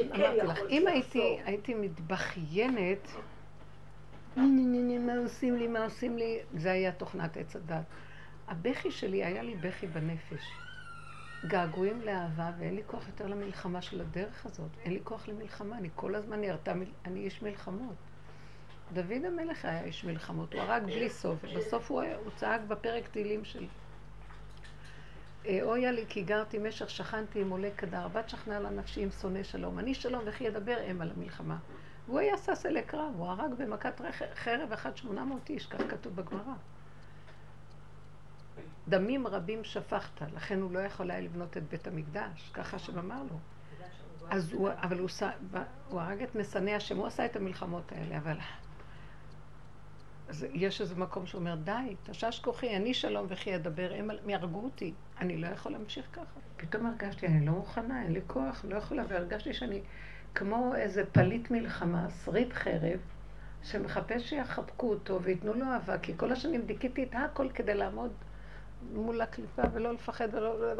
אמרתי 0.00 0.36
לך, 0.36 0.58
אם 0.68 0.86
הייתי, 0.86 1.38
הייתי 1.44 1.74
מתבכיינת, 1.74 3.08
מה 4.36 5.14
עושים 5.22 5.56
לי, 5.56 5.66
מה 5.66 5.84
עושים 5.84 6.18
לי, 6.18 6.40
זה 6.54 6.72
היה 6.72 6.92
תוכנת 6.92 7.36
עץ 7.36 7.56
הדת. 7.56 7.84
הבכי 8.48 8.90
שלי 8.90 9.24
היה 9.24 9.42
לי 9.42 9.54
בכי 9.54 9.86
בנפש. 9.86 10.63
געגועים 11.46 12.00
לאהבה, 12.00 12.50
ואין 12.58 12.74
לי 12.74 12.82
כוח 12.86 13.06
יותר 13.06 13.26
למלחמה 13.26 13.82
של 13.82 14.00
הדרך 14.00 14.46
הזאת. 14.46 14.70
אין 14.84 14.92
לי 14.92 15.00
כוח 15.04 15.28
למלחמה, 15.28 15.78
אני 15.78 15.88
כל 15.94 16.14
הזמן 16.14 16.40
נראתה, 16.40 16.72
אני 17.04 17.20
איש 17.20 17.42
מלחמות. 17.42 17.94
דוד 18.92 19.24
המלך 19.26 19.64
היה 19.64 19.84
איש 19.84 20.04
מלחמות, 20.04 20.54
הוא 20.54 20.62
הרג 20.62 20.82
בלי 20.82 21.10
סוף, 21.10 21.38
ובסוף 21.44 21.90
הוא, 21.90 22.02
הוא 22.02 22.30
צעק 22.36 22.60
בפרק 22.68 23.08
תהילים 23.08 23.44
של 23.44 23.66
אה, 25.46 25.58
אויה 25.62 25.92
לי 25.92 26.04
כי 26.08 26.22
גרתי 26.22 26.58
משך 26.58 26.90
שכנתי 26.90 27.40
עם 27.40 27.50
עולה 27.50 27.70
כדר, 27.76 28.08
בת 28.08 28.28
שכנה 28.28 28.60
לה 28.60 28.70
נפשי 28.70 29.02
עם 29.02 29.10
שונא 29.10 29.42
שלום, 29.42 29.78
אני 29.78 29.94
שלום 29.94 30.22
וכי 30.26 30.44
ידבר 30.44 30.90
אם 30.90 31.00
על 31.00 31.10
המלחמה. 31.16 31.56
והוא 32.06 32.18
היה 32.18 32.36
שש 32.38 32.66
אלי 32.66 32.82
קרב, 32.82 33.12
הוא 33.16 33.26
הרג 33.26 33.50
במכת 33.58 34.00
חרב 34.34 34.72
אחת 34.72 34.96
שמונה 34.96 35.24
מאות 35.24 35.50
איש, 35.50 35.66
כך 35.66 35.80
כתוב 35.88 36.16
בגמרא. 36.16 36.54
דמים 38.88 39.26
רבים 39.26 39.64
שפכת, 39.64 40.22
לכן 40.34 40.60
הוא 40.60 40.72
לא 40.72 40.78
יכול 40.78 41.10
היה 41.10 41.20
לבנות 41.20 41.56
את 41.56 41.68
בית 41.68 41.86
המקדש, 41.86 42.50
ככה 42.54 42.76
השם 42.76 42.98
אמר 42.98 43.22
לו. 43.22 43.38
אז 44.30 44.52
הוא, 44.52 44.68
אבל 44.82 44.98
הוא, 44.98 45.08
הוא 45.88 46.00
הרג 46.00 46.22
את 46.22 46.34
משנא 46.34 46.70
השם, 46.70 46.96
הוא 46.96 47.06
עשה 47.06 47.24
את 47.26 47.36
המלחמות 47.36 47.92
האלה, 47.92 48.18
אבל 48.18 48.36
אז 50.28 50.46
יש 50.52 50.80
איזה 50.80 50.94
מקום 50.94 51.26
שאומר, 51.26 51.54
די, 51.54 51.96
תשש 52.02 52.40
כוחי, 52.40 52.76
אני 52.76 52.94
שלום 52.94 53.26
וכי 53.28 53.54
אדבר, 53.54 53.92
הם 53.98 54.10
יהרגו 54.26 54.64
אותי, 54.64 54.92
אני 55.20 55.36
לא 55.36 55.46
יכול 55.46 55.72
להמשיך 55.72 56.06
ככה. 56.12 56.40
פתאום 56.56 56.86
הרגשתי, 56.86 57.26
אני 57.26 57.46
לא 57.46 57.52
מוכנה, 57.52 58.02
אין 58.02 58.12
לי 58.12 58.20
כוח, 58.26 58.64
לא 58.68 58.76
יכולה, 58.76 59.02
והרגשתי 59.08 59.54
שאני 59.54 59.80
כמו 60.34 60.74
איזה 60.74 61.06
פליט 61.06 61.50
מלחמה, 61.50 62.10
שריד 62.24 62.52
חרב, 62.52 62.98
שמחפש 63.62 64.28
שיחבקו 64.28 64.90
אותו 64.90 65.22
וייתנו 65.22 65.54
לו 65.54 65.66
אהבה, 65.66 65.98
כי 65.98 66.12
כל 66.16 66.32
השנים 66.32 66.62
דיכיתי 66.62 67.02
את 67.02 67.14
הכל 67.14 67.48
כדי 67.54 67.74
לעמוד 67.74 68.12
מול 68.92 69.20
הקליפה 69.20 69.62
ולא 69.72 69.92
לפחד 69.92 70.28
ולא 70.32 70.74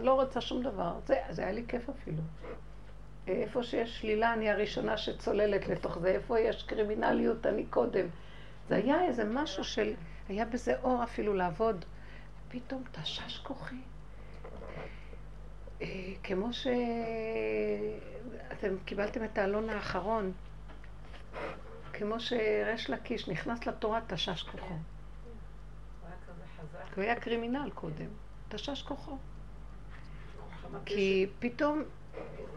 לא 0.00 0.12
רוצה 0.12 0.40
שום 0.40 0.62
דבר. 0.62 0.92
זה, 1.06 1.16
זה 1.30 1.42
היה 1.42 1.52
לי 1.52 1.64
כיף 1.68 1.88
אפילו. 1.88 2.22
איפה 3.26 3.62
שיש 3.62 4.00
שלילה, 4.00 4.32
אני 4.32 4.50
הראשונה 4.50 4.96
שצוללת 4.96 5.68
לתוך 5.68 5.98
זה. 5.98 6.08
איפה 6.08 6.40
יש 6.40 6.62
קרימינליות, 6.62 7.46
אני 7.46 7.66
קודם. 7.66 8.06
זה 8.68 8.76
היה 8.76 9.04
איזה 9.04 9.24
משהו 9.24 9.64
של, 9.64 9.94
היה 10.28 10.44
בזה 10.44 10.74
אור 10.82 11.02
אפילו 11.04 11.34
לעבוד. 11.34 11.84
פתאום 12.48 12.82
תשש 12.92 13.38
כוחי. 13.38 13.76
אה, 15.82 15.86
כמו 16.22 16.52
שאתם 16.52 16.78
קיבלתם 18.84 19.24
את 19.24 19.38
האלון 19.38 19.70
האחרון, 19.70 20.32
כמו 21.92 22.20
שריש 22.20 22.90
לקיש 22.90 23.28
נכנס 23.28 23.66
לתורה, 23.66 24.00
תשש 24.06 24.42
כוחו. 24.42 24.74
הוא 26.98 27.04
היה 27.04 27.20
קרימינל 27.20 27.70
קודם, 27.74 28.06
תשש 28.48 28.82
כוחו. 28.82 29.18
כי 30.86 31.26
פתאום 31.38 31.82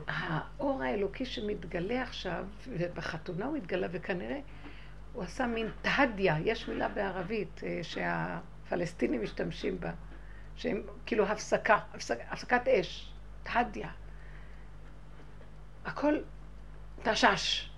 האור 0.08 0.84
האלוקי 0.84 1.26
שמתגלה 1.26 2.02
עכשיו, 2.02 2.46
ובחתונה 2.68 3.46
הוא 3.46 3.58
התגלה, 3.58 3.88
וכנראה 3.92 4.40
הוא 5.14 5.24
עשה 5.24 5.48
מין 5.48 5.72
תהדיה, 5.82 6.36
יש 6.40 6.70
מילה 6.70 6.90
בערבית 6.90 7.62
אה, 7.64 7.80
שהפלסטינים 7.84 9.24
משתמשים 9.24 9.80
בה, 9.80 9.92
שהם 10.56 10.82
כאילו 11.06 11.26
הפסקה, 11.26 11.78
הפסק, 11.94 12.18
הפסקת 12.30 12.68
אש, 12.68 13.14
תהדיה. 13.44 13.90
הכל 15.86 16.18
תשש. 17.04 17.70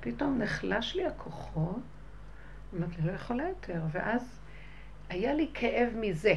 פתאום 0.00 0.38
נחלש 0.38 0.94
לי 0.94 1.06
הכוחות, 1.06 1.80
אמרתי, 2.74 3.02
לא 3.02 3.12
יכולה 3.12 3.48
יותר, 3.48 3.80
ואז 3.92 4.41
היה 5.12 5.34
לי 5.34 5.48
כאב 5.54 5.88
מזה. 5.94 6.34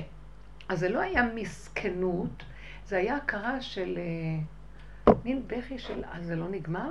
אז 0.69 0.79
זה 0.79 0.89
לא 0.89 0.99
היה 0.99 1.23
מסכנות, 1.35 2.43
זה 2.85 2.97
היה 2.97 3.15
הכרה 3.15 3.61
של 3.61 3.97
אה, 3.97 5.13
מין 5.25 5.43
בכי 5.47 5.79
של, 5.79 6.03
אז 6.11 6.25
זה 6.25 6.35
לא 6.35 6.45
נגמר? 6.49 6.89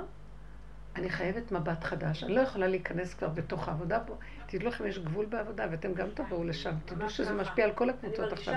אני 0.95 1.09
חייבת 1.09 1.51
מבט 1.51 1.83
חדש. 1.83 2.23
אני 2.23 2.35
לא 2.35 2.41
יכולה 2.41 2.67
להיכנס 2.67 3.13
כבר 3.13 3.27
בתוך 3.27 3.67
העבודה 3.67 3.99
פה. 3.99 4.13
תדעו 4.45 4.67
לכם, 4.67 4.87
יש 4.87 4.99
גבול 4.99 5.25
בעבודה, 5.25 5.65
ואתם 5.71 5.93
גם 5.93 6.07
תבואו 6.13 6.43
לשם. 6.43 6.73
תדעו 6.85 7.09
שזה 7.09 7.33
משפיע 7.33 7.65
על 7.65 7.71
כל 7.71 7.89
הקבוצות 7.89 8.33
עכשיו. 8.33 8.55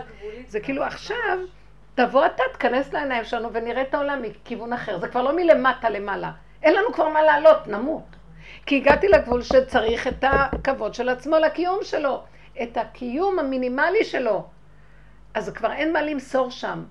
זה 0.49 0.61
כאילו 0.61 0.85
עכשיו, 0.85 1.39
תבוא 1.95 2.27
אתה, 2.27 2.43
תכנס 2.53 2.93
לעיניים 2.93 3.25
שלנו 3.25 3.53
ונראה 3.53 3.83
את 3.83 3.95
העולם 3.95 4.23
מכיוון 4.23 4.73
אחר. 4.73 4.99
זה 4.99 5.09
כבר 5.09 5.23
לא 5.23 5.37
מלמטה 5.37 5.91
למעלה. 5.91 6.33
אין 6.63 6.75
לנו 6.75 6.93
כבר 6.93 7.09
מה 7.09 7.23
לעלות, 7.23 7.67
נמות. 7.67 8.17
כי 8.67 8.77
הגעתי 8.77 9.09
לגבול 9.09 9.43
שצריך 9.43 10.07
את 10.07 10.25
הכבוד 10.25 10.95
של 10.95 11.09
עצמו 11.09 11.39
לקיום 11.39 11.79
שלו. 11.83 12.25
את 12.63 12.77
הקיום 12.77 13.39
המינימלי 13.39 14.05
שלו. 14.05 14.47
אז 15.35 15.49
כבר 15.49 15.73
אין 15.73 15.93
מה 15.93 16.03
למסור 16.03 16.51
שם. 16.51 16.85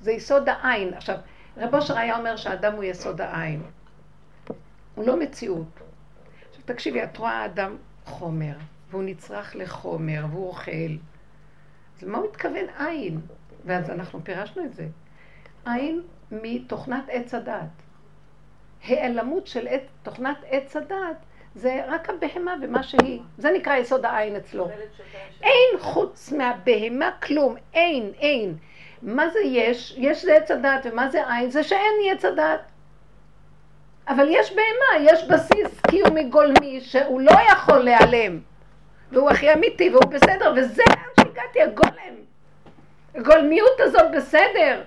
זה 0.00 0.12
יסוד 0.12 0.48
העין. 0.48 0.94
עכשיו, 0.94 1.16
רב 1.56 1.74
אושר 1.74 1.98
היה 1.98 2.18
אומר 2.18 2.36
שהאדם 2.36 2.74
הוא 2.74 2.84
יסוד 2.84 3.20
העין. 3.20 3.62
הוא 4.94 5.06
לא 5.06 5.18
מציאות. 5.18 5.80
עכשיו 6.48 6.62
תקשיבי, 6.64 7.04
את 7.04 7.16
רואה 7.16 7.44
אדם 7.44 7.76
חומר, 8.04 8.54
והוא 8.90 9.02
נצרך 9.02 9.56
לחומר, 9.56 10.24
והוא 10.30 10.48
אוכל. 10.48 10.96
אז 11.96 12.02
למה 12.02 12.18
הוא 12.18 12.26
מתכוון 12.30 12.64
עין? 12.78 13.20
ואז 13.64 13.90
אנחנו 13.90 14.24
פירשנו 14.24 14.64
את 14.64 14.74
זה. 14.74 14.86
עין 15.66 16.02
מתוכנת 16.32 17.04
עץ 17.08 17.34
הדת. 17.34 17.82
העלמות 18.84 19.46
של 19.46 19.66
תוכנת 20.02 20.36
עץ 20.46 20.76
הדת 20.76 21.16
זה 21.58 21.80
רק 21.88 22.10
הבהמה 22.10 22.54
ומה 22.62 22.82
שהיא. 22.82 23.20
זה 23.38 23.50
נקרא 23.50 23.76
יסוד 23.76 24.04
העין 24.04 24.36
אצלו. 24.36 24.68
אין 25.42 25.78
חוץ 25.78 26.32
מהבהמה 26.32 27.10
כלום, 27.22 27.56
אין, 27.74 28.12
אין. 28.20 28.56
מה 29.02 29.28
זה 29.28 29.38
יש? 29.44 29.94
יש 29.96 30.24
זה 30.24 30.36
עץ 30.36 30.50
הדת, 30.50 30.86
ומה 30.92 31.08
זה 31.08 31.32
עין? 31.32 31.50
זה 31.50 31.62
שאין 31.62 31.92
עץ 32.12 32.24
הדת. 32.24 32.60
אבל 34.08 34.26
יש 34.30 34.50
בהמה, 34.50 35.10
יש 35.10 35.28
בסיס 35.28 35.80
קיומי 35.90 36.24
גולמי 36.24 36.80
שהוא 36.80 37.20
לא 37.20 37.32
יכול 37.52 37.78
להיעלם. 37.78 38.40
והוא 39.12 39.30
הכי 39.30 39.52
אמיתי 39.52 39.90
והוא 39.90 40.04
בסדר, 40.04 40.52
וזה 40.56 40.82
לאן 40.88 41.26
שהגעתי, 41.26 41.62
הגולם. 41.62 42.14
הגולמיות 43.14 43.80
הזאת 43.80 44.10
בסדר. 44.16 44.82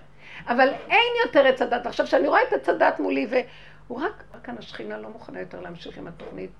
אבל 0.48 0.70
אין 0.90 1.14
יותר 1.26 1.48
עץ 1.48 1.62
הדת. 1.62 1.86
עכשיו, 1.86 2.06
כשאני 2.06 2.28
רואה 2.28 2.44
את 2.44 2.54
עץ 2.54 2.70
הדת 2.70 3.00
מולי, 3.00 3.28
והוא 3.30 4.02
רק 4.02 4.24
כאן 4.44 4.58
השכינה 4.58 4.98
לא 4.98 5.10
מוכנה 5.10 5.40
יותר 5.40 5.62
להמשיך 5.62 5.98
עם 5.98 6.08
התוכנית 6.08 6.52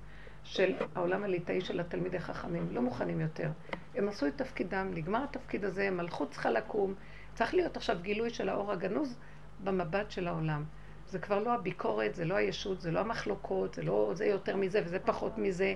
של 0.44 0.74
העולם 0.96 1.24
הליטאי 1.24 1.62
של 1.62 1.80
התלמידי 1.80 2.20
חכמים. 2.20 2.68
לא 2.72 2.82
מוכנים 2.82 3.20
יותר. 3.20 3.50
הם 3.96 4.10
עשו 4.10 4.28
את 4.28 4.38
תפקידם, 4.38 4.92
נגמר 4.94 5.24
התפקיד 5.24 5.66
הזה, 5.66 5.92
מלכות 5.92 6.32
צריכה 6.32 6.52
לקום. 6.52 6.94
צריך 7.34 7.54
להיות 7.54 7.78
עכשיו 7.78 7.98
גילוי 8.02 8.30
של 8.30 8.50
האור 8.50 8.72
הגנוז 8.72 9.18
במבט 9.64 10.12
של 10.12 10.28
העולם. 10.28 10.64
זה 11.08 11.20
כבר 11.20 11.40
לא 11.40 11.54
הביקורת, 11.54 12.16
זה 12.16 12.26
לא 12.26 12.36
הישות, 12.36 12.82
זה 12.82 12.92
לא 12.92 13.00
המחלוקות, 13.00 13.74
זה 13.74 13.82
לא 13.84 14.12
זה 14.16 14.26
יותר 14.26 14.56
מזה 14.56 14.82
וזה 14.86 15.00
פחות 15.00 15.38
מזה. 15.38 15.74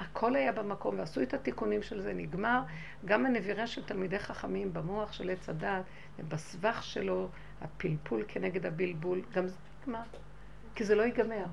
הכל 0.00 0.36
היה 0.36 0.52
במקום 0.52 0.98
ועשו 0.98 1.22
את 1.22 1.34
התיקונים 1.34 1.82
של 1.82 2.00
זה, 2.00 2.12
נגמר. 2.12 2.62
גם 3.04 3.26
הנבירה 3.26 3.66
של 3.66 3.84
תלמידי 3.84 4.18
חכמים 4.18 4.72
במוח 4.72 5.12
של 5.12 5.30
עץ 5.30 5.48
הדת, 5.48 5.84
בסבך 6.28 6.82
שלו, 6.82 7.28
הפלפול 7.60 8.24
כנגד 8.28 8.66
הבלבול, 8.66 9.22
גם 9.34 9.46
זה 9.46 9.56
נגמר. 9.82 10.02
כי 10.74 10.84
זה 10.84 10.94
לא 10.94 11.02
ייגמר. 11.02 11.44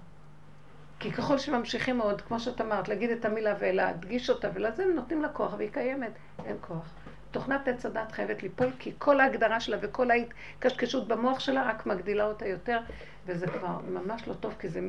כי 1.00 1.12
ככל 1.12 1.38
שממשיכים 1.38 2.02
עוד, 2.02 2.22
כמו 2.22 2.40
שאת 2.40 2.62
אמרת, 2.62 2.88
להגיד 2.88 3.10
את 3.10 3.26
המילה 3.26 3.56
ולהדגיש 3.60 4.30
אותה 4.30 4.50
ולזה, 4.54 4.86
נותנים 4.86 5.22
לה 5.22 5.30
כוח 5.30 5.54
והיא 5.58 5.70
קיימת. 5.72 6.12
אין 6.46 6.56
כוח. 6.62 6.94
תוכנת 7.32 7.68
עץ 7.68 7.86
הדת 7.86 8.12
חייבת 8.12 8.44
ליפול, 8.44 8.72
כי 8.80 8.94
כל 8.98 9.20
ההגדרה 9.20 9.60
שלה 9.60 9.78
וכל 9.82 10.12
ההתקשקשות 10.12 11.08
במוח 11.08 11.40
שלה 11.40 11.70
רק 11.70 11.86
מגדילה 11.86 12.26
אותה 12.26 12.48
יותר, 12.48 12.80
וזה 13.26 13.48
כבר 13.48 13.80
ממש 13.90 14.28
לא 14.28 14.34
טוב, 14.34 14.56
כי 14.60 14.70
זה, 14.70 14.80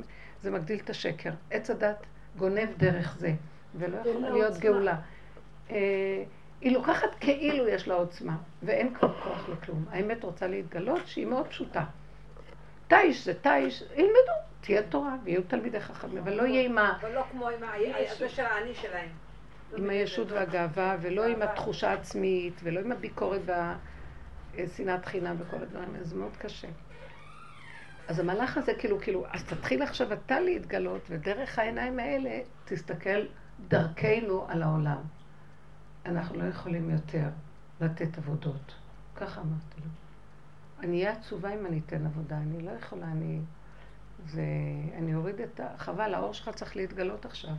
זה 0.43 0.51
מגדיל 0.51 0.79
את 0.85 0.91
השקר. 0.91 1.31
עץ 1.51 1.71
הדת 1.71 2.07
גונב 2.37 2.69
דרך 2.77 3.17
זה, 3.19 3.33
ולא 3.75 3.97
יכולה 3.97 4.31
להיות 4.31 4.59
גאולה. 4.59 4.97
אה, 5.71 6.25
היא 6.61 6.73
לוקחת 6.73 7.15
כאילו 7.21 7.69
יש 7.69 7.89
לה 7.89 7.95
עוצמה, 7.95 8.37
ואין 8.63 8.95
כבר 8.95 9.21
כוח 9.23 9.49
לכלום. 9.49 9.85
האמת 9.91 10.25
רוצה 10.25 10.47
להתגלות 10.47 11.07
שהיא 11.07 11.27
מאוד 11.27 11.47
פשוטה. 11.47 11.85
תיש 12.93 13.25
זה 13.25 13.35
תיש, 13.35 13.83
ילמדו, 13.97 14.33
תהיה 14.61 14.83
תורה 14.83 15.17
ויהיו 15.25 15.43
תלמידי 15.43 15.81
חכמים, 15.81 16.19
אבל 16.19 16.35
לא 16.35 16.43
יהיה 16.43 16.63
עם 16.63 16.79
ה... 16.79 16.99
אבל 17.01 17.13
לא 17.13 17.23
כמו 17.31 17.49
עם 17.49 17.65
האני 17.65 18.75
שלהם. 18.75 19.09
עם 19.77 19.91
הישות 19.91 20.33
והגאווה, 20.33 20.97
ולא 21.01 21.27
עם 21.27 21.43
התחושה 21.43 21.91
העצמית, 21.91 22.61
ולא 22.63 22.81
עם 22.81 22.93
הביקורת 22.93 23.41
והשנאת 24.55 25.07
חינם 25.07 25.37
וכל 25.39 25.57
הדברים 25.63 25.95
האלה, 25.95 26.05
זה 26.05 26.17
מאוד 26.17 26.37
קשה. 26.37 26.69
אז 28.09 28.19
המהלך 28.19 28.59
הזה 28.59 28.73
כאילו, 28.79 29.01
כאילו, 29.01 29.27
אז 29.31 29.45
תתחיל 29.45 29.83
עכשיו 29.83 30.13
אתה 30.13 30.41
להתגלות, 30.41 31.03
ודרך 31.09 31.59
העיניים 31.59 31.99
האלה 31.99 32.41
תסתכל 32.65 33.27
דרכנו 33.69 34.47
על 34.49 34.63
העולם. 34.63 35.03
אנחנו 36.07 36.39
לא 36.39 36.45
יכולים 36.45 36.91
יותר 36.91 37.29
לתת 37.81 38.19
עבודות. 38.19 38.75
ככה 39.17 39.41
אמרתי 39.41 39.81
לו. 39.85 40.02
אני 40.83 41.05
אהיה 41.05 41.13
עצובה 41.19 41.55
אם 41.55 41.67
אני 41.67 41.81
אתן 41.87 42.07
עבודה, 42.07 42.37
אני 42.37 42.63
לא 42.63 42.71
יכולה, 42.71 43.07
אני... 43.07 43.41
זה... 44.27 44.43
אני 44.99 45.15
אוריד 45.15 45.41
את 45.41 45.61
ה... 45.61 45.69
חבל, 45.79 46.15
האור 46.15 46.35
שלך 46.35 46.49
צריך 46.49 46.77
להתגלות 46.77 47.25
עכשיו. 47.25 47.55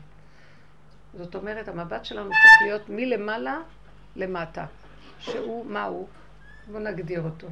זאת 1.14 1.36
אומרת, 1.36 1.68
המבט 1.68 2.06
שלנו 2.06 2.30
צריך 2.30 2.62
להיות 2.62 2.90
מלמעלה 2.90 3.58
למטה. 4.16 4.66
שהוא, 5.20 5.66
מה 5.66 5.84
הוא? 5.84 6.08
בואו 6.68 6.84
נגדיר 6.84 7.22
אותו. 7.22 7.48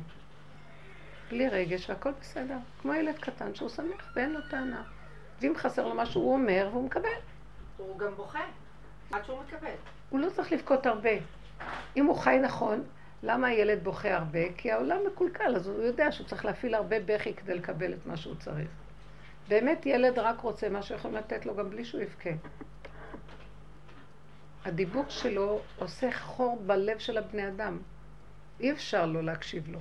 בלי 1.29 1.49
רגש 1.49 1.89
והכל 1.89 2.11
בסדר. 2.21 2.57
כמו 2.81 2.93
ילד 2.93 3.17
קטן 3.19 3.55
שהוא 3.55 3.69
שמח 3.69 4.11
ואין 4.15 4.33
לו 4.33 4.39
טענה. 4.49 4.83
ואם 5.41 5.53
חסר 5.57 5.87
לו 5.87 5.95
משהו, 5.95 6.21
הוא 6.21 6.33
אומר 6.33 6.69
והוא 6.71 6.85
מקבל. 6.85 7.09
הוא 7.77 7.99
גם 7.99 8.15
בוכה, 8.15 8.39
עד 9.11 9.25
שהוא 9.25 9.39
מקבל. 9.47 9.75
הוא 10.09 10.19
לא 10.19 10.29
צריך 10.29 10.51
לבכות 10.51 10.85
הרבה. 10.85 11.09
אם 11.97 12.05
הוא 12.05 12.15
חי 12.15 12.39
נכון, 12.43 12.83
למה 13.23 13.47
הילד 13.47 13.83
בוכה 13.83 14.13
הרבה? 14.13 14.53
כי 14.57 14.71
העולם 14.71 14.97
מקולקל, 15.13 15.55
אז 15.55 15.67
הוא 15.67 15.83
יודע 15.83 16.11
שהוא 16.11 16.27
צריך 16.27 16.45
להפעיל 16.45 16.75
הרבה 16.75 16.95
בכי 17.05 17.33
כדי 17.33 17.53
לקבל 17.53 17.93
את 17.93 18.05
מה 18.05 18.17
שהוא 18.17 18.35
צריך. 18.35 18.69
באמת 19.47 19.85
ילד 19.85 20.19
רק 20.19 20.39
רוצה 20.39 20.69
מה 20.69 20.81
שיכולים 20.81 21.17
לתת 21.17 21.45
לו 21.45 21.55
גם 21.55 21.69
בלי 21.69 21.85
שהוא 21.85 22.01
יבכה. 22.01 22.29
הדיבור 24.65 25.05
שלו 25.09 25.59
עושה 25.77 26.11
חור 26.11 26.61
בלב 26.65 26.99
של 26.99 27.17
הבני 27.17 27.47
אדם. 27.47 27.77
אי 28.59 28.71
אפשר 28.71 29.05
לא 29.05 29.23
להקשיב 29.23 29.69
לו. 29.69 29.79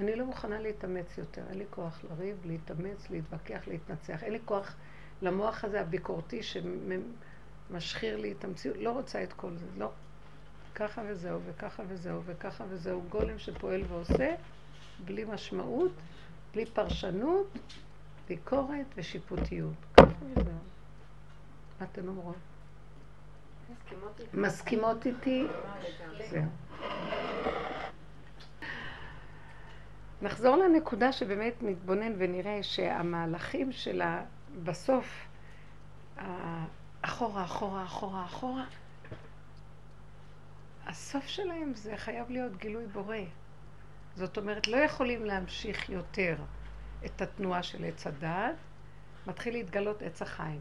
אני 0.00 0.16
לא 0.16 0.19
מוכנה 0.30 0.60
להתאמץ 0.60 1.18
יותר, 1.18 1.42
אין 1.50 1.58
לי 1.58 1.64
כוח 1.70 2.00
לריב, 2.10 2.36
להתאמץ, 2.44 3.10
להתווכח, 3.10 3.60
להתנצח. 3.66 4.22
אין 4.22 4.32
לי 4.32 4.38
כוח 4.44 4.74
למוח 5.22 5.64
הזה 5.64 5.80
הביקורתי 5.80 6.40
שמשחיר 6.42 8.16
לי 8.16 8.32
את 8.32 8.44
המציאות. 8.44 8.76
לא 8.76 8.92
רוצה 8.92 9.22
את 9.22 9.32
כל 9.32 9.56
זה, 9.56 9.66
לא. 9.78 9.90
ככה 10.74 11.02
וזהו, 11.08 11.40
וככה 11.46 11.82
וזהו, 11.88 12.22
וככה 12.24 12.64
וזהו. 12.68 13.02
גולם 13.08 13.38
שפועל 13.38 13.82
ועושה, 13.88 14.34
בלי 15.04 15.24
משמעות, 15.24 15.92
בלי 16.52 16.66
פרשנות, 16.66 17.58
ביקורת 18.28 18.86
ושיפוטיות. 18.96 19.74
ככה 19.96 20.24
וזהו. 20.36 20.52
מה 21.80 21.86
אתן 21.92 22.08
אומרות? 22.08 22.36
מסכימות 24.34 25.06
איתי? 25.06 25.46
זהו. 26.30 26.42
נחזור 30.22 30.56
לנקודה 30.56 31.12
שבאמת 31.12 31.62
נתבונן 31.62 32.12
ונראה 32.18 32.62
שהמהלכים 32.62 33.72
שלה 33.72 34.24
בסוף, 34.64 35.26
אחורה, 37.02 37.44
אחורה, 37.44 37.84
אחורה, 37.84 38.24
אחורה, 38.24 38.64
הסוף 40.86 41.26
שלהם 41.26 41.74
זה 41.74 41.96
חייב 41.96 42.30
להיות 42.30 42.56
גילוי 42.56 42.86
בורא. 42.86 43.16
זאת 44.16 44.38
אומרת, 44.38 44.68
לא 44.68 44.76
יכולים 44.76 45.24
להמשיך 45.24 45.90
יותר 45.90 46.36
את 47.04 47.22
התנועה 47.22 47.62
של 47.62 47.84
עץ 47.84 48.06
הדעת, 48.06 48.56
מתחיל 49.26 49.54
להתגלות 49.54 50.02
עץ 50.02 50.22
החיים. 50.22 50.60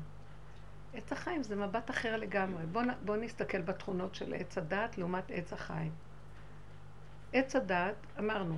עץ 0.94 1.12
החיים 1.12 1.44
זה 1.44 1.56
מבט 1.56 1.90
אחר 1.90 2.18
לגמרי. 2.18 2.66
בואו 2.66 2.86
בוא 3.06 3.18
נסתכל 3.18 3.62
בתכונות 3.62 4.16
של 4.16 4.34
עץ 4.34 4.58
הדעת 4.58 4.98
לעומת 4.98 5.32
עץ 5.32 5.54
החיים. 5.54 5.92
עץ 7.34 7.56
הדעת, 7.56 7.96
אמרנו, 8.20 8.58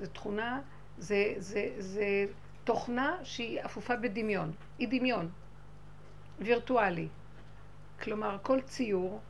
זו 0.00 0.06
תכונה, 0.06 0.60
זה, 0.98 1.34
זה, 1.38 1.70
זה 1.78 2.26
תוכנה 2.64 3.16
שהיא 3.22 3.60
אפופה 3.64 3.96
בדמיון. 3.96 4.52
היא 4.78 4.88
דמיון, 4.90 5.28
וירטואלי. 6.38 7.08
כלומר, 8.02 8.38
כל 8.42 8.60
ציור, 8.60 9.20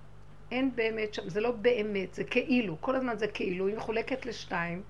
אין 0.51 0.77
באמת 0.77 1.15
שם, 1.15 1.29
זה 1.29 1.41
לא 1.41 1.51
באמת, 1.51 2.15
זה 2.15 2.25
כאילו, 2.25 2.77
כל 2.81 2.97
הזמן 2.97 3.19
זה 3.19 3.27
כאילו, 3.27 3.67
היא 3.67 3.77
מחולקת 3.77 4.27
לשתיים. 4.27 4.83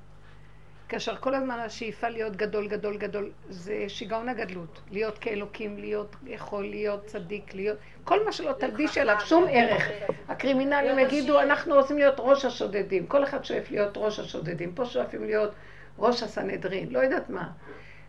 כאשר 0.89 1.17
כל 1.17 1.35
הזמן 1.35 1.59
השאיפה 1.59 2.09
להיות 2.09 2.37
גדול, 2.37 2.69
גדול, 2.69 2.97
גדול, 2.97 3.31
זה 3.49 3.85
שיגעון 3.89 4.29
הגדלות. 4.29 4.81
להיות 4.91 5.19
כאלוקים, 5.19 5.79
להיות 5.79 6.17
יכול, 6.27 6.65
להיות 6.65 7.07
צדיק, 7.07 7.55
להיות... 7.55 7.79
כל 8.05 8.25
מה 8.25 8.33
שלא 8.33 8.53
תלביש 8.53 8.99
אליו 8.99 9.17
שום 9.25 9.45
ערך. 9.51 9.89
הקרימינלים 10.29 10.99
יגידו, 10.99 11.41
אנחנו 11.41 11.75
רוצים 11.75 11.99
להיות 11.99 12.15
ראש 12.19 12.45
השודדים. 12.45 13.07
כל 13.07 13.25
אחד 13.25 13.45
שואף 13.45 13.71
להיות 13.71 13.97
ראש 13.97 14.19
השודדים. 14.19 14.73
פה 14.75 14.85
שואפים 14.85 15.25
להיות 15.25 15.51
ראש 15.99 16.23
הסנהדרין, 16.23 16.89
לא 16.91 16.99
יודעת 16.99 17.31
מה. 17.31 17.51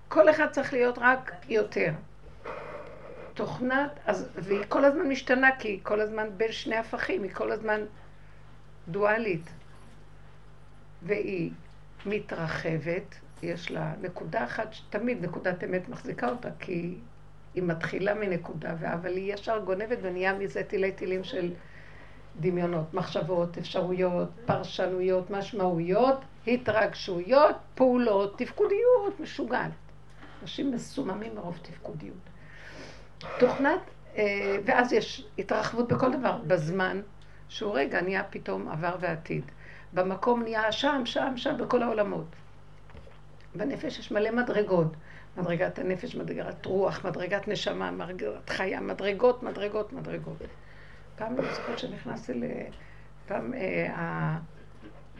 כל 0.08 0.30
אחד 0.30 0.48
צריך 0.52 0.74
להיות 0.74 0.98
רק 0.98 1.32
יותר. 1.50 1.92
תוכנת, 3.34 3.92
אז, 4.06 4.30
והיא 4.36 4.64
כל 4.70 4.86
הזמן 4.86 5.10
משתנה, 5.10 5.50
כי 5.60 5.68
היא 5.68 5.80
כל 5.84 6.00
הזמן 6.00 6.28
בין 6.38 6.52
שני 6.52 6.76
הפכים, 6.76 7.24
היא 7.24 7.32
כל 7.34 7.52
הזמן 7.52 7.82
דואלית. 8.88 9.50
והיא 11.04 11.52
מתרחבת, 12.08 13.16
יש 13.44 13.72
לה 13.72 13.94
נקודה 14.02 14.44
אחת, 14.44 14.76
תמיד 14.90 15.26
נקודת 15.26 15.64
אמת 15.64 15.90
מחזיקה 15.90 16.30
אותה, 16.30 16.50
כי 16.60 16.96
היא 17.54 17.64
מתחילה 17.64 18.14
מנקודה, 18.14 18.74
אבל 18.94 19.16
היא 19.16 19.34
ישר 19.34 19.60
גונבת 19.60 19.98
ונהיה 20.02 20.34
מזה 20.34 20.64
תילי 20.64 20.92
תילים 20.92 21.24
של 21.24 21.54
דמיונות, 22.40 22.94
מחשבות, 22.94 23.58
אפשרויות, 23.58 24.30
פרשנויות, 24.46 25.30
משמעויות, 25.30 26.22
התרגשויות, 26.48 27.56
פעולות, 27.76 28.38
תפקודיות, 28.38 29.20
משוגעת. 29.20 29.72
אנשים 30.42 30.72
מסוממים 30.72 31.36
מרוב 31.36 31.60
תפקודיות. 31.62 32.18
תוכנת, 33.40 33.80
אה, 34.18 34.58
ואז 34.66 34.94
יש 34.94 35.28
התרחבות 35.40 35.88
בכל 35.88 36.12
דבר, 36.14 36.38
בזמן, 36.48 37.02
שהוא 37.50 37.78
רגע 37.78 38.02
נהיה 38.02 38.24
פתאום 38.24 38.70
עבר 38.70 38.96
ועתיד. 39.00 39.44
במקום 39.94 40.44
נהיה 40.44 40.72
שם, 40.72 41.02
שם, 41.06 41.34
שם, 41.38 41.58
בכל 41.58 41.84
העולמות. 41.84 42.26
בנפש 43.56 44.00
יש 44.00 44.12
מלא 44.12 44.32
מדרגות. 44.32 44.94
מדרגת 45.38 45.80
הנפש, 45.80 46.16
מדרגת 46.16 46.66
רוח, 46.66 47.06
מדרגת 47.06 47.48
נשמה, 47.48 47.92
מדרגת 47.92 48.50
חיה, 48.50 48.82
מדרגות, 48.82 49.44
מדרגות, 49.44 49.94
מדרגות. 49.94 50.38
פעם 51.16 51.40
אני 51.40 51.54
זוכרת 51.54 51.80
שנכנסתי 51.80 52.34
ל... 52.34 52.44
פעם 53.28 53.54
אה, 53.54 54.38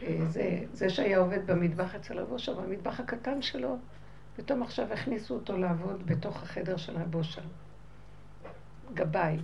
אה, 0.02 0.18
זה, 0.28 0.58
זה 0.72 0.90
שהיה 0.90 1.18
עובד 1.18 1.46
במטבח 1.46 1.94
אצל 1.94 2.18
רב 2.18 2.32
אושר, 2.32 2.60
במטבח 2.60 3.00
הקטן 3.00 3.42
שלו, 3.42 3.76
פתאום 4.36 4.62
עכשיו 4.62 4.92
הכניסו 4.92 5.34
אותו 5.34 5.56
לעבוד 5.56 6.06
בתוך 6.06 6.42
החדר 6.42 6.76
של 6.76 6.96
רב 6.96 7.14
אושר. 7.14 7.42
גבאי. 8.94 9.38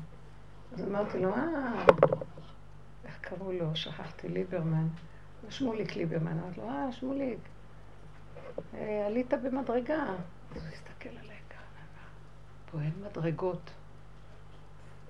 אז 0.73 0.85
אמרתי 0.85 1.19
לו, 1.19 1.35
אה, 1.35 1.85
איך 3.05 3.19
קראו 3.21 3.53
לו? 3.53 3.77
שכחתי, 3.77 4.29
ליברמן. 4.29 4.87
שמוליק 5.51 5.97
ליברמן. 5.97 6.39
אמרתי 6.39 6.61
לו, 6.61 6.69
אה, 6.69 6.93
שמוליק, 6.93 7.39
אה, 8.75 9.07
עלית 9.07 9.35
במדרגה. 9.35 10.03
אז 10.57 10.63
הוא 10.63 10.73
הסתכל 10.73 11.09
עליי 11.09 11.39
ככה, 11.51 11.81
פה 12.71 12.81
אין 12.81 12.93
מדרגות. 13.11 13.71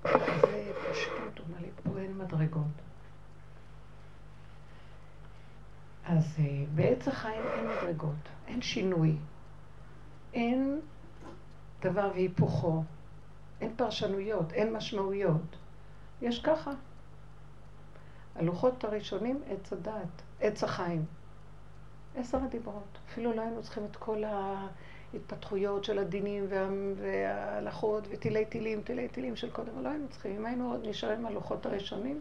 זה 0.03 0.72
פשטות, 0.91 1.39
הוא 1.39 1.47
אמר 1.47 1.61
לי, 1.61 1.68
פה 1.82 1.99
אין 1.99 2.18
מדרגות. 2.18 2.66
אז 6.07 6.37
אה, 6.39 6.64
בעץ 6.74 7.09
החיים 7.09 7.43
אין 7.55 7.66
מדרגות, 7.68 8.28
אין 8.47 8.62
שינוי, 8.62 9.16
אין 10.35 10.80
דבר 11.80 12.11
והיפוכו, 12.14 12.82
אין 13.61 13.76
פרשנויות, 13.76 14.53
אין 14.53 14.72
משמעויות. 14.72 15.57
יש 16.22 16.43
ככה. 16.43 16.72
הלוחות 18.35 18.85
הראשונים, 18.85 19.43
עץ 19.49 19.72
הדעת, 19.72 20.22
עץ 20.45 20.64
החיים. 20.64 21.05
עשר 22.16 22.38
הדיברות. 22.45 22.99
אפילו 23.11 23.32
לא 23.32 23.40
היינו 23.40 23.62
צריכים 23.62 23.84
את 23.90 23.97
כל 23.97 24.22
ההתפתחויות 24.24 25.84
של 25.84 25.99
הדינים 25.99 26.47
וה... 26.49 26.68
וההלכות 26.97 28.09
ותילי 28.11 28.45
תילים, 28.45 28.80
תילי 28.82 29.09
תילים 29.09 29.36
של 29.36 29.51
קודם, 29.51 29.82
לא 29.82 29.88
היינו 29.88 30.09
צריכים. 30.09 30.36
אם 30.36 30.47
היינו 30.47 30.76
נשארים 30.82 31.18
עם 31.18 31.26
הלוחות 31.26 31.66
הראשונים, 31.66 32.20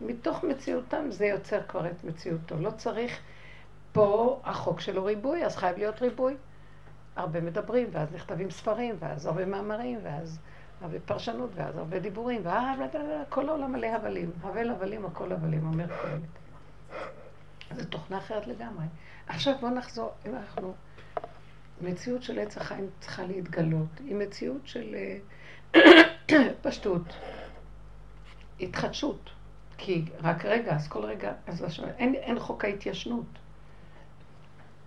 מתוך 0.00 0.44
מציאותם 0.44 1.04
זה 1.10 1.26
יוצר 1.26 1.62
כבר 1.62 1.86
את 1.86 2.04
מציאותו. 2.04 2.56
לא 2.58 2.70
צריך 2.70 3.18
פה 3.92 4.40
החוק 4.44 4.80
שלו 4.80 5.04
ריבוי, 5.04 5.44
אז 5.44 5.56
חייב 5.56 5.78
להיות 5.78 6.02
ריבוי. 6.02 6.36
הרבה 7.16 7.40
מדברים, 7.40 7.88
ואז 7.92 8.14
נכתבים 8.14 8.50
ספרים, 8.50 8.94
ואז 8.98 9.26
הרבה 9.26 9.46
מאמרים, 9.46 9.98
ואז 10.02 10.38
הרבה 10.80 11.00
פרשנות 11.00 11.50
ואז 11.54 11.76
הרבה 11.76 11.98
דיבורים, 11.98 12.42
וכל 12.42 13.48
העולם 13.48 13.72
מלא 13.72 13.86
הבלים. 13.86 14.30
הבל 14.42 14.70
הבלים, 14.70 15.06
הכל 15.06 15.32
הבלים, 15.32 15.66
אומר 15.66 15.86
קהלת. 15.86 16.42
זו 17.76 17.84
תוכנה 17.84 18.18
אחרת 18.18 18.46
לגמרי. 18.46 18.84
עכשיו 19.26 19.54
בואו 19.60 19.74
נחזור, 19.74 20.10
אם 20.26 20.34
אנחנו... 20.34 20.74
מציאות 21.82 22.22
של 22.22 22.38
עץ 22.38 22.56
החיים 22.56 22.90
צריכה 23.00 23.22
להתגלות, 23.26 23.88
היא 23.98 24.16
מציאות 24.16 24.66
של 24.66 24.96
אה, 25.74 25.80
פשטות, 26.62 27.02
התחדשות. 28.60 29.30
כי 29.78 30.04
רק 30.22 30.44
רגע, 30.44 30.74
אז 30.74 30.88
כל 30.88 31.04
רגע, 31.04 31.32
אז 31.46 31.64
אין, 31.98 32.14
אין 32.14 32.40
חוק 32.40 32.64
ההתיישנות. 32.64 33.26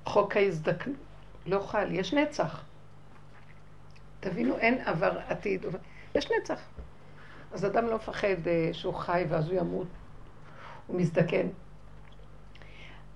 חוק 0.05 0.37
ההזדקנות, 0.37 0.97
לא 1.45 1.59
חל, 1.59 1.87
יש 1.91 2.13
נצח. 2.13 2.63
תבינו, 4.19 4.57
אין 4.57 4.81
עבר 4.85 5.19
עתיד, 5.27 5.65
יש 6.15 6.27
נצח. 6.31 6.59
אז 7.51 7.65
אדם 7.65 7.85
לא 7.85 7.95
מפחד 7.95 8.47
אה, 8.47 8.69
שהוא 8.73 8.93
חי 8.93 9.25
ואז 9.29 9.47
הוא 9.47 9.59
ימות, 9.59 9.87
הוא 10.87 10.99
מזדקן. 10.99 11.47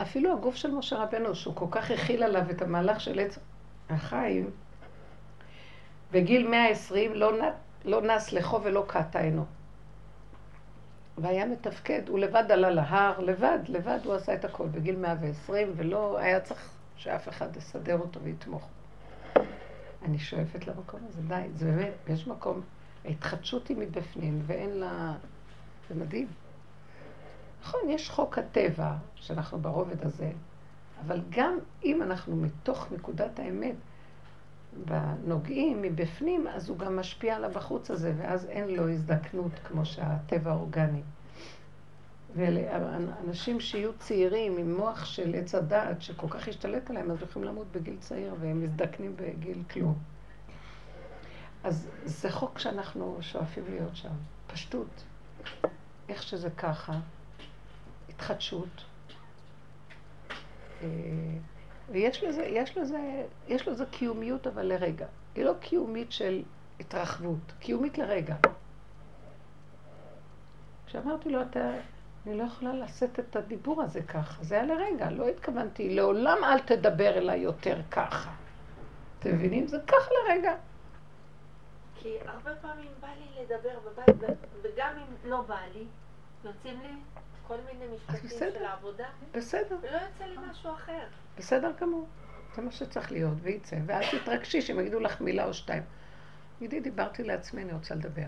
אפילו 0.02 0.34
הגוף 0.34 0.56
של 0.56 0.72
משה 0.72 0.98
רבנו, 0.98 1.36
שהוא 1.36 1.56
כל 1.56 1.66
כך 1.72 1.92
הכיל 1.92 2.24
עליו 2.24 2.52
את 2.52 2.62
המהלך 2.62 3.02
של 3.02 3.20
עץ 3.20 3.40
החיים, 3.90 4.50
בגיל 6.12 6.48
120 6.48 7.14
לא, 7.14 7.32
לא 7.86 8.02
נס 8.02 8.32
לחו 8.32 8.64
ולא 8.64 8.86
קט 8.88 9.16
עינו. 9.16 9.46
והיה 11.18 11.46
מתפקד, 11.46 12.10
הוא 12.10 12.20
לבד 12.20 12.52
עלה 12.52 12.70
להר, 12.70 13.20
לבד, 13.20 13.60
לבד 13.68 14.00
הוא 14.06 14.14
עשה 14.14 14.34
את 14.34 14.46
הכל 14.46 14.68
בגיל 14.68 14.96
120, 14.96 15.74
ולא 15.76 16.18
היה 16.18 16.40
צריך 16.40 16.70
שאף 16.96 17.30
אחד 17.30 17.58
יסדר 17.58 18.00
אותו 18.00 18.20
ויתמוך. 18.22 18.68
אני 20.06 20.20
שואפת 20.20 20.68
למקום 20.68 21.00
הזה, 21.08 21.22
די, 21.22 21.42
זה 21.56 21.66
באמת, 21.66 21.94
יש 22.08 22.28
מקום, 22.28 22.62
ההתחדשות 23.06 23.68
היא 23.68 23.78
מבפנים, 23.78 24.42
ואין 24.46 24.70
לה... 24.70 25.14
זה 25.90 25.96
מדהים. 25.96 26.28
נכון, 27.64 27.80
יש 27.90 28.10
חוק 28.10 28.38
הטבע, 28.38 28.94
שאנחנו 29.16 29.60
ברובד 29.60 30.06
הזה, 30.06 30.32
אבל 31.06 31.22
גם 31.30 31.58
אם 31.84 32.02
אנחנו 32.02 32.36
מתוך 32.36 32.92
נקודת 32.92 33.40
האמת 33.40 33.76
נוגעים 35.26 35.82
מבפנים, 35.82 36.48
אז 36.48 36.70
הוא 36.70 36.78
גם 36.78 37.00
משפיע 37.00 37.36
על 37.36 37.44
הבחוץ 37.44 37.92
הזה, 37.92 38.14
ואז 38.18 38.46
אין 38.46 38.68
לו 38.68 38.90
הזדקנות 38.90 39.52
כמו 39.68 39.86
שהטבע 39.86 40.52
האורגני. 40.52 41.02
ואנשים 42.36 43.60
שיהיו 43.60 43.94
צעירים 43.98 44.58
עם 44.58 44.78
מוח 44.78 45.06
של 45.06 45.36
עץ 45.36 45.56
הדעת 45.56 46.02
שכל 46.02 46.28
כך 46.30 46.48
השתלט 46.48 46.90
עליהם, 46.90 47.12
אז 47.12 47.22
יכולים 47.22 47.48
למות 47.48 47.68
בגיל 47.72 47.98
צעיר 48.00 48.36
והם 48.40 48.64
מזדקנים 48.64 49.16
בגיל 49.16 49.64
כלום. 49.72 49.96
אז 51.64 51.90
זה 52.06 52.32
חוק 52.32 52.60
שאנחנו 52.60 53.18
שואפים 53.22 53.64
להיות 53.70 53.96
שם. 53.96 54.14
פשטות. 54.48 55.04
איך 56.10 56.24
שזה 56.24 56.50
ככה. 56.50 57.00
התחדשות. 58.20 58.84
אה, 60.82 60.88
ויש 61.90 62.24
לזה, 62.24 62.44
יש 62.44 62.78
לזה, 62.78 63.26
יש 63.48 63.68
לזה 63.68 63.86
קיומיות 63.86 64.48
אבל 64.48 64.66
לרגע. 64.66 65.06
היא 65.36 65.46
לא 65.46 65.54
קיומית 65.60 66.12
של 66.12 66.44
התרחבות, 66.80 67.54
קיומית 67.60 67.98
לרגע. 67.98 68.36
כשאמרתי 70.86 71.30
לו, 71.30 71.42
אתה, 71.42 71.72
אני 72.26 72.38
לא 72.38 72.44
יכולה 72.44 72.74
לשאת 72.74 73.20
את 73.20 73.36
הדיבור 73.36 73.82
הזה 73.82 74.02
ככה, 74.02 74.44
זה 74.44 74.56
היה 74.56 74.66
לרגע, 74.66 75.12
לא 75.12 75.28
התכוונתי, 75.28 75.96
לעולם 75.96 76.38
אל 76.44 76.60
תדבר 76.60 77.18
אליי 77.18 77.40
יותר 77.40 77.82
ככה. 77.92 78.32
אתם 79.20 79.34
מבינים? 79.36 79.68
זה 79.68 79.78
ככה 79.88 80.12
לרגע. 80.28 80.56
כי 81.96 82.18
הרבה 82.26 82.56
פעמים 82.56 82.92
בא 83.00 83.08
לי 83.08 83.44
לדבר 83.44 83.80
בבית, 83.86 84.38
וגם 84.62 84.94
אם 84.98 85.30
לא 85.30 85.42
בא 85.42 85.60
לי, 85.74 85.86
יוצאים 86.44 86.80
לי 86.82 86.94
כל 87.50 87.58
מיני 87.66 87.86
משפטים 87.96 88.30
של 88.54 88.66
העבודה. 88.66 89.08
בסדר. 89.32 89.78
ולא 89.82 89.98
יוצא 89.98 90.26
לי 90.26 90.36
משהו 90.50 90.74
אחר. 90.74 91.04
בסדר 91.38 91.72
גמור. 91.82 92.08
זה 92.56 92.62
מה 92.62 92.72
שצריך 92.72 93.12
להיות, 93.12 93.38
וייצא. 93.42 93.76
ואז 93.86 94.06
תתרגשי 94.12 94.62
שהם 94.62 94.80
יגידו 94.80 95.00
לך 95.00 95.22
מילה 95.22 95.46
או 95.46 95.54
שתיים. 95.54 95.84
תגידי, 96.58 96.80
דיברתי 96.80 97.24
לעצמי, 97.24 97.62
אני 97.62 97.74
רוצה 97.74 97.96
לדבר. 97.96 98.26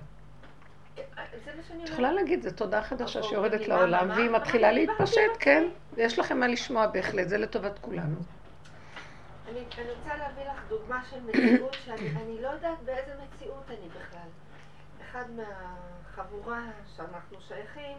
את 0.93 1.89
יכולה 1.89 2.11
להגיד, 2.11 2.41
זו 2.41 2.51
תודה 2.51 2.81
חדשה 2.81 3.23
שיורדת 3.23 3.67
לעולם, 3.67 4.09
והיא 4.09 4.29
מתחילה 4.29 4.71
להתפשט, 4.71 5.31
כן. 5.39 5.63
יש 5.97 6.19
לכם 6.19 6.39
מה 6.39 6.47
לשמוע 6.47 6.87
בהחלט, 6.87 7.27
זה 7.29 7.37
לטובת 7.37 7.79
כולנו. 7.79 8.15
אני 9.49 9.59
רוצה 9.59 10.17
להביא 10.17 10.43
לך 10.43 10.63
דוגמה 10.69 11.03
של 11.09 11.19
מציאות 11.23 11.77
שאני 11.85 12.41
לא 12.41 12.47
יודעת 12.47 12.79
באיזה 12.85 13.11
מציאות 13.23 13.63
אני 13.69 13.89
בכלל. 13.89 14.29
אחד 15.01 15.25
מהחבורה 15.31 16.61
שאנחנו 16.95 17.37
שייכים 17.47 17.97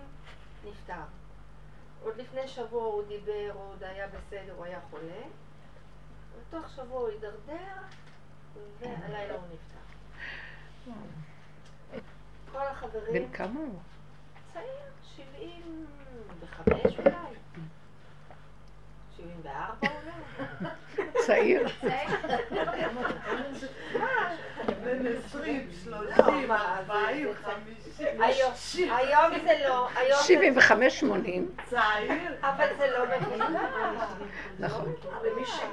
נפטר. 0.64 1.02
עוד 2.02 2.16
לפני 2.16 2.48
שבוע 2.48 2.84
הוא 2.84 3.02
דיבר, 3.08 3.50
הוא 3.54 3.62
עוד 3.72 3.82
היה 3.82 4.06
בסדר, 4.08 4.52
הוא 4.56 4.64
היה 4.64 4.80
חולה. 4.90 5.22
ותוך 6.38 6.70
שבוע 6.76 7.00
הוא 7.00 7.08
הידרדר, 7.08 7.82
והלילה 8.80 9.34
הוא 9.34 9.42
נפטר. 9.52 10.92
כל 12.52 12.62
החברים... 12.62 13.12
בן 13.12 13.32
כמה 13.32 13.60
הוא? 13.60 13.80
צעיר, 14.52 14.90
שבעים 15.16 15.86
וחמש 16.40 16.98
אולי. 16.98 17.36
שבעים 19.22 19.40
וארבע 19.42 19.88
אולי. 19.88 20.70
צעיר. 21.26 21.66
בן 24.84 25.06
עשרים, 25.06 25.68
שלושים, 25.84 26.52
ארבעים, 26.52 27.28
חמישים. 27.42 28.22
היום 28.92 29.32
זה 29.44 29.64
לא. 29.68 29.88
שבעים 30.22 30.56
וחמש, 30.56 31.00
שמונים. 31.00 31.50
צעיר. 31.64 32.12
אבל 32.40 32.66
זה 32.78 32.90
לא 32.90 33.04
מבוגר. 33.16 33.46
נכון. 34.58 34.94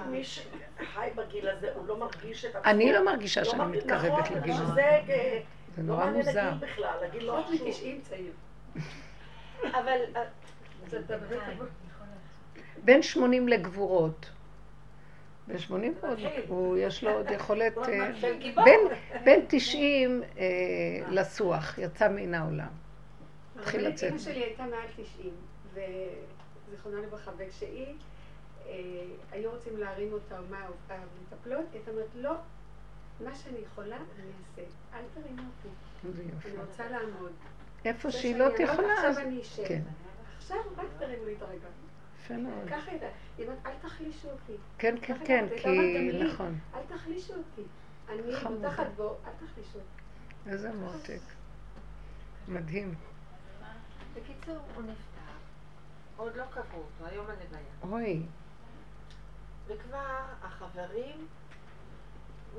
מי 0.10 0.24
שחי 0.24 1.10
בגיל 1.16 1.50
הזה, 1.50 1.70
הוא 1.76 1.88
לא 1.88 1.98
מרגיש 1.98 2.46
את. 2.46 2.56
אני 2.66 2.94
לא 2.94 3.06
מרגישה 3.06 3.46
שאני 3.46 3.78
מתקרבת 3.78 4.32
לגיל 4.32 4.54
הזה. 4.54 5.00
זה 5.76 5.82
נורא 5.82 6.06
מוזר. 6.06 6.52
לא 7.22 7.40
מ-90 7.40 8.10
צעיר. 8.10 8.32
אבל... 9.64 10.00
בין 12.84 13.02
80 13.02 13.48
לגבורות. 13.48 14.30
ב-80 15.48 15.74
עוד, 16.02 16.20
הוא 16.48 16.78
יש 16.78 17.04
לו 17.04 17.12
עוד 17.12 17.32
יכולת, 17.32 17.78
אה, 17.88 18.12
בין 19.24 19.46
90 19.48 20.24
אה, 20.38 20.46
לסוח, 21.10 21.78
יצא 21.78 22.10
מן 22.10 22.34
העולם. 22.34 22.68
התחיל 23.60 23.88
לצאת. 23.88 24.12
אמא 24.12 24.20
שלי 24.20 24.44
הייתה 24.44 24.64
מעל 24.64 24.88
90, 24.96 25.32
וזיכרונה 25.74 27.02
לברכה, 27.02 27.32
וכשהיא, 27.38 27.94
אה, 28.68 28.74
היו 29.32 29.52
רוצים 29.52 29.78
להרים 29.78 30.14
אותה, 30.14 30.38
או 30.38 30.44
מה, 30.50 30.66
המטפלות, 30.90 31.66
היא 31.74 31.82
אומרת, 31.88 32.08
לא, 32.16 32.34
מה 33.24 33.36
שאני 33.36 33.58
יכולה, 33.66 33.96
אני 33.96 34.32
אעשה. 34.42 34.62
אל 34.94 35.04
תרימו 35.14 35.42
אותי. 35.42 35.70
אני 36.50 36.58
רוצה 36.68 36.90
לעמוד. 36.90 37.32
איפה 37.86 38.12
שהיא 38.12 38.36
לא 38.36 38.50
תכולה, 38.50 38.94
עכשיו 38.94 39.18
אני 39.18 39.42
אשב. 39.42 39.64
כן. 39.68 39.82
עכשיו 40.38 40.58
רק 40.78 40.88
תרימו 41.00 41.26
לי 41.26 41.34
את 41.38 41.42
הרגע. 41.42 41.68
יפה 42.30 42.42
מאוד. 42.42 42.70
ככה 42.70 42.92
הייתה. 42.92 43.06
היא 43.38 43.46
אומרת, 43.46 43.66
אל 43.66 43.72
תחלישו 43.82 44.28
אותי. 44.30 44.54
כן, 44.78 44.96
כן, 45.02 45.18
כן, 45.26 45.46
כי 45.62 46.12
נכון. 46.24 46.60
אל 46.74 46.82
תחלישו 46.98 47.34
אותי. 47.34 47.62
אני 48.10 48.22
מותחת 48.50 48.88
בו, 48.96 49.18
אל 49.26 49.32
תחלישו 49.48 49.80
אותי. 49.80 50.50
איזה 50.52 50.74
מותק. 50.74 51.22
מדהים. 52.48 52.96
בקיצור, 54.16 54.58
הוא 54.76 54.84
נפטר. 54.84 55.32
עוד 56.18 56.36
לא 56.36 56.44
קבעו 56.52 56.82
אותו, 56.82 57.06
היום 57.06 57.26
הלוויה. 57.26 57.74
אוי. 57.84 58.22
וכבר 59.68 60.18
החברים, 60.42 61.28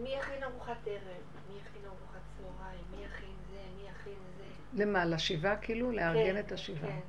מי 0.03 0.09
יכין 0.09 0.43
ארוחת 0.43 0.87
ערב, 0.87 1.23
מי 1.49 1.59
יכין 1.61 1.83
ארוחת 1.87 2.21
צהריים, 2.37 2.85
מי 2.91 3.05
יכין 3.05 3.35
זה, 3.51 3.63
מי 3.77 3.89
יכין 3.89 4.19
זה. 4.39 4.85
למה, 4.85 5.05
לשבעה 5.05 5.57
כאילו? 5.57 5.93
לארגן 5.93 6.39
את 6.39 6.53
השבעה. 6.53 6.91
כן. 6.91 7.01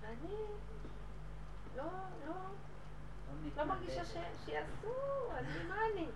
ואני 0.00 0.34
לא, 1.76 1.82
לא, 2.26 2.34
לא 3.56 3.64
מרגישה 3.64 4.04
שיעשו, 4.04 4.94
אני, 5.38 5.68
מה 5.68 5.76
אני? 5.94 6.06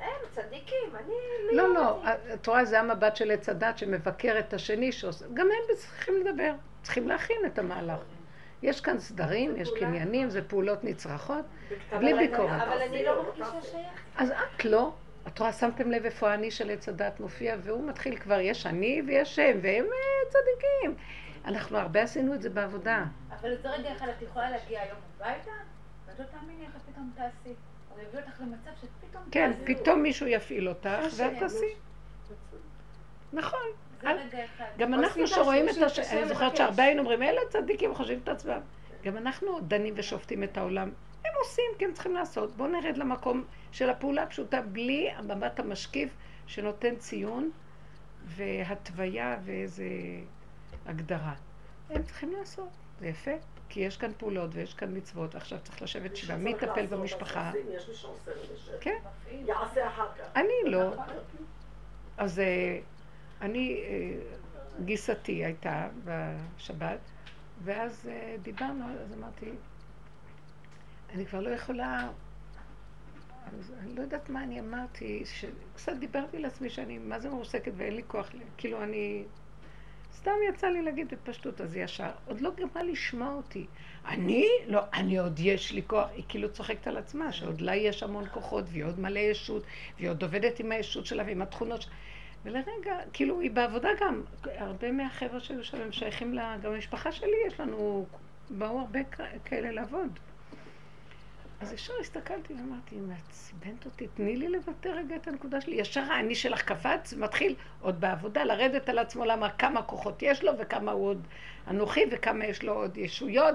הם 0.00 0.28
צדיקים, 0.30 0.96
אני 0.96 1.12
לא... 1.52 1.68
לא, 1.68 1.74
לא, 1.74 2.02
את 2.34 2.46
רואה, 2.46 2.64
זה 2.64 2.80
המבט 2.80 3.16
של 3.16 3.30
עץ 3.30 3.48
הדת 3.48 3.78
שמבקר 3.78 4.38
את 4.38 4.52
השני, 4.52 4.92
שעושה, 4.92 5.26
גם 5.34 5.46
הם 5.46 5.76
צריכים 5.76 6.14
לדבר, 6.20 6.52
צריכים 6.82 7.08
להכין 7.08 7.36
את 7.46 7.58
המהלך. 7.58 8.00
יש 8.62 8.80
כאן 8.80 8.98
סדרים, 8.98 9.56
יש 9.56 9.70
קניינים, 9.78 10.30
זה 10.30 10.42
פעולות 10.42 10.84
נצרכות, 10.84 11.44
בלי 11.98 12.14
ביקורת. 12.14 12.62
אבל 12.62 12.82
אני 12.82 13.04
לא 13.04 13.22
מרגישה 13.22 13.62
שייך. 13.62 14.02
אז 14.16 14.30
את 14.30 14.64
לא. 14.64 14.92
את 15.28 15.38
רואה, 15.38 15.52
שמתם 15.52 15.90
לב 15.90 16.04
איפה 16.04 16.30
האני 16.30 16.50
של 16.50 16.70
עץ 16.70 16.88
הדת 16.88 17.20
מופיע, 17.20 17.56
והוא 17.62 17.88
מתחיל 17.88 18.16
כבר, 18.16 18.40
יש 18.40 18.66
אני 18.66 19.02
ויש 19.06 19.38
הם, 19.38 19.58
והם 19.62 19.84
אה, 19.84 20.30
צדיקים. 20.30 20.94
אנחנו 21.44 21.78
הרבה 21.78 22.02
עשינו 22.02 22.34
את 22.34 22.42
זה 22.42 22.50
בעבודה. 22.50 23.04
אבל 23.40 23.56
זה 23.62 23.70
רגע 23.70 23.92
אחד 23.92 24.08
את 24.08 24.22
יכולה 24.22 24.50
להגיע 24.50 24.80
היום 24.80 24.98
הביתה, 25.16 25.50
ואת 26.06 26.18
לא 26.18 26.24
תאמיני 26.24 26.64
איך 26.66 26.76
את 26.76 26.80
פתאום 26.92 27.12
תעשי. 27.16 27.54
הוא 27.90 28.00
יביא 28.08 28.20
אותך 28.20 28.40
למצב 28.40 28.70
שפתאום 28.80 29.22
כן, 29.30 29.52
פתאום 29.66 30.02
מישהו 30.02 30.26
יפעיל 30.26 30.68
אותך, 30.68 30.88
ואת 31.16 31.38
תעשי. 31.38 31.74
נכון. 33.32 33.60
גם 34.78 34.94
אנחנו 34.94 35.26
שרואים 35.26 35.68
את 35.68 35.82
הש... 35.82 35.98
אני 35.98 36.28
זוכרת. 36.28 36.56
שהרבה 36.56 36.82
היינו 36.82 37.00
אומרים, 37.00 37.22
אלה 37.22 37.40
צדיקים 37.48 37.94
חושבים 37.94 38.18
את 38.24 38.28
עצמם. 38.28 38.60
גם 39.02 39.16
אנחנו 39.16 39.60
דנים 39.60 39.94
ושופטים 39.96 40.42
את 40.44 40.58
העולם. 40.58 40.90
הם 41.24 41.32
עושים 41.38 41.64
כי 41.78 41.84
הם 41.84 41.92
צריכים 41.92 42.14
לעשות. 42.14 42.56
בואו 42.56 42.68
נרד 42.68 42.96
למקום 42.96 43.44
של 43.72 43.90
הפעולה 43.90 44.22
הפשוטה, 44.22 44.60
בלי 44.60 45.10
המבט 45.10 45.60
המשקיף 45.60 46.16
שנותן 46.46 46.96
ציון 46.96 47.50
והתוויה 48.24 49.36
ואיזה 49.44 49.84
הגדרה. 50.86 51.34
הם 51.90 52.02
צריכים 52.02 52.32
לעשות, 52.38 52.68
זה 53.00 53.06
יפה. 53.06 53.30
כי 53.68 53.80
יש 53.80 53.96
כאן 53.96 54.12
פעולות 54.18 54.50
ויש 54.52 54.74
כאן 54.74 54.96
מצוות, 54.96 55.34
עכשיו 55.34 55.58
צריך 55.62 55.82
לשבת 55.82 56.16
שבעה. 56.16 56.36
מי 56.36 56.50
יטפל 56.50 56.86
במשפחה? 56.86 57.52
כן. 58.80 58.98
יעשה 59.30 59.88
אחר 59.88 60.06
כך. 60.18 60.24
אני 60.36 60.70
לא. 60.70 60.94
אז 62.16 62.38
אה, 62.38 62.78
אני, 63.40 63.82
אה, 63.84 64.20
גיסתי 64.84 65.44
הייתה 65.44 65.88
בשבת, 66.04 66.98
ואז 67.64 68.08
אה, 68.08 68.36
דיברנו, 68.42 68.84
אז 69.04 69.12
אמרתי, 69.18 69.50
אני 71.14 71.26
כבר 71.26 71.40
לא 71.40 71.50
יכולה, 71.50 72.08
אז 73.46 73.72
אני 73.80 73.94
לא 73.94 74.02
יודעת 74.02 74.28
מה 74.28 74.44
אני 74.44 74.60
אמרתי, 74.60 75.24
שקצת 75.24 75.92
דיברתי 75.92 76.38
לעצמי 76.38 76.70
שאני 76.70 76.98
מה 76.98 77.20
זה 77.20 77.28
מרוסקת 77.28 77.72
ואין 77.76 77.94
לי 77.94 78.02
כוח, 78.06 78.30
כאילו 78.56 78.82
אני, 78.82 79.24
סתם 80.18 80.30
יצא 80.48 80.66
לי 80.66 80.82
להגיד 80.82 81.08
בפשטות, 81.08 81.60
אז 81.60 81.76
ישר, 81.76 82.10
עוד 82.26 82.40
לא 82.40 82.50
גמרה 82.56 82.82
לשמוע 82.82 83.34
אותי. 83.34 83.66
אני? 84.08 84.46
לא, 84.66 84.80
אני 84.94 85.18
עוד 85.18 85.40
יש 85.40 85.72
לי 85.72 85.82
כוח, 85.86 86.08
היא 86.14 86.24
כאילו 86.28 86.52
צוחקת 86.52 86.86
על 86.86 86.96
עצמה, 86.96 87.32
שעוד 87.32 87.60
לה 87.60 87.76
יש 87.76 88.02
המון 88.02 88.24
כוחות, 88.32 88.64
והיא 88.68 88.84
עוד 88.84 89.00
מלא 89.00 89.18
ישות, 89.18 89.62
והיא 89.96 90.10
עוד 90.10 90.22
עובדת 90.22 90.60
עם 90.60 90.72
הישות 90.72 91.06
שלה 91.06 91.22
ועם 91.26 91.42
התכונות 91.42 91.82
שלה. 91.82 91.92
ולרגע, 92.44 92.96
כאילו, 93.12 93.40
היא 93.40 93.50
בעבודה 93.50 93.88
גם. 94.00 94.22
הרבה 94.44 94.92
מהחבר'ה 94.92 95.40
שהיו 95.40 95.64
שם 95.64 95.80
הם 95.80 95.92
שייכים 95.92 96.34
לה, 96.34 96.56
גם 96.62 96.72
למשפחה 96.72 97.12
שלי, 97.12 97.36
יש 97.46 97.60
לנו, 97.60 98.06
באו 98.50 98.80
הרבה 98.80 99.00
כאלה 99.44 99.70
לעבוד. 99.70 100.18
אז 101.60 101.72
ישר 101.72 101.92
הסתכלתי 102.00 102.54
ואמרתי, 102.54 102.94
היא 102.94 103.02
מעצבנת 103.02 103.84
אותי, 103.86 104.06
תני 104.14 104.36
לי 104.36 104.48
לבטא 104.48 104.88
רגע 104.88 105.16
את 105.16 105.28
הנקודה 105.28 105.60
שלי. 105.60 105.76
ישר 105.76 106.00
האני 106.00 106.34
שלך 106.34 106.62
קפץ 106.62 107.12
ומתחיל 107.12 107.54
עוד 107.80 108.00
בעבודה 108.00 108.44
לרדת 108.44 108.88
על 108.88 108.98
עצמו, 108.98 109.24
למה 109.24 109.50
כמה 109.50 109.82
כוחות 109.82 110.22
יש 110.22 110.44
לו 110.44 110.52
וכמה 110.58 110.92
הוא 110.92 111.06
עוד 111.08 111.26
אנוכי 111.68 112.00
וכמה 112.12 112.44
יש 112.44 112.62
לו 112.62 112.72
עוד 112.72 112.96
ישויות. 112.96 113.54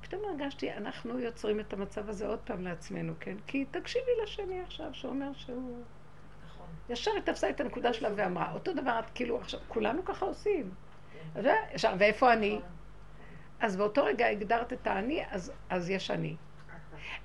פתאום 0.00 0.22
הרגשתי, 0.24 0.72
אנחנו 0.72 1.18
יוצרים 1.18 1.60
את 1.60 1.72
המצב 1.72 2.08
הזה 2.08 2.26
עוד 2.26 2.38
פעם 2.38 2.62
לעצמנו, 2.64 3.12
כן? 3.20 3.36
כי 3.46 3.64
תקשיבי 3.70 4.10
לשני 4.22 4.60
עכשיו, 4.60 4.88
שאומר 4.92 5.32
שהוא... 5.34 5.82
ישר 6.88 7.10
היא 7.10 7.20
תפסה 7.22 7.50
את 7.50 7.60
הנקודה 7.60 7.92
שלה 7.92 8.08
ואמרה, 8.16 8.52
אותו 8.52 8.74
דבר, 8.74 8.98
את 8.98 9.10
כאילו, 9.14 9.38
עכשיו, 9.38 9.60
כולנו 9.68 10.04
ככה 10.04 10.26
עושים. 10.26 10.70
זה- 11.42 11.54
ישר, 11.74 11.94
ואיפה 11.98 12.32
אני? 12.32 12.60
אז 13.60 13.76
באותו 13.76 14.04
רגע 14.04 14.26
הגדרת 14.26 14.72
את 14.72 14.86
האני, 14.86 15.22
אז, 15.30 15.52
אז 15.70 15.90
יש 15.90 16.10
אני. 16.10 16.36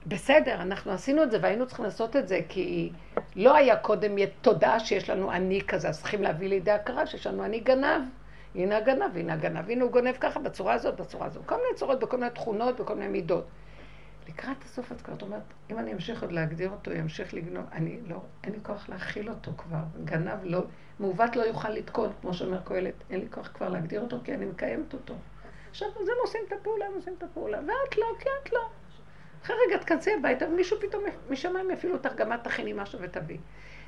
בסדר, 0.07 0.61
אנחנו 0.61 0.91
עשינו 0.91 1.23
את 1.23 1.31
זה 1.31 1.37
והיינו 1.41 1.67
צריכים 1.67 1.85
לעשות 1.85 2.15
את 2.15 2.27
זה 2.27 2.39
כי 2.49 2.91
לא 3.35 3.55
היה 3.55 3.75
קודם 3.75 4.15
תודעה 4.41 4.79
שיש 4.79 5.09
לנו 5.09 5.31
אני 5.31 5.61
כזה, 5.67 5.89
אז 5.89 5.99
צריכים 5.99 6.23
להביא 6.23 6.49
לידי 6.49 6.71
הכרה 6.71 7.05
שיש 7.05 7.27
לנו 7.27 7.45
אני 7.45 7.59
גנב. 7.59 8.01
הנה 8.55 8.77
הגנב, 8.77 9.17
הנה 9.17 9.33
הגנב, 9.33 9.69
הנה 9.69 9.83
הוא 9.83 9.91
גונב 9.91 10.15
ככה 10.19 10.39
בצורה 10.39 10.73
הזאת, 10.73 10.99
בצורה 10.99 11.27
הזאת. 11.27 11.45
כל 11.45 11.55
מיני 11.55 11.75
צורות, 11.75 11.99
בכל 11.99 12.17
מיני 12.17 12.31
תכונות, 12.31 12.79
בכל 12.79 12.95
מיני 12.95 13.07
מידות. 13.07 13.45
לקראת 14.27 14.63
הסוף 14.63 14.91
את 14.91 15.01
כבר 15.01 15.13
אומרת, 15.21 15.41
אם 15.71 15.79
אני 15.79 15.93
אמשיך 15.93 16.21
עוד 16.21 16.31
להגדיר 16.31 16.69
אותו, 16.69 16.91
ימשיך 16.91 17.33
לגנוב, 17.33 17.65
אני 17.71 17.99
לא, 18.07 18.21
אין 18.43 18.53
לי 18.53 18.59
כוח 18.63 18.89
להכיל 18.89 19.29
אותו 19.29 19.51
כבר. 19.57 19.83
גנב 20.05 20.39
לא, 20.43 20.61
מעוות 20.99 21.35
לא 21.35 21.41
יוכל 21.41 21.69
לתקון, 21.69 22.11
כמו 22.21 22.33
שאומר 22.33 22.61
קהלת, 22.61 22.93
אין 23.09 23.19
לי 23.19 23.27
כוח 23.31 23.47
כבר 23.47 23.69
להגדיר 23.69 24.01
אותו 24.01 24.17
כי 24.23 24.33
אני 24.33 24.45
מקיימת 24.45 24.93
אותו. 24.93 25.13
עכשיו, 25.69 25.87
אז 25.87 26.07
הם 26.07 26.15
עושים 26.21 26.41
את 26.47 26.53
הפעולה, 26.53 26.85
הם 26.85 26.93
עושים 26.95 27.13
את 27.17 27.23
הפעולה, 27.23 27.57
ואת 27.57 27.97
לא, 27.97 28.05
כי 28.19 28.29
את 28.43 28.53
לא. 28.53 28.69
אחרי 29.43 29.55
רגע 29.67 29.77
תכנסי 29.77 30.11
הביתה, 30.19 30.47
ומישהו 30.47 30.77
פתאום 30.81 31.03
משמיים 31.29 31.71
יפעילו 31.71 31.95
אותך, 31.95 32.13
גם 32.15 32.33
את 32.33 32.43
תכיני 32.43 32.73
משהו 32.73 32.99
ותביאי. 33.01 33.39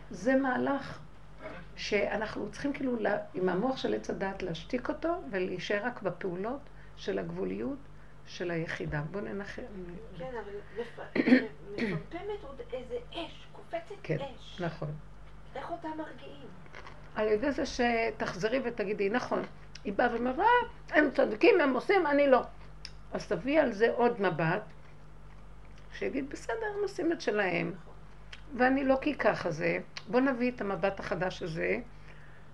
זה 0.09 0.35
מהלך 0.35 0.99
שאנחנו 1.75 2.51
צריכים 2.51 2.73
כאילו, 2.73 2.95
לה- 2.99 3.17
עם 3.33 3.49
המוח 3.49 3.77
של 3.77 3.93
עץ 3.93 4.09
הדעת, 4.09 4.43
להשתיק 4.43 4.89
אותו 4.89 5.21
ולהישאר 5.31 5.85
רק 5.85 6.01
בפעולות 6.01 6.59
של 6.95 7.19
הגבוליות 7.19 7.77
של 8.27 8.51
היחידה. 8.51 9.01
בואו 9.11 9.23
ננחם. 9.23 9.61
כן, 10.17 10.25
אבל 10.43 10.81
מפ- 10.81 11.17
מפמפמת 11.71 12.43
עוד 12.47 12.61
איזה 12.73 12.95
אש, 13.13 13.47
קופצת 13.51 13.95
כן. 14.03 14.17
אש. 14.39 14.61
נכון. 14.61 14.87
איך 15.55 15.71
אותם 15.71 15.89
מרגיעים? 15.97 16.47
על 17.15 17.27
ידי 17.27 17.51
זה 17.51 17.63
שתחזרי 17.65 18.59
ותגידי, 18.63 19.09
נכון. 19.09 19.41
היא 19.83 19.93
באה 19.93 20.13
ואומרת, 20.13 20.37
אה, 20.39 20.45
הם 20.97 21.11
צדיקים, 21.11 21.61
הם 21.61 21.73
עושים, 21.73 22.07
אני 22.07 22.27
לא. 22.27 22.41
אז 23.13 23.27
תביאי 23.27 23.59
על 23.59 23.71
זה 23.73 23.91
עוד 23.91 24.21
מבט, 24.21 24.61
שיגיד, 25.95 26.29
בסדר, 26.29 26.65
הם 26.75 26.81
עושים 26.81 27.11
את 27.11 27.21
שלהם, 27.21 27.73
ואני 28.57 28.83
לא 28.83 28.97
כי 29.01 29.15
ככה 29.15 29.51
זה. 29.51 29.79
בוא 30.07 30.19
נביא 30.19 30.51
את 30.51 30.61
המבט 30.61 30.99
החדש 30.99 31.43
הזה, 31.43 31.77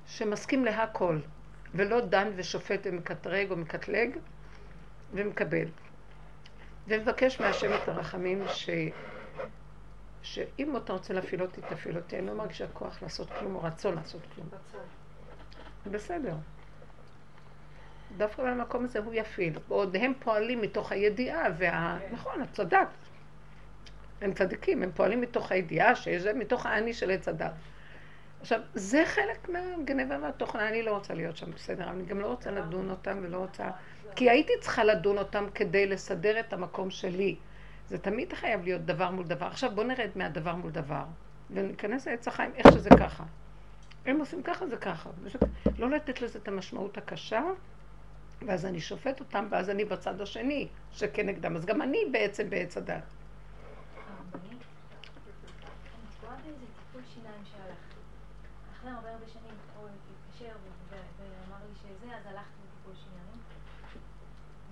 שמסכים 0.07 0.65
להכל, 0.65 1.19
ולא 1.75 2.01
דן 2.01 2.27
ושופט 2.35 2.79
ומקטרג 2.85 3.51
או 3.51 3.57
מקטלג, 3.57 4.17
ומקבל. 5.13 5.67
ומבקש 6.87 7.41
מהשם 7.41 7.73
את 7.73 7.89
הרחמים 7.89 8.43
ש... 8.47 8.69
שאם 10.21 10.77
אתה 10.77 10.93
רוצה 10.93 11.13
להפעיל 11.13 11.41
אותי, 11.41 11.61
תפעיל 11.69 11.97
אותי. 11.97 12.19
אני 12.19 12.27
לא 12.27 12.33
מרגישה 12.33 12.67
כוח 12.67 13.01
לעשות 13.01 13.29
כלום, 13.39 13.55
או 13.55 13.63
רצון 13.63 13.95
לעשות 13.95 14.21
כלום. 14.35 14.47
בסדר. 15.85 16.35
דווקא 18.17 18.43
במקום 18.43 18.85
הזה 18.85 18.99
הוא 18.99 19.13
יפעיל. 19.13 19.59
עוד 19.67 19.95
הם 19.95 20.13
פועלים 20.19 20.61
מתוך 20.61 20.91
הידיעה, 20.91 21.43
וה... 21.57 21.99
נכון, 22.11 22.43
את 22.43 22.53
צדקת. 22.53 23.00
הם 24.21 24.33
צדיקים, 24.33 24.83
הם 24.83 24.91
פועלים 24.95 25.21
מתוך 25.21 25.51
הידיעה 25.51 25.95
שזה 25.95 26.33
מתוך 26.33 26.65
האני 26.65 26.93
של 26.93 27.11
עץ 27.11 27.27
הדת. 27.27 27.51
עכשיו, 28.41 28.59
זה 28.73 29.03
חלק 29.05 29.49
מהגניבה 29.49 30.17
והתוכן, 30.21 30.59
אני 30.59 30.83
לא 30.83 30.91
רוצה 30.91 31.13
להיות 31.13 31.37
שם, 31.37 31.51
בסדר, 31.51 31.89
אני 31.89 32.05
גם 32.05 32.19
לא 32.19 32.27
רוצה 32.27 32.51
לדון 32.51 32.89
אותם 32.89 33.19
ולא 33.21 33.37
רוצה... 33.37 33.69
כי 34.15 34.29
הייתי 34.29 34.53
צריכה 34.61 34.83
לדון 34.83 35.17
אותם 35.17 35.45
כדי 35.55 35.87
לסדר 35.87 36.39
את 36.39 36.53
המקום 36.53 36.89
שלי. 36.89 37.35
זה 37.87 37.97
תמיד 37.97 38.33
חייב 38.33 38.63
להיות 38.63 38.85
דבר 38.85 39.11
מול 39.11 39.25
דבר. 39.25 39.45
עכשיו 39.45 39.71
בוא 39.75 39.83
נרד 39.83 40.09
מהדבר 40.15 40.55
מול 40.55 40.71
דבר, 40.71 41.03
וניכנס 41.51 42.07
לעץ 42.07 42.27
החיים 42.27 42.51
איך 42.55 42.71
שזה 42.73 42.89
ככה. 42.89 43.23
הם 44.05 44.19
עושים 44.19 44.43
ככה, 44.43 44.67
זה 44.67 44.77
ככה. 44.77 45.09
וזה... 45.21 45.37
לא 45.77 45.89
לתת 45.89 46.21
לזה 46.21 46.39
את 46.39 46.47
המשמעות 46.47 46.97
הקשה, 46.97 47.43
ואז 48.47 48.65
אני 48.65 48.79
שופט 48.79 49.19
אותם, 49.19 49.47
ואז 49.49 49.69
אני 49.69 49.85
בצד 49.85 50.21
השני, 50.21 50.67
שכנגדם. 50.91 51.55
אז 51.55 51.65
גם 51.65 51.81
אני 51.81 51.97
בעצם 52.11 52.49
בעץ 52.49 52.77
הדת. 52.77 53.03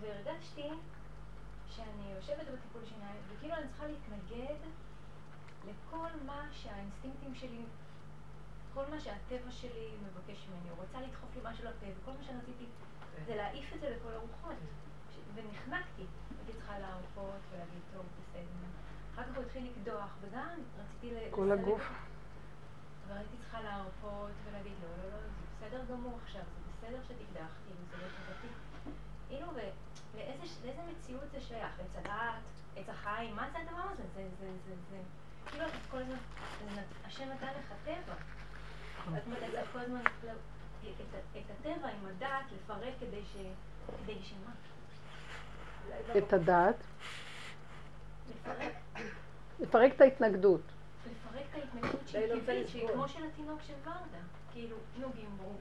והרגשתי 0.01 0.70
שאני 1.70 2.12
יושבת 2.16 2.47
בטיפול 2.53 2.82
שיניים, 2.86 3.22
וכאילו 3.30 3.55
אני 3.55 3.68
צריכה 3.68 3.88
להתנגד 3.88 4.55
לכל 5.68 6.07
מה 6.26 6.47
שהאינסטינקטים 6.51 7.36
שלי, 7.36 7.64
כל 8.74 8.84
מה 8.91 8.99
שהטבע 8.99 9.51
שלי 9.51 9.95
מבקש 10.03 10.47
ממני. 10.47 10.70
הוא 10.70 10.78
רוצה 10.78 11.01
לדחוף 11.01 11.30
לי 11.36 11.41
משהו 11.43 11.66
לפה, 11.66 11.86
וכל 12.01 12.12
מה 12.12 12.24
שרציתי 12.24 12.66
זה 13.26 13.36
להעיף 13.36 13.74
את 13.74 13.80
זה 13.80 13.89
לכל 13.89 14.12
הרוחות. 14.14 14.55
ש- 15.16 15.20
ונחנקתי. 15.36 16.05
הייתי 16.38 16.53
צריכה 16.53 16.80
להרפות 16.80 17.41
ולהגיד, 17.51 17.82
טוב. 17.93 18.05
אחר 19.20 19.32
כך 19.32 19.38
הוא 19.38 19.45
התחיל 19.45 19.72
לקדוח, 19.72 20.09
וגם 20.22 20.49
רציתי 20.80 21.15
ל... 21.15 21.17
כל 21.32 21.51
הגוף. 21.51 21.82
אבל 23.07 23.17
הייתי 23.17 23.38
צריכה 23.41 23.61
להרפות 23.61 24.32
ולהגיד, 24.45 24.74
לא, 24.84 25.03
לא, 25.03 25.11
לא, 25.11 25.17
זה 25.20 25.67
בסדר 25.67 25.84
גמור 25.93 26.20
עכשיו, 26.24 26.41
זה 26.41 26.88
בסדר 26.88 27.01
שתקדח, 27.03 27.51
כאילו, 27.65 27.80
זה 27.91 27.97
לא 27.97 28.07
טובתי. 28.07 28.47
כאילו, 29.28 29.47
לאיזה 30.15 30.82
מציאות 30.91 31.32
זה 31.32 31.41
שייך? 31.41 31.80
עץ 31.80 31.95
הדעת, 31.95 32.41
עץ 32.76 32.89
החיים, 32.89 33.36
מה 33.36 33.49
זה 33.51 33.57
הדבר 33.57 33.82
הזה? 33.93 34.03
זה, 34.15 34.28
זה, 34.39 34.47
זה, 34.65 34.76
זה, 34.89 34.97
כאילו, 35.45 35.65
את 35.65 35.91
כל 35.91 35.97
הזמן, 35.97 36.82
השם 37.05 37.30
נתן 37.30 37.47
לך 37.47 37.74
טבע. 37.86 38.15
את 39.17 39.28
מנסה 39.28 39.61
כל 39.74 39.80
הזמן 39.80 40.01
את 41.38 41.51
הטבע 41.59 41.88
עם 41.88 42.05
הדעת 42.05 42.45
לפרק 42.51 42.93
כדי 42.99 43.22
ש... 43.26 43.38
כדי 44.03 44.20
שמה? 44.24 44.51
את 46.17 46.34
הדעת, 46.34 46.76
לפרק 48.30 48.74
לפרק 49.60 49.95
את 49.95 50.01
ההתנגדות. 50.01 50.62
לפרק 51.05 51.43
את 51.51 51.55
ההתנגדות 51.55 52.07
שהיא 52.07 52.28
לא 52.28 52.39
טבעית, 52.39 52.68
שהיא. 52.68 52.88
כמו 52.88 53.07
של 53.07 53.20
התינוק 53.34 53.60
של 53.68 53.74
ורדה. 53.84 54.24
כאילו, 54.53 54.76
נו 54.99 55.07
גימרו. 55.16 55.53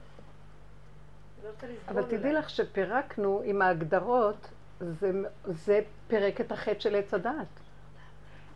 לא 1.43 1.49
אבל 1.87 2.03
תדעי. 2.03 2.33
לך 2.33 2.49
שפירקנו 2.49 3.41
עם 3.45 3.61
ההגדרות, 3.61 4.49
זה, 4.79 5.11
זה 5.45 5.81
פירק 6.07 6.41
את 6.41 6.51
החטא 6.51 6.79
של 6.79 6.95
עץ 6.95 7.13
הדעת. 7.13 7.47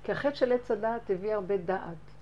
כי 0.03 0.11
החטא 0.11 0.35
של 0.35 0.51
עץ 0.51 0.71
הדעת 0.71 1.09
הביא 1.09 1.33
הרבה 1.33 1.57
דעת. 1.57 2.13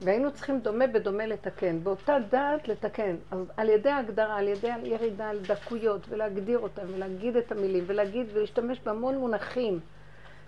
והיינו 0.00 0.32
צריכים 0.32 0.60
דומה 0.60 0.86
בדומה 0.86 1.26
לתקן, 1.26 1.84
באותה 1.84 2.16
דעת 2.30 2.68
לתקן. 2.68 3.16
אז 3.30 3.52
על 3.56 3.68
ידי 3.68 3.90
ההגדרה, 3.90 4.36
על 4.36 4.48
ידי 4.48 4.72
הירידה 4.72 5.28
על 5.28 5.38
דקויות, 5.38 6.08
ולהגדיר 6.08 6.58
אותם, 6.58 6.82
ולהגיד 6.94 7.36
את 7.36 7.52
המילים, 7.52 7.84
ולהגיד 7.86 8.26
ולהשתמש 8.32 8.80
בהמון 8.80 9.18
מונחים, 9.18 9.80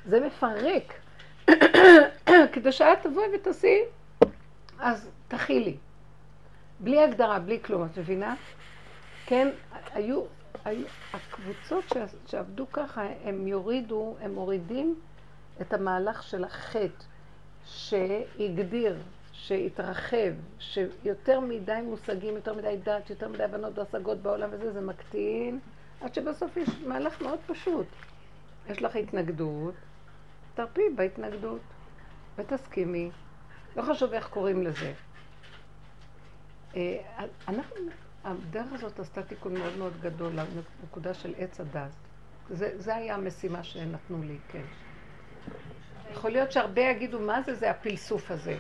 זה 0.07 0.21
מפרק. 0.21 0.93
כדי 2.53 2.73
שאת 2.73 2.99
תבואי 3.03 3.27
ותעשי, 3.35 3.79
אז 4.79 5.09
תכילי. 5.29 5.77
בלי 6.81 7.03
הגדרה, 7.03 7.39
בלי 7.39 7.61
כלום, 7.63 7.85
את 7.85 7.99
מבינה? 7.99 8.35
כן, 9.27 9.49
היו, 9.95 10.23
היו 10.65 10.87
הקבוצות 11.13 11.85
שעבדו 12.27 12.67
ככה, 12.73 13.03
הם 13.25 13.47
יורידו, 13.47 14.17
הם 14.21 14.35
מורידים 14.35 14.95
את 15.61 15.73
המהלך 15.73 16.23
של 16.23 16.45
החטא, 16.45 17.05
שהגדיר, 17.65 18.97
שהתרחב, 19.33 20.33
שיותר 20.59 21.41
מדי 21.41 21.81
מושגים, 21.85 22.35
יותר 22.35 22.55
מדי 22.55 22.77
דת, 22.85 23.11
יותר 23.11 23.29
מדי 23.29 23.43
הבנות 23.43 23.79
והשגות 23.79 24.19
בעולם 24.19 24.49
וזה, 24.53 24.73
זה 24.73 24.81
מקטין, 24.81 25.59
עד 26.01 26.15
שבסוף 26.15 26.57
יש 26.57 26.69
מהלך 26.87 27.23
מאוד 27.23 27.39
פשוט. 27.47 27.87
יש 28.71 28.83
לך 28.83 28.97
התנגדות, 28.97 29.75
תרפי 30.55 30.83
בהתנגדות 30.97 31.61
ותסכימי. 32.37 33.11
לא 33.77 33.83
חשוב 33.83 34.13
איך 34.13 34.29
קוראים 34.29 34.63
לזה. 34.63 34.93
אה, 36.77 36.99
אנחנו, 37.49 37.77
הדרך 38.25 38.73
הזאת 38.73 39.01
עשתה 39.01 39.23
תיקון 39.23 39.55
מאוד 39.55 39.77
מאוד 39.77 40.01
גדול 40.01 40.33
לנקודה 40.83 41.15
של 41.15 41.35
עץ 41.39 41.61
הדת. 41.61 41.91
זה, 42.51 42.73
זה 42.77 42.95
היה 42.97 43.15
המשימה 43.15 43.65
שנתנו 43.65 44.23
לי, 44.23 44.39
כן. 44.49 44.63
יכול 46.13 46.31
להיות 46.31 46.53
שהרבה 46.53 46.81
יגידו, 46.81 47.21
מה 47.21 47.43
זה, 47.43 47.55
זה 47.55 47.71
הפלסוף 47.71 48.31
הזה. 48.31 48.59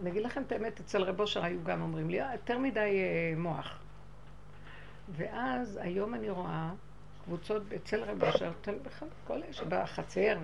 אני 0.00 0.10
אגיד 0.10 0.22
לכם 0.22 0.42
את 0.42 0.52
האמת, 0.52 0.80
אצל 0.80 1.02
רב 1.02 1.20
אושר 1.20 1.44
היו 1.44 1.64
גם 1.64 1.82
אומרים 1.82 2.10
לי, 2.10 2.22
אה, 2.22 2.32
יותר 2.32 2.58
מדי 2.58 2.78
אה, 2.78 3.34
מוח. 3.36 3.78
ואז 5.08 5.78
היום 5.82 6.14
אני 6.14 6.30
רואה 6.30 6.70
קבוצות 7.24 7.62
אצל 7.76 8.04
רב 8.04 8.24
אושר, 8.24 8.52
כל 9.26 9.32
אלה 9.32 9.52
שבחצר, 9.52 10.38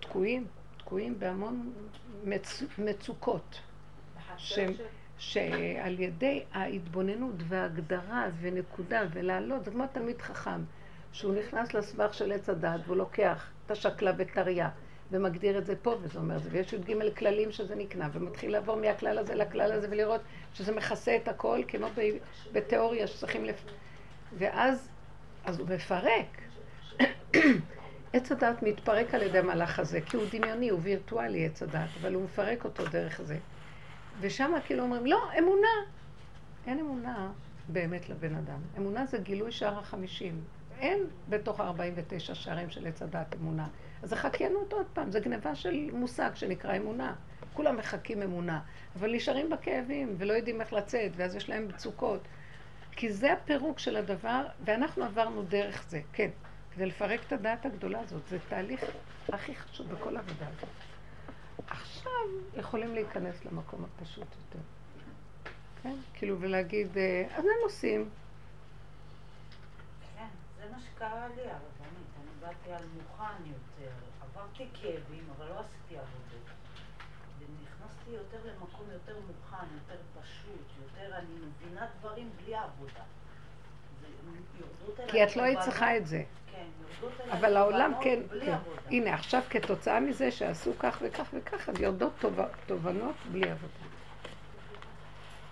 תקועים, 0.00 0.46
תקועים 0.78 1.18
בהמון 1.18 1.72
מצ, 2.24 2.62
מצוקות. 2.78 3.60
שהם, 4.36 4.72
שעל 5.18 6.00
ידי 6.00 6.44
ההתבוננות 6.52 7.34
וההגדרה 7.48 8.26
ונקודה 8.40 9.02
ולעלות, 9.12 9.64
זה 9.64 9.70
כמו 9.70 9.84
תלמיד 9.92 10.22
חכם, 10.22 10.60
שהוא 11.12 11.34
נכנס 11.34 11.74
לסבך 11.74 12.14
של 12.14 12.32
עץ 12.32 12.48
הדת 12.48 12.80
והוא 12.84 12.96
לוקח 12.96 13.50
את 13.66 13.70
השקלה 13.70 14.12
וטריה 14.16 14.68
ומגדיר 15.10 15.58
את 15.58 15.66
זה 15.66 15.76
פה 15.76 15.94
וזה 16.02 16.18
אומר 16.18 16.38
זה, 16.38 16.48
ויש 16.52 16.72
י"ג 16.72 17.14
כללים 17.16 17.52
שזה 17.52 17.74
נקנה, 17.74 18.08
ומתחיל 18.12 18.52
לעבור 18.52 18.76
מהכלל 18.76 19.18
הזה 19.18 19.34
לכלל 19.34 19.72
הזה 19.72 19.86
ולראות 19.90 20.20
שזה 20.54 20.72
מכסה 20.72 21.16
את 21.16 21.28
הכל, 21.28 21.62
כמו 21.68 21.86
בתיאוריה 22.52 23.06
שצריכים 23.06 23.44
לפ... 23.44 23.64
ואז, 24.38 24.88
אז 25.44 25.60
הוא 25.60 25.68
מפרק. 25.68 26.40
עץ 28.12 28.32
הדת 28.32 28.62
מתפרק 28.62 29.14
על 29.14 29.22
ידי 29.22 29.38
המהלך 29.38 29.78
הזה, 29.78 30.00
כי 30.00 30.16
הוא 30.16 30.24
דמיוני, 30.32 30.68
הוא 30.68 30.80
וירטואלי 30.82 31.46
עץ 31.46 31.62
הדת, 31.62 31.88
אבל 32.00 32.14
הוא 32.14 32.24
מפרק 32.24 32.64
אותו 32.64 32.84
דרך 32.86 33.20
זה. 33.22 33.38
ושם 34.20 34.52
כאילו 34.66 34.82
אומרים, 34.82 35.06
לא, 35.06 35.22
אמונה. 35.38 35.68
אין 36.66 36.78
אמונה 36.78 37.32
באמת 37.68 38.08
לבן 38.08 38.34
אדם. 38.34 38.60
אמונה 38.78 39.06
זה 39.06 39.18
גילוי 39.18 39.52
שער 39.52 39.78
החמישים. 39.78 40.40
אין 40.78 40.98
בתוך 41.28 41.60
ה-49 41.60 42.34
שערים 42.34 42.70
של 42.70 42.86
עץ 42.86 43.02
הדת 43.02 43.34
אמונה. 43.34 43.66
אז 44.02 44.10
זה 44.10 44.16
חקיינות 44.16 44.72
עוד 44.72 44.86
פעם, 44.92 45.10
זה 45.10 45.20
גניבה 45.20 45.54
של 45.54 45.90
מושג 45.92 46.30
שנקרא 46.34 46.76
אמונה. 46.76 47.14
כולם 47.54 47.76
מחקים 47.76 48.22
אמונה, 48.22 48.60
אבל 48.96 49.14
נשארים 49.14 49.50
בכאבים 49.50 50.14
ולא 50.18 50.32
יודעים 50.32 50.60
איך 50.60 50.72
לצאת, 50.72 51.12
ואז 51.16 51.36
יש 51.36 51.48
להם 51.48 51.68
מצוקות. 51.68 52.20
כי 52.96 53.12
זה 53.12 53.32
הפירוק 53.32 53.78
של 53.78 53.96
הדבר, 53.96 54.46
ואנחנו 54.64 55.04
עברנו 55.04 55.42
דרך 55.42 55.84
זה, 55.88 56.00
כן. 56.12 56.30
כדי 56.74 56.86
לפרק 56.86 57.20
את 57.26 57.32
הדעת 57.32 57.66
הגדולה 57.66 58.00
הזאת, 58.00 58.26
זה 58.28 58.38
תהליך 58.48 58.84
הכי 59.28 59.54
חשוב 59.54 59.92
בכל 59.92 60.16
עבודה 60.16 60.46
הזאת. 60.48 60.68
עכשיו 61.66 62.10
יכולים 62.56 62.94
להיכנס 62.94 63.44
למקום 63.44 63.84
הפשוט 63.84 64.26
יותר. 64.36 64.64
כן? 65.82 65.96
כאילו, 66.14 66.40
ולהגיד, 66.40 66.98
אה, 66.98 67.24
אז 67.36 67.44
הם 67.44 67.62
עושים. 67.62 68.08
כן, 70.16 70.28
זה 70.56 70.72
מה 70.72 70.80
שקרה 70.80 71.28
לי, 71.28 71.42
הרבנית. 71.42 72.10
אני 72.20 72.30
באתי 72.40 72.72
על 72.72 72.84
מוכן 72.96 73.42
יותר. 73.46 73.92
עברתי 74.22 74.66
כאבים, 74.74 75.24
אבל 75.36 75.46
לא 75.48 75.62
עבודות. 75.90 76.48
ונכנסתי 77.38 78.10
יותר 78.10 78.38
למקום 78.44 78.86
יותר 78.92 79.16
מוכן, 79.26 79.66
יותר 79.74 80.00
פשוט, 80.20 80.66
יותר 80.82 81.16
אני 81.16 81.34
מבינה 81.34 81.86
דברים 82.00 82.30
בלי 82.36 82.54
עבודה. 82.54 83.04
כי 85.14 85.24
את 85.24 85.36
לא 85.36 85.42
היית 85.42 85.60
צריכה 85.60 85.96
את 85.96 86.06
זה. 86.06 86.22
אבל 87.30 87.56
העולם 87.56 87.92
כן, 88.00 88.20
כן. 88.44 88.56
הנה 88.90 89.14
עכשיו 89.14 89.42
כתוצאה 89.50 90.00
מזה 90.00 90.30
שעשו 90.30 90.72
כך 90.78 90.98
וכך 91.02 91.28
וכך, 91.34 91.68
אז 91.68 91.80
יורדות 91.80 92.24
תובנות 92.66 93.14
בלי 93.32 93.50
עבודה. 93.50 93.72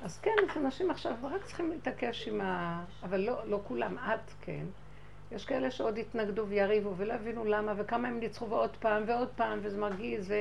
אז 0.05 0.19
כן, 0.19 0.31
אז 0.51 0.57
אנשים 0.57 0.91
עכשיו 0.91 1.15
רק 1.23 1.45
צריכים 1.45 1.71
להתעקש 1.71 2.29
עם 2.29 2.41
ה... 2.41 2.85
אבל 3.03 3.21
לא, 3.21 3.47
לא 3.47 3.61
כולם, 3.65 3.99
את 3.99 4.31
כן. 4.41 4.65
יש 5.33 5.45
כאלה 5.45 5.71
שעוד 5.71 5.99
יתנגדו 5.99 6.47
ויריבו 6.47 6.95
ולא 6.97 7.13
הבינו 7.13 7.45
למה 7.45 7.73
וכמה 7.77 8.09
הם 8.09 8.21
ניצחו 8.21 8.49
ועוד 8.49 8.77
פעם 8.77 9.03
ועוד 9.07 9.29
פעם 9.37 9.59
וזה 9.63 9.79
מרגיז 9.79 10.31
ו... 10.31 10.35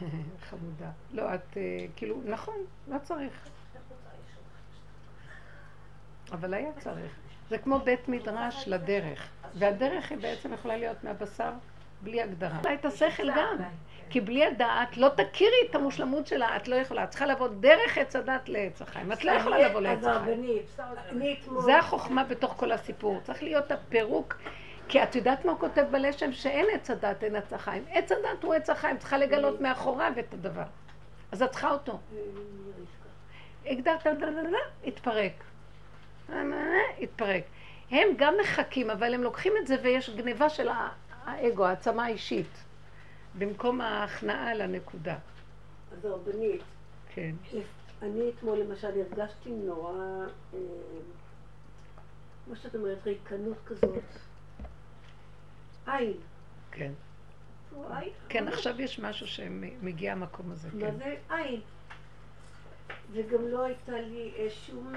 חמודה. 0.48 0.90
לא, 1.12 1.34
את 1.34 1.56
אה, 1.56 1.86
כאילו, 1.96 2.20
נכון, 2.24 2.54
לא 2.88 2.98
צריך. 3.02 3.48
אבל 6.32 6.54
היה 6.54 6.72
צריך. 6.78 7.12
זה 7.50 7.58
כמו 7.58 7.78
בית 7.78 8.08
מדרש 8.08 8.68
לדרך, 8.68 9.28
והדרך 9.54 10.10
היא 10.10 10.18
בעצם 10.18 10.52
יכולה 10.52 10.76
להיות 10.76 11.04
מהבשר 11.04 11.50
בלי 12.02 12.22
הגדרה. 12.22 12.58
את 12.74 12.84
השכל 12.84 13.30
גם, 13.30 13.56
כי 14.10 14.20
בלי 14.20 14.46
הדעת 14.46 14.96
לא 14.96 15.08
תכירי 15.08 15.56
את 15.70 15.74
המושלמות 15.74 16.26
שלה, 16.26 16.56
את 16.56 16.68
לא 16.68 16.74
יכולה. 16.74 17.04
את 17.04 17.10
צריכה 17.10 17.26
לבוא 17.26 17.48
דרך 17.48 17.98
עץ 17.98 18.16
הדת 18.16 18.48
לעץ 18.48 18.82
החיים. 18.82 19.12
את 19.12 19.24
לא 19.24 19.30
יכולה 19.30 19.68
לבוא 19.68 19.80
לעץ 19.80 20.04
החיים. 20.04 20.44
זה 21.58 21.78
החוכמה 21.78 22.24
בתוך 22.24 22.54
כל 22.56 22.72
הסיפור. 22.72 23.20
צריך 23.22 23.42
להיות 23.42 23.70
הפירוק. 23.70 24.36
כי 24.88 25.02
את 25.02 25.16
יודעת 25.16 25.44
מה 25.44 25.52
הוא 25.52 25.60
כותב 25.60 25.84
בלשם? 25.90 26.32
שאין 26.32 26.66
עץ 26.74 26.90
הדת, 26.90 27.24
אין 27.24 27.36
עץ 27.36 27.52
החיים. 27.52 27.84
עץ 27.90 28.12
הדת 28.12 28.42
הוא 28.42 28.54
עץ 28.54 28.70
החיים, 28.70 28.98
צריכה 28.98 29.18
לגלות 29.18 29.60
מאחוריו 29.60 30.12
את 30.18 30.34
הדבר. 30.34 30.62
אז 31.32 31.42
את 31.42 31.50
צריכה 31.50 31.70
אותו. 31.70 31.98
הגדרת, 33.66 34.06
התפרק. 34.86 35.32
התפרק. 37.00 37.44
הם 37.90 38.08
גם 38.16 38.34
מחכים, 38.40 38.90
אבל 38.90 39.14
הם 39.14 39.22
לוקחים 39.22 39.52
את 39.62 39.66
זה 39.66 39.76
ויש 39.82 40.10
גניבה 40.10 40.48
של 40.48 40.68
האגו, 41.24 41.66
העצמה 41.66 42.04
האישית, 42.04 42.64
במקום 43.38 43.80
ההכנעה 43.80 44.54
לנקודה. 44.54 45.18
אז 45.92 46.04
הרבנית, 46.04 46.62
כן. 47.14 47.34
אני 48.02 48.30
אתמול 48.30 48.58
למשל 48.58 48.88
הרגשתי 48.88 49.50
נורא, 49.50 49.92
אה, 50.54 50.58
כמו 52.44 52.56
שאת 52.56 52.74
אומרת, 52.74 53.06
ריקנות 53.06 53.58
כזאת. 53.66 54.04
עין. 55.86 56.12
כן. 56.70 56.92
כן, 58.28 58.48
עכשיו 58.48 58.80
יש 58.80 58.98
משהו 58.98 59.26
שמגיע 59.26 60.12
המקום 60.12 60.50
הזה, 60.52 60.68
כן. 60.70 60.78
מה 60.78 60.90
זה 60.90 61.16
עין? 61.30 61.60
וגם 63.12 63.48
לא 63.48 63.64
הייתה 63.64 64.00
לי 64.00 64.32
שום... 64.48 64.92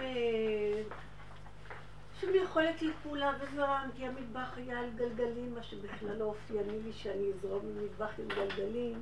שום 2.21 2.29
יכולת 2.43 2.81
לפעולה 2.81 3.31
וזרמתי, 3.39 4.07
המטבח 4.07 4.57
היה 4.57 4.79
על 4.79 4.89
גלגלים, 4.95 5.55
מה 5.55 5.63
שבכלל 5.63 6.15
לא 6.17 6.25
אופייני 6.25 6.79
לי 6.79 6.93
שאני 6.93 7.31
אזרום 7.33 7.61
במטבח 7.61 8.19
עם 8.19 8.27
גלגלים. 8.27 9.01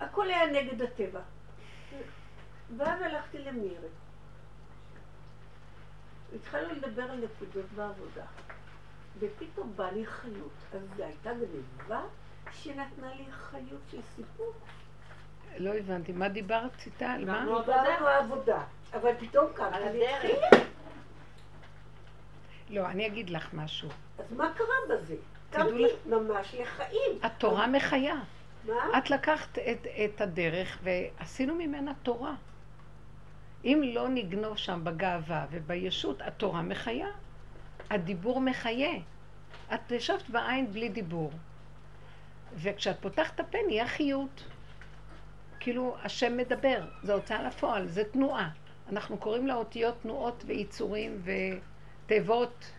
הכל 0.00 0.26
היה 0.26 0.46
נגד 0.46 0.82
הטבע. 0.82 1.20
ואז 2.76 3.00
הלכתי 3.02 3.38
למירי. 3.38 3.88
התחלנו 6.34 6.74
לדבר 6.74 7.02
על 7.02 7.24
נקודות 7.24 7.66
בעבודה. 7.76 8.24
ופתאום 9.18 9.72
בא 9.76 9.90
לי 9.90 10.06
חיות. 10.06 10.52
אז 10.74 10.80
זו 10.96 11.04
הייתה 11.04 11.30
גניבה 11.34 12.02
שנתנה 12.52 13.14
לי 13.14 13.32
חיות 13.32 13.80
של 13.90 14.00
סיפור. 14.16 14.52
לא 15.58 15.74
הבנתי. 15.74 16.12
מה 16.12 16.28
דיברת 16.28 16.86
איתה? 16.86 17.10
על 17.10 17.24
מה? 17.24 17.40
דיברנו 17.40 18.06
עבודה. 18.06 18.64
אבל 18.94 19.10
פתאום 19.18 19.46
לי 19.90 20.06
לא, 22.70 22.86
אני 22.86 23.06
אגיד 23.06 23.30
לך 23.30 23.54
משהו. 23.54 23.88
אז 24.18 24.32
מה 24.32 24.52
קרה 24.56 24.96
בזה? 24.96 25.14
קמתי 25.50 25.86
ממש 26.06 26.54
לחיים. 26.60 27.18
התורה 27.22 27.66
מחיה. 27.66 28.14
מה? 28.64 28.98
את 28.98 29.10
לקחת 29.10 29.58
את, 29.58 29.86
את 30.04 30.20
הדרך 30.20 30.78
ועשינו 30.82 31.54
ממנה 31.54 31.92
תורה. 32.02 32.34
אם 33.64 33.80
לא 33.94 34.08
נגנוב 34.08 34.56
שם 34.56 34.80
בגאווה 34.84 35.46
ובישות, 35.50 36.22
התורה 36.22 36.62
מחיה. 36.62 37.08
הדיבור 37.90 38.40
מחיה. 38.40 38.94
את 39.74 39.90
ישבת 39.90 40.30
בעין 40.30 40.72
בלי 40.72 40.88
דיבור. 40.88 41.30
וכשאת 42.54 42.96
פותחת 43.00 43.34
את 43.34 43.40
הפה 43.40 43.58
נהיה 43.66 43.88
חיות. 43.88 44.44
כאילו 45.60 45.96
השם 46.02 46.36
מדבר, 46.36 46.84
זה 47.02 47.14
הוצאה 47.14 47.42
לפועל, 47.42 47.86
זה 47.86 48.04
תנועה. 48.04 48.50
אנחנו 48.88 49.16
קוראים 49.18 49.46
לאותיות 49.46 49.94
תנועות 50.02 50.42
ויצורים 50.46 51.22
ותיבות. 52.06 52.70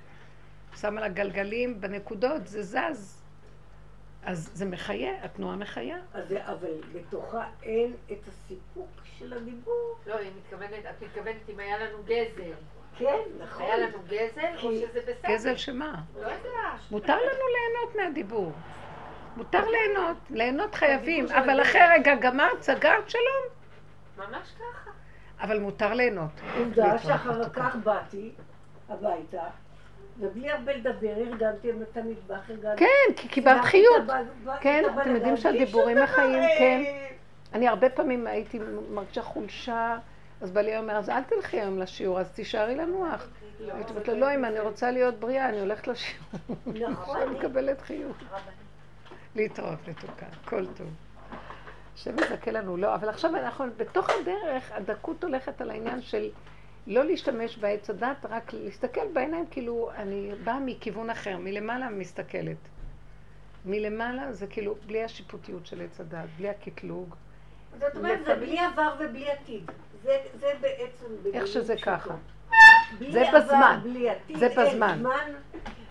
שם 0.76 0.98
על 0.98 1.04
הגלגלים, 1.04 1.82
בנקודות, 1.82 2.48
זה 2.48 2.62
זז. 2.64 3.22
אז 4.24 4.52
זה 4.54 4.66
מחיה, 4.66 5.24
התנועה 5.26 5.56
מחיה. 5.56 5.98
אז 6.14 6.28
זה, 6.28 6.46
אבל 6.48 6.72
בתוכה 6.94 7.46
אין 7.64 7.94
את 8.12 8.28
הסיפוק 8.28 8.88
של 9.20 9.34
הדיבור. 9.34 9.96
לא, 10.08 10.16
היא 10.16 10.32
מתכוונת, 10.38 10.86
את 10.90 11.04
מתכוונת 11.04 11.50
אם 11.50 11.60
היה 11.60 11.78
לנו 11.78 11.98
גזל. 12.04 12.52
כן, 12.98 13.18
נכון. 13.40 13.62
היה 13.66 13.78
לנו 13.78 13.98
גזל, 14.08 14.54
או 14.56 14.60
כי- 14.60 14.82
שזה 14.88 15.00
בסדר? 15.02 15.34
גזל 15.34 15.56
שמה? 15.58 16.02
לא 16.16 16.20
יודעת. 16.20 16.80
מותר 16.92 17.16
לנו 17.16 17.44
ליהנות 17.56 17.96
מהדיבור. 17.96 18.52
מותר 19.38 19.64
ליהנות, 19.70 20.18
ליהנות 20.30 20.76
חייבים, 20.76 21.26
אבל. 21.28 21.62
אחרי 21.62 21.82
רגע 21.94 22.16
גמרת, 22.16 22.62
סגרת, 22.62 23.10
שלום. 23.10 23.46
ממש 24.18 24.48
ככה. 24.60 24.85
אבל 25.42 25.60
מותר 25.60 25.94
ליהנות. 25.94 26.42
עובדה 26.58 26.98
שאחר. 26.98 27.50
כך 27.50 27.76
באתי 27.76 28.32
הביתה, 28.90 29.44
ובלי 30.20 30.52
הרבה 30.52 30.74
לדבר 30.74 31.18
ארגנתי 31.18 31.70
את 31.72 31.98
המטבח, 31.98 32.50
ארגנתי. 32.50 32.80
כן, 32.80 33.14
כי 33.16 33.28
קיבלת 33.28 33.66
חיות. 33.66 34.04
כן, 34.62 34.84
את 34.86 34.92
אתם 35.02 35.16
יודעים 35.16 35.38
שהדיבורים 35.38 35.98
דבר, 35.98 36.06
כן. 36.58 36.84
אני 37.54 37.68
הרבה 37.68 37.90
פעמים 37.90 38.28
הייתי 38.28 38.60
מרגישה 38.90 39.22
חולשה, 39.22 39.98
אז 40.42 40.52
בעלי 40.52 40.78
אומר, 40.78 40.94
אז 40.94 41.10
אל 41.10 41.24
תלכי 41.24 41.60
היום 41.60 41.80
לשיעור, 41.80 42.20
אז 42.20 42.32
תישארי 42.32 42.76
לנוח. 42.76 43.28
הייתי 43.60 43.90
אומרת 43.90 44.08
לו, 44.08 44.16
לא, 44.16 44.36
אם 44.36 44.46
אני 44.46 44.60
רוצה 44.60 44.92
להיות 44.92 45.20
בריאה, 45.20 45.50
אני 45.50 45.60
הולכת 45.60 45.88
לשיעור. 45.88 46.26
נכון. 46.90 47.18
אני 47.22 47.40
מקבלת 47.40 47.82
חיוך. 47.82 48.18
להתראות 49.36 49.88
מתוקה, 49.88 50.26
כל 50.46 50.66
טוב. 50.66 50.88
השם 51.96 52.16
יזכה 52.20 52.52
לנו, 52.52 52.78
לא, 52.78 52.96
אבל 52.96 53.10
עכשיו 53.10 53.36
אנחנו, 53.36 53.66
בתוך 53.78 54.10
הדרך, 54.10 54.72
הדקות 54.72 55.24
הולכת 55.24 55.62
על 55.62 55.70
העניין 55.70 56.02
של 56.02 56.30
לא 56.88 57.04
להשתמש 57.04 57.58
בעץ 57.58 57.90
הדת, 57.90 58.26
רק 58.30 58.54
להסתכל 58.54 59.08
בעיניים, 59.14 59.46
כאילו, 59.52 59.92
אני 59.96 60.32
באה 60.44 60.60
מכיוון 60.60 61.10
אחר, 61.10 61.38
מלמעלה 61.38 61.90
מסתכלת. 61.90 62.58
מלמעלה 63.66 64.34
זה 64.34 64.48
כאילו 64.48 64.76
בלי 64.86 65.04
השיפוטיות 65.04 65.66
של 65.66 65.82
עץ 65.82 66.00
הדת, 66.00 66.26
בלי 66.38 66.50
הקטלוג, 66.50 67.16
זאת 67.80 67.96
אומרת, 67.96 68.26
זה 68.26 68.36
בלי 68.36 68.60
עבר 68.60 68.96
ובלי 69.00 69.32
עתיד. 69.32 69.72
זה 70.04 70.18
זה 70.40 70.48
בעצם... 70.62 71.06
במילים 71.24 71.48
שזה 71.48 71.76
פשוטות. 71.76 71.94
ככה. 71.94 72.16
בלי 73.00 73.12
זה 73.12 73.30
עבר, 73.30 73.40
בזמן. 73.40 73.80
בלי 73.84 74.10
עתיד, 74.10 74.38
זה 74.38 74.50
בזמן. 74.50 74.98
זמן, 75.02 75.32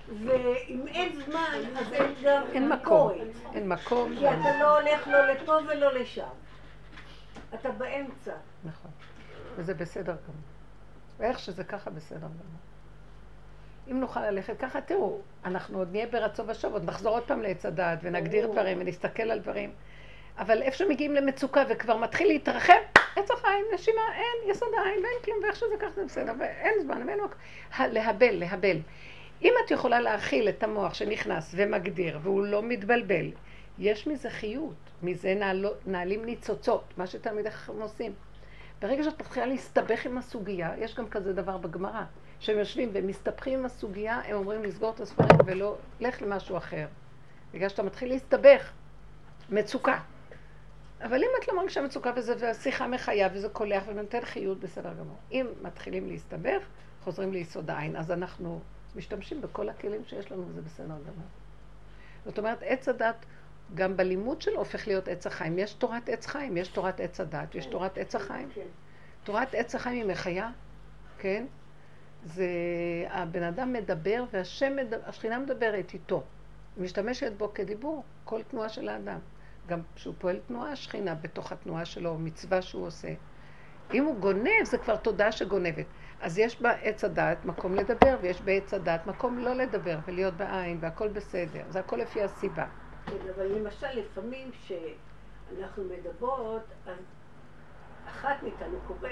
ואם 0.09 0.87
אין 0.87 1.21
זמן, 1.21 1.61
אז 1.77 1.93
אין 1.93 2.15
גם 2.23 2.43
אין 2.53 2.69
מקום. 2.69 3.13
אין 3.55 3.69
מקום. 3.69 4.17
כי 4.19 4.29
אתה 4.29 4.59
לא 4.61 4.79
הולך 4.79 5.09
לא 5.09 5.27
לפה 5.27 5.53
ולא 5.69 5.93
לשם. 5.93 6.29
אתה 7.55 7.71
באמצע. 7.71 8.33
נכון. 8.65 8.91
וזה 9.57 9.75
בסדר 9.75 10.13
גמור. 10.13 10.43
ואיך 11.19 11.39
שזה 11.39 11.65
ככה 11.65 11.91
בסדר 11.91 12.19
גמור. 12.19 12.61
אם 13.91 14.01
נוכל 14.01 14.31
ללכת 14.31 14.59
ככה, 14.59 14.81
תראו, 14.81 15.19
אנחנו 15.45 15.79
עוד 15.79 15.89
נהיה 15.93 16.07
ברצון 16.07 16.51
ושוב, 16.51 16.73
עוד 16.73 16.85
נחזור 16.85 17.15
עוד 17.15 17.23
פעם 17.23 17.43
לעץ 17.43 17.67
הדעת 17.67 17.99
ונגדיר. 18.03 18.53
דברים 18.53 18.81
ונסתכל 18.81 19.23
על 19.23 19.39
דברים. 19.39 19.73
אבל 20.39 20.63
איפה 20.63 20.77
שמגיעים 20.77 21.15
למצוקה 21.15 21.65
וכבר 21.69 21.97
מתחיל 21.97 22.29
להתרחב, 22.29 22.75
עץ 23.17 23.31
החיים, 23.31 23.65
נשימה, 23.75 24.03
אין 24.15 24.51
יסוד 24.51 24.69
העין 24.79 25.03
ואין 25.03 25.23
כלום, 25.25 25.39
ואיך 25.43 25.57
שזה 25.57 25.77
ככה 25.81 25.91
זה 25.91 26.05
בסדר, 26.05 26.33
ואין 26.39 26.75
זמן 26.83 27.03
ואין 27.07 27.19
מקום. 27.21 27.39
להבל, 27.93 28.31
להבל. 28.31 28.77
אם 29.43 29.53
את 29.65 29.71
יכולה 29.71 30.01
להכיל 30.01 30.49
את 30.49 30.63
המוח 30.63 30.95
שנכנס 30.95 31.55
ומגדיר 31.57 32.19
והוא 32.23 32.47
לא 32.47 32.63
מתבלבל, 32.63 33.31
יש 33.79 34.07
מזה 34.07 34.31
חיות, 34.31 34.75
מזה 35.03 35.35
נעלו, 35.35 35.71
נעלים 35.87 36.25
ניצוצות, 36.25 36.85
מה 36.97 37.07
שתלמידי 37.07 37.51
חכמים 37.51 37.83
עושים. 37.83 38.13
ברגע 38.81 39.03
שאת 39.03 39.21
מתחילה 39.21 39.47
להסתבך 39.47 40.07
עם 40.07 40.19
הסוגיה, 40.19 40.73
יש 40.79 40.95
גם 40.95 41.09
כזה 41.09 41.33
דבר 41.33 41.57
בגמרא, 41.57 42.03
שהם 42.41 42.59
יושבים 42.59 42.91
ומסתבכים 42.93 43.59
עם 43.59 43.65
הסוגיה, 43.65 44.21
הם 44.27 44.37
אומרים 44.37 44.63
לסגור 44.63 44.91
את 44.91 45.01
הספרים 45.01 45.39
ולא, 45.47 45.77
לך 46.01 46.23
למשהו 46.23 46.57
אחר. 46.57 46.87
בגלל 47.53 47.69
שאתה 47.69 47.83
מתחיל 47.83 48.09
להסתבך, 48.09 48.73
מצוקה. 49.51 49.99
אבל 51.03 51.23
אם 51.23 51.29
את 51.43 51.49
לא 51.49 51.57
מרגישה 51.57 51.83
מצוקה 51.83 52.11
וזה, 52.17 52.35
והשיחה 52.39 52.87
מחיה 52.87 53.29
וזה 53.33 53.49
קולח 53.49 53.83
ונותן 53.87 54.21
חיות, 54.25 54.61
בסדר 54.61 54.95
גמור. 54.95 55.17
אם 55.33 55.47
מתחילים 55.63 56.09
להסתבך, 56.09 56.63
חוזרים 57.05 57.33
ליסוד 57.33 57.71
העין, 57.71 57.97
אז 57.97 58.11
אנחנו 58.11 58.61
משתמשים 58.97 59.41
בכל 59.41 59.69
הכלים 59.69 60.05
שיש 60.05 60.33
לנו 60.33 60.49
וזה 60.49 60.63
בסדר 60.63 60.87
גמור. 60.87 61.29
זאת 62.25 62.39
אומרת, 62.39 62.59
עץ 62.63 62.89
הדת, 62.89 63.27
גם 63.75 63.97
בלימוד 63.97 64.43
שלו 64.43 64.59
הופך 64.59 64.87
להיות 64.87 65.09
עץ 65.09 65.27
החיים. 65.27 65.59
יש 65.59 65.73
תורת 65.73 66.09
עץ 66.09 66.27
חיים, 66.27 66.57
יש 66.57 66.69
תורת 66.69 67.01
עץ 67.01 67.21
הדת, 67.21 67.55
יש 67.55 67.67
תורת 67.67 67.99
עץ 67.99 68.15
החיים. 68.15 68.49
כן. 68.55 68.67
תורת 69.25 69.55
עץ 69.55 69.75
החיים 69.75 70.09
היא 70.09 70.13
מחיה, 70.13 70.51
כן? 71.19 71.47
זה 72.25 72.47
הבן 73.09 73.43
אדם 73.43 73.73
מדבר 73.73 74.25
והשם, 74.33 74.77
מדבר, 74.77 74.99
השכינה 75.07 75.39
מדברת 75.39 75.95
איתו. 75.95 76.23
היא 76.77 76.85
משתמשת 76.85 77.33
בו 77.37 77.55
כדיבור, 77.55 78.05
כל 78.25 78.43
תנועה 78.43 78.69
של 78.69 78.89
האדם. 78.89 79.19
גם 79.67 79.81
כשהוא 79.97 80.15
פועל 80.19 80.41
תנועה, 80.47 80.73
השכינה 80.73 81.15
בתוך 81.15 81.53
התנועה 81.53 81.85
שלו, 81.85 82.19
מצווה 82.19 82.63
שהוא 82.63 82.87
עושה. 82.87 83.09
אם 83.95 84.05
הוא 84.05 84.19
גונב, 84.19 84.65
זה 84.65 84.79
כבר 84.79 84.97
תודעה 84.97 85.33
שגונבת. 85.33 85.87
אז 86.21 86.39
יש 86.39 86.61
בעץ 86.61 87.05
הדעת 87.05 87.45
מקום 87.45 87.75
לדבר, 87.75 88.17
ויש 88.21 88.43
בעץ 88.43 88.75
הדעת 88.75 89.07
מקום 89.07 89.39
לא 89.39 89.55
לדבר, 89.55 89.99
ולהיות 90.07 90.35
בעין, 90.35 90.79
והכל 90.81 91.09
בסדר. 91.09 91.63
זה 91.69 91.81
הכל 91.81 91.97
לפי 91.97 92.23
הסיבה. 92.23 92.67
כן, 93.07 93.13
אבל 93.37 93.47
למשל, 93.47 93.87
לפעמים 93.95 94.51
כשאנחנו 94.51 95.85
מדברות, 95.85 96.63
אז 96.87 96.99
אחת 98.09 98.43
מאיתנו 98.43 98.79
קורה 98.87 99.11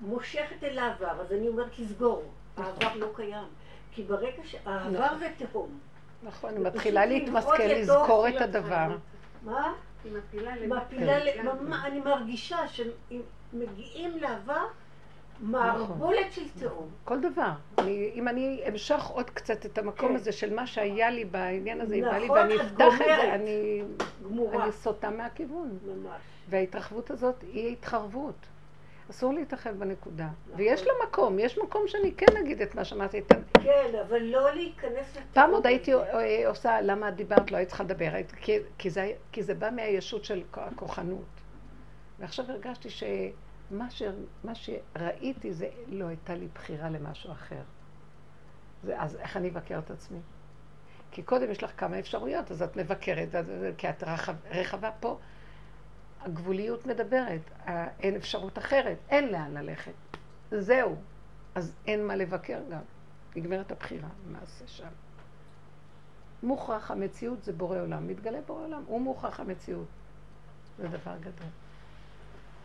שמושכת 0.00 0.62
אל 0.62 0.78
העבר, 0.78 1.20
אז 1.20 1.32
אני 1.32 1.48
אומרת 1.48 1.78
לסגור. 1.78 2.22
העבר 2.56 2.96
לא 2.96 3.08
קיים. 3.16 3.48
כי 3.92 4.02
ברגע 4.02 4.42
שהעבר 4.44 5.04
נכון. 5.06 5.18
זה 5.18 5.28
תהום. 5.38 5.78
נכון, 6.22 6.56
היא 6.56 6.64
מתחילה 6.64 7.06
לתוך 7.06 7.52
לזכור 7.60 8.28
את 8.28 8.40
הדבר. 8.40 8.96
מה? 9.42 9.72
היא 10.04 10.12
מפילה 10.12 10.56
למטה. 10.56 11.86
אני 11.86 12.00
מרגישה 12.00 12.58
שמגיעים 12.68 14.18
לעבר 14.18 14.66
מערבולת 15.42 16.32
של 16.32 16.48
תהום. 16.60 16.88
כל 17.04 17.20
דבר. 17.20 17.50
אני, 17.78 18.10
אם 18.14 18.28
אני 18.28 18.62
אמשוך 18.68 19.10
עוד 19.10 19.30
קצת 19.30 19.66
את 19.66 19.78
המקום 19.78 20.08
כן. 20.08 20.14
הזה 20.14 20.32
של 20.32 20.54
מה 20.54 20.66
שהיה 20.66 21.10
לי 21.10 21.24
בעניין 21.24 21.80
הזה, 21.80 21.94
אם 21.94 22.00
בא 22.00 22.18
לי 22.18 22.24
נכון, 22.24 22.38
ואני 22.38 22.56
אפתח 22.56 22.92
את. 22.92 22.98
זה, 22.98 23.34
אני, 23.34 23.82
גמורה. 24.24 24.64
אני 24.64 24.72
סוטה 24.72 25.10
מהכיוון. 25.10 25.78
ממש. 25.86 26.20
וההתרחבות 26.48 27.10
הזאת 27.10 27.42
היא 27.42 27.72
התחרבות. 27.72 28.46
אסור 29.10 29.34
להתרחב 29.34 29.70
בנקודה. 29.70 30.28
נכון. 30.46 30.60
ויש 30.60 30.86
לה 30.86 30.92
מקום, 31.08 31.38
יש 31.38 31.58
מקום 31.58 31.88
שאני 31.88 32.12
כן 32.12 32.36
אגיד 32.36 32.62
את 32.62 32.74
מה 32.74 32.84
שאמרתי. 32.84 33.18
את 33.18 33.32
כן, 33.62 33.92
אבל 34.08 34.22
לא 34.22 34.50
להיכנס 34.54 35.10
לתהום. 35.10 35.26
פעם 35.32 35.50
עוד 35.50 35.66
הייתי. 35.66 35.94
אה, 35.94 36.48
עושה, 36.48 36.80
למה 36.80 37.08
את 37.08 37.14
דיברת, 37.14 37.50
לא 37.50 37.56
היית 37.56 37.68
צריכה 37.68 37.84
לדבר, 37.84 38.10
כי, 38.40 38.58
כי, 38.78 38.90
זה, 38.90 39.12
כי 39.32 39.42
זה 39.42 39.54
בא 39.54 39.70
מהישות 39.70 40.24
של 40.24 40.42
הכוחנות. 40.54 41.24
ועכשיו 42.18 42.44
הרגשתי 42.48 42.90
שמה 43.72 43.90
ש, 43.90 44.02
מה 44.44 44.52
שראיתי 44.54 45.52
זה 45.52 45.68
לא 45.88 46.06
הייתה 46.06 46.34
לי 46.34 46.48
בחירה 46.54 46.90
למשהו 46.90 47.32
אחר. 47.32 47.62
זה, 48.84 49.00
אז 49.02 49.16
איך 49.16 49.36
אני 49.36 49.48
אבקר 49.50 49.78
את 49.78 49.90
עצמי? 49.90 50.18
כי 51.10 51.22
קודם 51.22 51.50
יש 51.50 51.62
לך 51.62 51.80
כמה 51.80 51.98
אפשרויות, 51.98 52.50
אז 52.50 52.62
את 52.62 52.76
מבקרת, 52.76 53.28
כי 53.78 53.90
את 53.90 54.02
רחב, 54.02 54.34
רחבה 54.50 54.90
פה. 55.00 55.18
הגבוליות 56.20 56.86
מדברת, 56.86 57.40
ה- 57.68 57.88
אין 58.00 58.16
אפשרות 58.16 58.58
אחרת, 58.58 58.98
אין 59.08 59.28
לאן 59.32 59.50
ללכת. 59.54 59.92
זהו. 60.50 60.96
אז 61.54 61.76
אין 61.86 62.06
מה 62.06 62.16
לבקר 62.16 62.60
גם. 62.70 62.80
נגמרת 63.36 63.72
הבחירה, 63.72 64.08
נעשה 64.32 64.66
שם. 64.66 64.88
מוכרח 66.42 66.90
המציאות 66.90 67.42
זה 67.44 67.52
בורא 67.52 67.78
עולם. 67.80 68.06
מתגלה 68.08 68.40
בורא 68.46 68.64
עולם, 68.64 68.82
הוא 68.86 69.00
מוכרח 69.00 69.40
המציאות. 69.40 69.86
זה 70.78 70.88
דבר 70.88 71.16
גדול. 71.20 71.48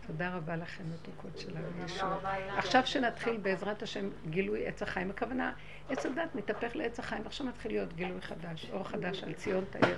תודה 0.07 0.35
רבה 0.35 0.55
לכם, 0.55 0.83
מתוקות 0.93 1.37
שלנו, 1.37 1.67
ישוע. 1.85 2.17
עכשיו 2.57 2.81
שנתחיל 2.87 3.37
בעזרת 3.37 3.83
השם 3.83 4.09
גילוי 4.29 4.67
עץ 4.67 4.81
החיים, 4.81 5.09
הכוונה, 5.09 5.53
עץ 5.89 6.05
הדת 6.05 6.35
מתהפך 6.35 6.75
לעץ 6.75 6.99
החיים, 6.99 7.21
עכשיו 7.25 7.47
מתחיל 7.47 7.71
להיות 7.71 7.93
גילוי 7.93 8.21
חדש, 8.21 8.69
אור 8.73 8.83
חדש 8.83 9.23
על 9.23 9.33
ציון 9.33 9.65
תאיר. 9.69 9.97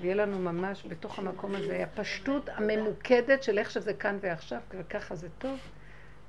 ויהיה 0.00 0.14
לנו 0.14 0.38
ממש 0.38 0.86
בתוך 0.88 1.18
המקום 1.18 1.54
הזה, 1.54 1.82
הפשטות 1.82 2.48
הממוקדת 2.48 3.42
של 3.42 3.58
איך 3.58 3.70
שזה 3.70 3.94
כאן 3.94 4.18
ועכשיו, 4.20 4.60
וככה 4.70 5.14
זה 5.14 5.28
טוב, 5.38 5.58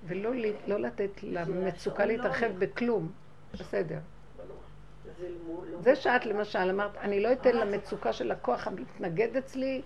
ולא 0.03 0.31
לא 0.67 0.79
לתת 0.79 1.23
למצוקה 1.23 2.05
להתרחב 2.05 2.51
בכלום. 2.59 3.11
בסדר. 3.53 3.99
לא- 4.37 4.43
לא- 5.71 5.81
זה 5.81 5.95
שאת 5.95 6.25
למשל 6.25 6.59
אמרת, 6.69 6.97
אני 6.97 7.23
לא 7.23 7.31
אתן 7.33 7.55
למצוקה 7.55 8.13
של 8.13 8.31
הכוח 8.31 8.67
המתנגד 8.67 9.35
אצלי 9.37 9.81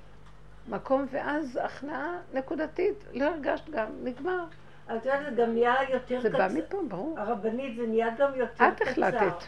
מקום, 0.67 1.05
ואז 1.11 1.59
הכנעה 1.63 2.17
נקודתית, 2.33 3.03
לא 3.13 3.25
הרגשת 3.25 3.69
גם, 3.69 3.87
נגמר. 4.03 4.43
אבל 4.87 4.97
את 4.97 5.05
יודעת, 5.05 5.35
זה 5.35 5.41
גם 5.41 5.53
נהיה 5.53 5.75
יותר 5.89 6.21
זה 6.21 6.29
קצר. 6.29 6.37
בא 6.37 6.47
מפה, 6.53 6.77
ברור. 6.87 7.19
הרבנית 7.19 7.77
זה 7.77 7.87
נהיה 7.87 8.07
גם 8.17 8.35
יותר 8.35 8.67
את 8.67 8.81
החלטת. 8.81 9.43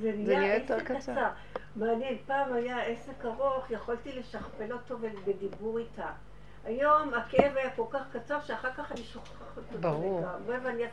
זה 0.00 0.12
נהיה 0.16 0.54
יותר 0.54 0.80
קצר. 0.80 0.94
קצר. 0.94 1.28
מעניין, 1.76 2.16
פעם 2.26 2.52
היה 2.52 2.82
עסק 2.82 3.24
ארוך, 3.24 3.70
יכולתי 3.70 4.12
לשכפל 4.12 4.72
אותו 4.72 4.98
בדיבור 4.98 5.78
איתה. 5.78 6.06
היום 6.64 7.14
הכאב 7.14 7.56
היה 7.56 7.70
כל 7.70 7.84
כך 7.90 8.00
קצר 8.12 8.40
שאחר 8.40 8.72
כך 8.76 8.92
אני 8.92 9.02
שוכחת 9.02 9.56
אותו 9.56 9.78
ברור. 9.80 10.24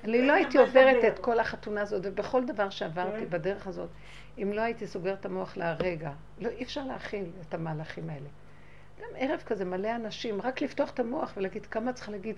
אני 0.04 0.28
לא 0.28 0.34
הייתי 0.34 0.58
עוברת. 0.58 1.04
את 1.14 1.20
כל 1.20 1.40
החתונה 1.40 1.82
הזאת, 1.82 2.02
ובכל 2.06 2.46
דבר 2.46 2.70
שעברתי 2.70 3.20
כן. 3.20 3.30
בדרך 3.30 3.68
הזאת, 3.68 3.90
אם 4.38 4.52
לא 4.54 4.62
הייתי 4.62 4.88
סוגרת 4.88 5.20
את 5.20 5.26
המוח 5.26 5.58
להרגע, 5.58 6.12
לא, 6.40 6.50
אי 6.50 6.64
אפשר 6.64 6.84
להכיל 6.84 7.26
את 7.48 7.54
המהלכים 7.54 8.10
האלה. 8.10 8.28
גם 9.02 9.10
ערב 9.16 9.44
כזה 9.46 9.66
מלא 9.66 9.96
אנשים, 9.96 10.42
רק 10.42 10.62
לפתוח 10.62 10.90
את 10.90 11.00
המוח 11.00 11.34
ולהגיד 11.38 11.66
כמה 11.66 11.94
צריך 11.94 12.10
להגיד 12.10 12.36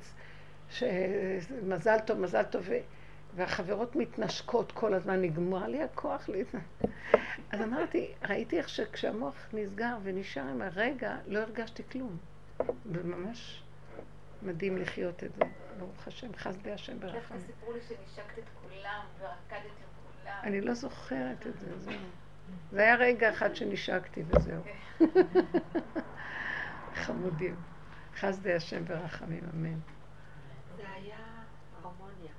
שמזל 0.69 1.99
טוב, 2.05 2.19
מזל 2.19 2.43
טוב. 2.43 2.69
והחברות 3.35 3.95
מתנשקות 3.95 4.71
כל 4.71 4.93
הזמן, 4.93 5.21
נגמר 5.21 5.67
לי 5.67 5.83
הכוח 5.83 6.29
להתנ... 6.29 6.57
אז 7.51 7.61
אמרתי, 7.61 8.11
ראיתי 8.29 8.57
איך 8.57 8.69
שכשהמוח 8.69 9.35
נסגר 9.53 9.97
ונשאר 10.03 10.43
עם 10.43 10.61
הרגע, 10.61 11.17
לא 11.27 11.39
הרגשתי 11.39 11.83
כלום. 11.91 12.17
וממש 12.85 13.63
מדהים 14.43 14.77
לחיות 14.77 15.23
את 15.23 15.35
זה. 15.35 15.43
ברוך 15.79 16.07
השם, 16.07 16.33
חסדי 16.35 16.71
השם 16.71 16.99
דווקא 16.99 17.19
ברחמים. 17.19 17.41
סיפרו 17.41 17.73
לי 17.73 17.79
שנשקת 17.81 18.37
את 18.37 18.43
כולם 18.61 19.01
ורקדת 19.19 19.51
עם 19.51 20.21
כולם. 20.21 20.39
אני 20.43 20.61
לא 20.61 20.73
זוכרת 20.73 21.47
את 21.47 21.59
זה, 21.59 21.79
זהו. 21.79 21.93
זה 22.71 22.81
היה 22.81 22.95
רגע 22.95 23.29
אחד 23.29 23.55
שנשקתי 23.55 24.23
וזהו. 24.27 24.61
חמודים. 26.95 27.55
חסדי 28.19 28.53
השם 28.53 28.85
ברחמים, 28.85 29.41
אמן. 29.53 29.79
זה 30.77 30.83
היה 30.95 31.17
הרמוניה. 31.83 32.31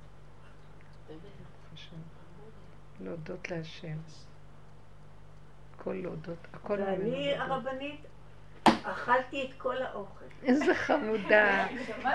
להודות 2.99 3.51
להשם. 3.51 3.97
הכל 5.75 5.93
להודות, 5.93 6.37
הכל 6.53 6.77
ממנו 6.77 6.91
ואני 6.91 7.27
להודות. 7.27 7.51
הרבנית, 7.51 8.01
אכלתי 8.83 9.47
את 9.49 9.53
כל 9.57 9.77
האוכל. 9.81 10.25
איזה 10.43 10.75
חמודה. 10.75 11.67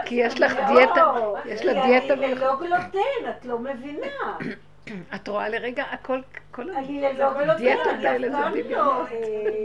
כי 0.06 0.14
יש 0.14 0.40
לך 0.40 0.52
דיאטה, 0.52 1.14
יש 1.44 1.64
לה 1.64 1.72
כי 1.72 1.88
דיאטה 1.88 2.14
אני. 2.14 2.34
ללא 2.34 2.56
גלוטן, 2.60 3.30
את 3.30 3.44
לא 3.44 3.58
מבינה. 3.58 4.38
את 5.14 5.28
רואה 5.28 5.48
לרגע 5.48 5.84
הכל, 5.84 6.20
כל 6.50 6.70
אני 6.70 7.00
ללא 7.00 7.34
גלוטן, 7.34 7.50
הדיאטות 7.50 7.86
אני 7.86 8.06
האלה 8.06 8.48
אף 8.48 8.52
זה 8.52 8.60
פעם. 8.62 8.70
לא... 8.70 9.02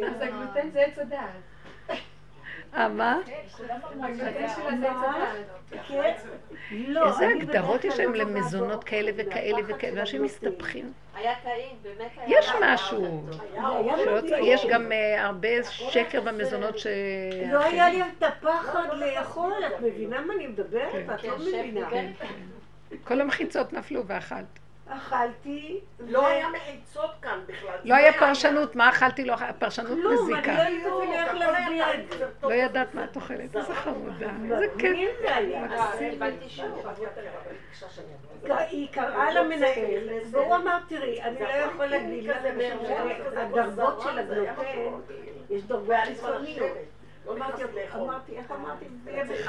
אז 0.07 0.21
הגלוטן 0.21 0.69
זה 0.69 0.81
עץ 0.81 0.99
הדעת. 0.99 1.52
אה, 2.75 2.87
מה? 2.87 3.19
כן? 3.25 3.41
לא, 6.71 7.07
איזה 7.07 7.25
אני 7.25 7.41
הגדרות 7.41 7.83
יש 7.83 7.99
להם 7.99 8.13
לא 8.13 8.23
למזונות 8.23 8.83
כאלה 8.83 9.11
וכאלה 9.15 9.57
וכאלה, 9.67 9.91
של 9.93 9.99
אנשים 9.99 10.23
הגלוטן. 10.23 10.47
מסתבכים. 10.47 10.93
היה 11.15 11.33
טעים, 11.43 11.75
באמת 11.83 12.11
היה 12.17 12.39
יש. 12.39 12.51
משהו. 12.61 13.27
יש 14.41 14.65
גם 14.69 14.91
אה, 14.91 15.25
הרבה 15.25 15.63
שקר 15.69 16.21
במזונות 16.21 16.79
ש... 16.79 16.87
לא 17.51 17.63
היה 17.63 17.89
לי 17.89 18.01
את 18.01 18.23
הפחד 18.23 18.87
לאכול, 18.93 19.53
את 19.67 19.81
מבינה 19.81 20.21
מה 20.21 20.33
אני 20.33 20.47
מדברת? 20.47 20.91
כן. 20.91 21.13
את 21.15 21.23
לא 21.23 21.37
כן, 21.37 21.41
מבינה. 21.41 21.89
דיבר 21.89 22.27
כל 23.03 23.21
המחיצות 23.21 23.73
נפלו 23.73 24.07
ואכלת. 24.07 24.62
אכלתי, 24.97 25.79
לא 25.99 26.27
היה 26.27 26.47
מחיצות 26.49 27.11
כאן 27.21 27.39
בכלל. 27.47 27.75
לא 27.83 27.95
היה 27.95 28.13
פרשנות, 28.13 28.75
מה 28.75 28.89
אכלתי? 28.89 29.25
לא 29.25 29.33
אכלתי, 29.33 29.53
פרשנות 29.59 29.87
כלום, 29.91 30.17
אני 30.17 30.17
לא 30.17 30.23
מזיקה. 30.23 30.51
יודעת 30.51 31.33
להסביר 31.33 31.93
את 31.93 32.17
זה. 32.17 32.25
לא 32.43 32.53
ידעת 32.53 32.95
מה 32.95 33.03
את 33.03 33.15
אוכלת, 33.15 33.55
איזה 33.55 33.75
חמודה, 33.75 34.29
איזה 34.43 34.65
כיף. 34.77 34.91
מדהים 34.91 35.09
זה 35.21 35.35
היה. 35.35 35.67
קיבלתי 36.11 36.49
שוב. 36.49 36.87
היא 38.47 38.87
קראה 38.91 39.33
למנהל, 39.33 40.09
והוא 40.31 40.55
אמר, 40.55 40.77
תראי, 40.89 41.21
אני 41.21 41.39
לא 41.39 41.47
יכול 41.47 41.85
להגיד 41.85 42.23
לך, 42.23 42.37
הדרגות 43.37 44.01
של 44.01 44.19
הגלוטן, 44.19 44.53
יש 45.49 45.63
דרגות 45.63 45.95
קיצוניות. 46.07 46.77
אמרתי, 47.29 47.63
אמרתי, 47.95 48.37
איך 48.37 48.51
אמרתי? 48.51 48.85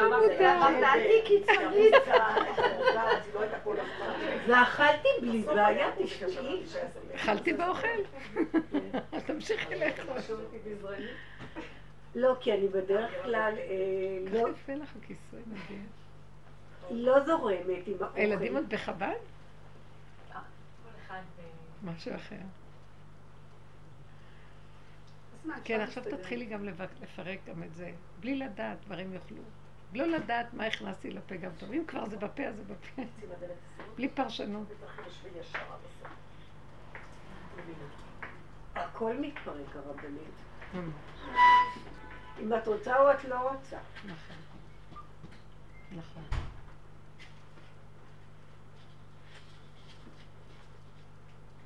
אמרתי 0.01 0.43
לה, 0.43 0.57
אמרת, 0.57 0.83
אל 0.85 1.01
תהיי 1.01 1.23
קיצונית. 1.25 1.95
ואכלתי 4.49 5.09
בלי 5.21 5.43
בעיה, 5.43 5.91
תשמעי. 5.99 6.63
אכלתי 7.15 7.53
באוכל. 7.53 7.89
תמשיכי 9.27 9.75
לאכול. 9.75 10.37
לא, 12.15 12.37
כי 12.41 12.53
אני 12.53 12.69
בדרך 12.69 13.11
כלל 13.23 13.55
אה, 13.59 14.31
ככה 14.31 14.37
לא- 14.43 14.49
יפה 14.49 14.75
לך 14.75 14.89
הכיסוי, 15.03 15.41
מדהים. 15.47 15.87
לא 16.91 17.21
זורמת 17.27 17.87
עם 17.87 17.95
האוכל. 18.01 18.21
הילדים 18.21 18.57
עוד 18.57 18.69
בחב"ד? 18.69 19.15
ו... 20.33 20.37
משהו 21.83 22.15
אחר. 22.15 22.37
אז 25.45 25.49
מה, 25.49 25.57
כן, 25.65 25.81
עכשיו. 25.81 26.03
תתחילי 26.05 26.47
גם 26.47 26.65
לפרק 26.65 27.39
גם 27.47 27.63
את 27.63 27.75
זה. 27.75 27.93
בלי 28.21 28.35
לדעת, 28.35 28.79
דברים 28.85 29.15
יאכלו. 29.15 29.43
לא 29.95 30.07
לדעת 30.07 30.55
מה 30.55 30.65
הכנסתי 30.67 31.11
לפה 31.11 31.37
גם 31.37 31.51
טוב. 31.59 31.73
אם 31.73 31.85
כבר 31.87 32.09
זה 32.09 32.17
בפה, 32.17 32.43
אז 32.43 32.57
זה 32.57 32.63
בפה. 32.65 33.03
בלי 33.97 34.09
פרשנות. 34.09 34.69
הכל 38.75 39.17
מתפרק 39.21 39.77
הרבנית. 39.77 40.35
ממש. 40.75 40.95
אם 42.43 42.55
את 42.55 42.67
רוצה 42.67 43.01
או 43.01 43.13
את 43.13 43.25
לא 43.25 43.51
רוצה. 43.51 43.79
נכון. 44.05 44.37
נכון. 45.93 46.54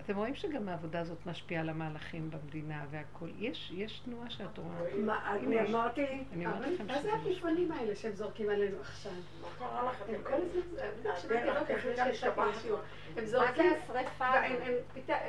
אתם 0.08 0.16
רואים 0.16 0.34
שגם 0.34 0.68
העבודה 0.68 1.00
הזאת 1.00 1.26
משפיעה 1.26 1.60
על 1.62 1.68
המהלכים 1.68 2.30
במדינה 2.30 2.84
והכול. 2.90 3.30
יש, 3.38 3.72
יש 3.74 4.00
תנועה 4.04 4.30
שאת 4.30 4.58
רואה. 4.58 4.96
מה, 4.96 5.36
אני 5.36 5.60
אמרתי 5.60 6.00
לי, 6.00 6.24
אני 6.32 6.46
אומרת 6.46 6.66
לכם 6.74 6.86
מה 6.86 7.02
זה. 7.02 7.12
העפיפונים 7.12 7.72
האלה 7.72 7.94
שהם 7.96 8.12
זורקים 8.12 8.50
עלינו 8.50 8.80
עכשיו? 8.80 9.12
מה 9.42 9.48
קרה 9.58 9.82
לך? 9.92 10.02
הם 10.08 10.22
כל 10.22 10.32
הזמן, 10.32 10.60
אני? 10.78 12.50
לשיעור. 12.50 12.78
הם 13.16 13.22
מה 13.22 13.26
זורקים, 13.26 13.72
זה 13.92 14.00
השרפה? 14.00 14.26
הם 14.26 14.56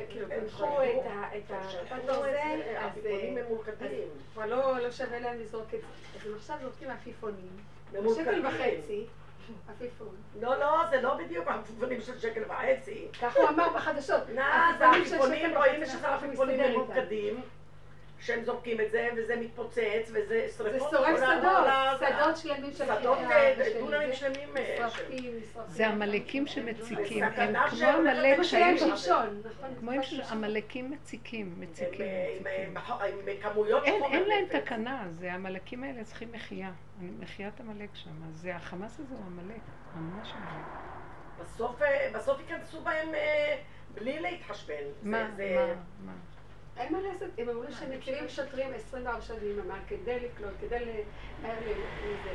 כאילו 0.09 0.27
פיתחו 0.39 0.65
את 0.83 1.05
ה- 1.05 1.25
הכיפת 1.27 2.05
ברזל, 2.05 2.59
אז 2.77 3.05
אה, 3.05 3.35
ממולכדים. 3.43 4.07
כבר 4.33 4.45
לא 4.45 4.79
לא 4.79 4.91
שווה 4.91 5.19
להם 5.19 5.39
לזרוק 5.39 5.73
את 5.73 5.81
זה. 5.81 5.87
אז 6.19 6.27
הם 6.27 6.35
עכשיו 6.35 6.57
זורקים 6.61 6.89
עפיפונים, 6.89 7.57
ממולכדים. 7.93 8.25
שקל 8.25 8.45
וחצי, 8.47 9.05
עפיפון. 9.69 10.15
לא, 10.41 10.59
לא, 10.59 10.83
זה 10.89 11.01
לא 11.01 11.13
בדיוק 11.17 11.47
העפיפונים 11.47 12.01
של 12.01 12.19
שקל 12.19 12.41
וחצי. 12.49 13.07
כך 13.21 13.37
הוא 13.37 13.49
אמר 13.49 13.69
בחדשות. 13.75 14.29
נא, 14.29 14.77
זה 14.77 14.89
עפיפונים 14.89 15.57
רואים 15.57 15.85
שזה 15.85 16.13
עפיפונים. 16.15 16.59
ממולכדים, 16.71 17.41
שהם 18.19 18.43
זורקים 18.43 18.81
את 18.81 18.91
זה, 18.91 19.09
וזה 19.17 19.35
מתפוצץ, 19.35 19.79
וזה 20.07 20.21
זה 20.27 20.47
שרפות. 20.57 20.89
שורף 20.91 21.19
כל 21.19 21.23
ה- 21.23 21.95
שדות, 21.99 22.09
שדות 22.09 22.37
שלמים 22.37 22.71
של 22.71 22.85
שדות, 22.85 23.17
דונמים 23.79 24.09
זה. 24.09 24.15
שלמים, 24.15 24.57
אה, 24.57 24.75
של- 24.77 24.85
נשרפים, 24.85 25.33
נשרפים. 25.41 25.61
זה 25.67 25.87
עמלקים 25.87 26.47
שמציקים. 26.47 27.23
הם 27.23 27.31
סכנה 27.33 27.69
כמו 27.69 27.87
עמלק 27.87 28.43
שהיו... 28.43 28.87
נכון? 28.87 29.75
כמו 29.79 29.91
עמלקים 30.31 30.91
מציקים, 30.91 31.55
מציקים, 31.59 32.01
אה, 32.01 32.35
עם, 33.07 33.27
אה, 33.27 33.33
כמויות 33.41 33.83
אין, 33.83 33.99
חומר 34.03 34.15
אין 34.17 34.23
להם. 34.27 34.45
תקנה, 34.61 35.07
זה 35.11 35.31
העמלקים 35.31 35.83
האלה 35.83 36.03
צריכים 36.03 36.31
מחייה. 36.31 36.71
מחיית 37.19 37.59
עמלק 37.59 37.89
שם. 37.93 38.09
אז 38.29 38.39
זה 38.41 38.55
החמאס 38.55 38.99
הזה 38.99 39.15
הוא 39.15 39.25
עמלק, 39.25 39.61
ממש 39.95 40.35
עמלק. 40.35 40.65
בסוף, 41.39 41.79
בסוף 42.13 42.39
ייכנסו 42.39 42.81
בהם 42.81 43.09
בלי 43.93 44.19
להתחשבן. 44.19 44.73
זה- 45.03 45.25
זה- 45.35 45.55
מה, 45.55 45.73
מה? 46.05 46.11
אין 46.79 46.93
מה 46.93 46.99
לעשות, 47.01 47.27
הם 47.37 47.49
אמרו 47.49 47.63
שמציבים 47.71 48.29
שוטרים 48.29 48.73
24 48.73 49.21
שעות 49.21 49.39
ביממה 49.39 49.79
כדי 49.87 50.19
לקלוט, 50.19 50.53
כדי. 50.61 51.03
מהר 51.41 51.59
לזה. 52.03 52.33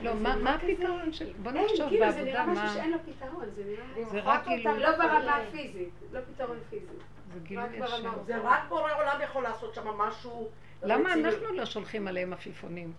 לא, 0.00 0.14
מה 0.14 0.36
זה 0.36 0.42
מה 0.42 0.54
הפתרון 0.54 1.12
של... 1.12 1.32
בוא 1.42 1.52
אין, 1.52 1.64
נחשוב 1.64 1.88
כאילו 1.88 2.12
זה 2.12 2.18
בעבודה, 2.18 2.32
נראה 2.32 2.46
משהו 2.46 2.64
מה... 2.64 2.74
שאין 2.74 2.90
לו 2.90 2.98
פתרון, 3.06 3.50
זה 3.50 3.62
נראה... 3.64 4.10
זה 4.10 4.20
רק 4.20 4.48
גילוי... 4.48 4.80
לא 4.80 4.96
ברמה 4.96 5.36
הפיזית, 5.36 5.90
לא 6.12 6.20
פתרון 6.20 6.58
פיזי. 6.70 6.86
זה 7.34 7.40
גילוי. 7.42 7.82
הזאת. 7.82 8.26
זה 8.26 8.38
רק 8.42 8.60
בורא 8.68 8.92
עולם 8.96 9.20
יכול 9.24 9.42
לעשות 9.42 9.74
שם 9.74 9.88
משהו 9.88 10.48
למה. 10.82 11.12
אנחנו 11.12 11.52
לא 11.52 11.64
שולחים 11.64 12.08
עליהם 12.08 12.32
עפיפונים? 12.32 12.92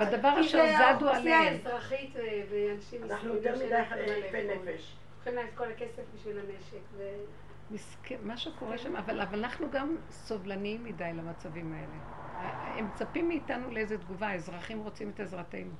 בדבר 0.00 0.34
כי 0.34 0.40
אשר 0.40 0.66
זה 0.66 0.72
זדו 0.72 1.08
האוכלוסייה 1.08 1.38
עליהם. 1.40 1.54
האזרחית 1.54 2.16
אה, 2.16 2.42
ואנשים 2.50 3.02
אנחנו 3.04 3.34
יותר 3.34 3.56
מדי 3.56 3.70
מה 3.70 3.96
יפי 3.96 4.48
לאכול. 4.48 4.68
נפש. 4.68 4.96
לוקחים 5.14 5.34
להם 5.34 5.46
את 5.46 5.54
כל 5.54 5.64
הכסף 5.64 6.02
בשביל 6.14 6.38
הנשק. 6.38 7.04
מסכן, 7.72 8.16
מה 8.22 8.36
שקורה 8.36 8.78
שם, 8.78 8.96
אבל, 8.96 9.20
אבל 9.20 9.38
אנחנו 9.38 9.70
גם 9.70 9.96
סובלניים 10.10 10.84
מדי 10.84 11.12
למצבים 11.14 11.72
האלה. 11.72 11.94
הם 12.78 12.86
מצפים 12.86 13.28
מאיתנו 13.28 13.70
לאיזה 13.70 13.98
תגובה, 13.98 14.28
האזרחים 14.28 14.82
רוצים 14.82 15.10
את 15.10 15.20
עזרתנו. 15.20 15.72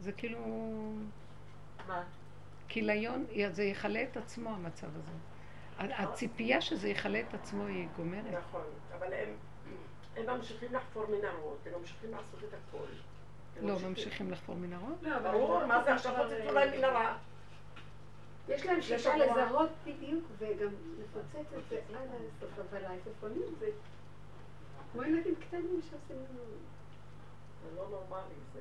זה 0.00 0.12
כאילו 0.12 0.38
מה? 1.88 2.02
כיליון, 2.68 3.26
זה 3.50 3.64
יכלה 3.64 4.02
את 4.02 4.16
עצמו 4.16 4.50
המצב 4.50 4.88
הזה. 4.96 5.12
הציפייה 5.78 6.60
שזה 6.60 6.88
יכלה 6.88 7.20
את 7.20 7.34
עצמו 7.34 7.66
היא 7.66 7.88
גומרת. 7.96 8.24
נכון, 8.32 8.62
אבל 8.98 9.12
הם 9.12 9.28
הם 10.16 10.26
ממשיכים 10.26 10.74
לחפור 10.74 11.06
מנהרות, 11.06 11.58
הם 11.66 11.80
ממשיכים 11.80 12.10
לעשות 12.10 12.44
את 12.48 12.54
הכל. 12.54 12.86
הם 13.56 13.68
לא 13.68 13.88
ממשיכים 13.88 14.30
לחפור 14.30 14.56
מנהרות? 14.56 15.02
לא, 15.02 15.18
ברור, 15.18 15.66
מה 15.66 15.84
זה 15.84 15.94
עכשיו 15.94 16.14
פוצצו 16.16 16.52
להם 16.52 16.78
מנהרה? 16.78 17.16
יש 18.50 18.66
להם 18.66 18.82
שיטה. 18.82 19.16
לזהות 19.16 19.70
בדיוק 19.86 20.24
וגם 20.38 20.68
לפוצץ 21.00 21.52
את 21.58 21.62
זה 21.70 21.80
עד 21.88 22.08
הסוף, 22.38 22.58
אבל 22.70 22.84
העפיפונים 22.84 23.42
זה 23.58 23.66
כמו 24.92 25.02
ילדים 25.02 25.34
קטנים 25.34 25.80
שעושים 25.82 26.16
לנו... 26.16 26.40
זה 27.64 27.76
לא 27.76 27.88
נורמלי, 27.90 28.34
זה... 28.54 28.60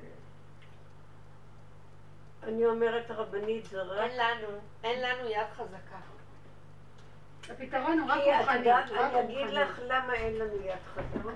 אני 2.44 2.66
אומרת 2.66 3.12
הרבנית, 3.12 3.66
זה 3.66 3.82
רק... 3.82 4.00
אין 4.00 4.18
לנו, 4.18 4.48
אין 4.84 5.02
לנו 5.02 5.30
יד 5.30 5.48
חזקה. 5.56 6.00
הפתרון 7.54 8.00
הוא 8.00 8.10
רק 8.12 8.22
רוחני. 8.40 8.72
אני 8.74 9.20
אגיד. 9.22 9.48
לך 9.48 9.80
למה 9.88 10.14
אין 10.14 10.36
לנו 10.36 10.56
יד 10.56 10.80
חזקה. 10.94 11.30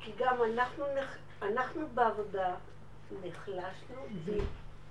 כי 0.00 0.12
גם 0.18 0.36
אנחנו, 0.42 0.84
נח- 0.94 1.18
אנחנו 1.42 1.88
בעבודה 1.94 2.54
נחלשנו, 3.22 4.02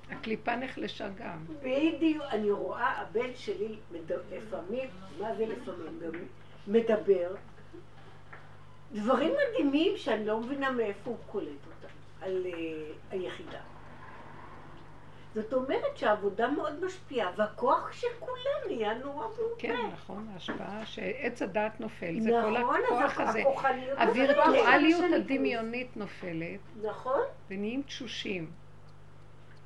הקליפה 0.09 0.55
נחלשה 0.55 1.09
גם. 1.09 1.45
בדיוק, 1.63 2.23
אני 2.29 2.51
רואה, 2.51 3.01
הבן 3.01 3.35
שלי 3.35 3.75
לפעמים, 4.31 4.89
מה 5.19 5.35
זה 5.35 5.45
לפעמים? 5.45 6.27
מדבר 6.67 7.35
דברים 8.91 9.31
מדהימים 9.33 9.97
שאני 9.97 10.25
לא 10.25 10.39
מבינה 10.39 10.71
מאיפה 10.71 11.09
הוא 11.09 11.17
קולט 11.27 11.47
אותם, 11.67 11.93
על 12.21 12.45
uh, 12.45 12.55
היחידה. 13.11 13.59
זאת 15.35 15.53
אומרת 15.53 15.97
שהעבודה 15.97 16.47
מאוד 16.47 16.85
משפיעה, 16.85 17.31
והכוח 17.35 17.91
של 17.91 18.07
כולם 18.19 18.59
נהיה 18.67 18.93
נורא 18.93 19.27
מעובה. 19.27 19.55
כן, 19.57 19.85
נכון, 19.93 20.27
ההשפעה 20.33 20.85
שעץ 20.85 21.41
הדעת 21.41 21.79
נופל, 21.79 22.19
זה 22.19 22.29
כל 22.43 22.57
נכון, 22.59 22.79
הכוח 22.87 23.19
הזה. 23.19 23.43
הווירטואליות 23.97 25.01
נופלת. 25.01 25.21
הדמיונית 25.21 25.97
נופלת, 25.97 26.59
נכון, 26.81 27.21
ונהיים 27.49 27.81
תשושים. 27.81 28.51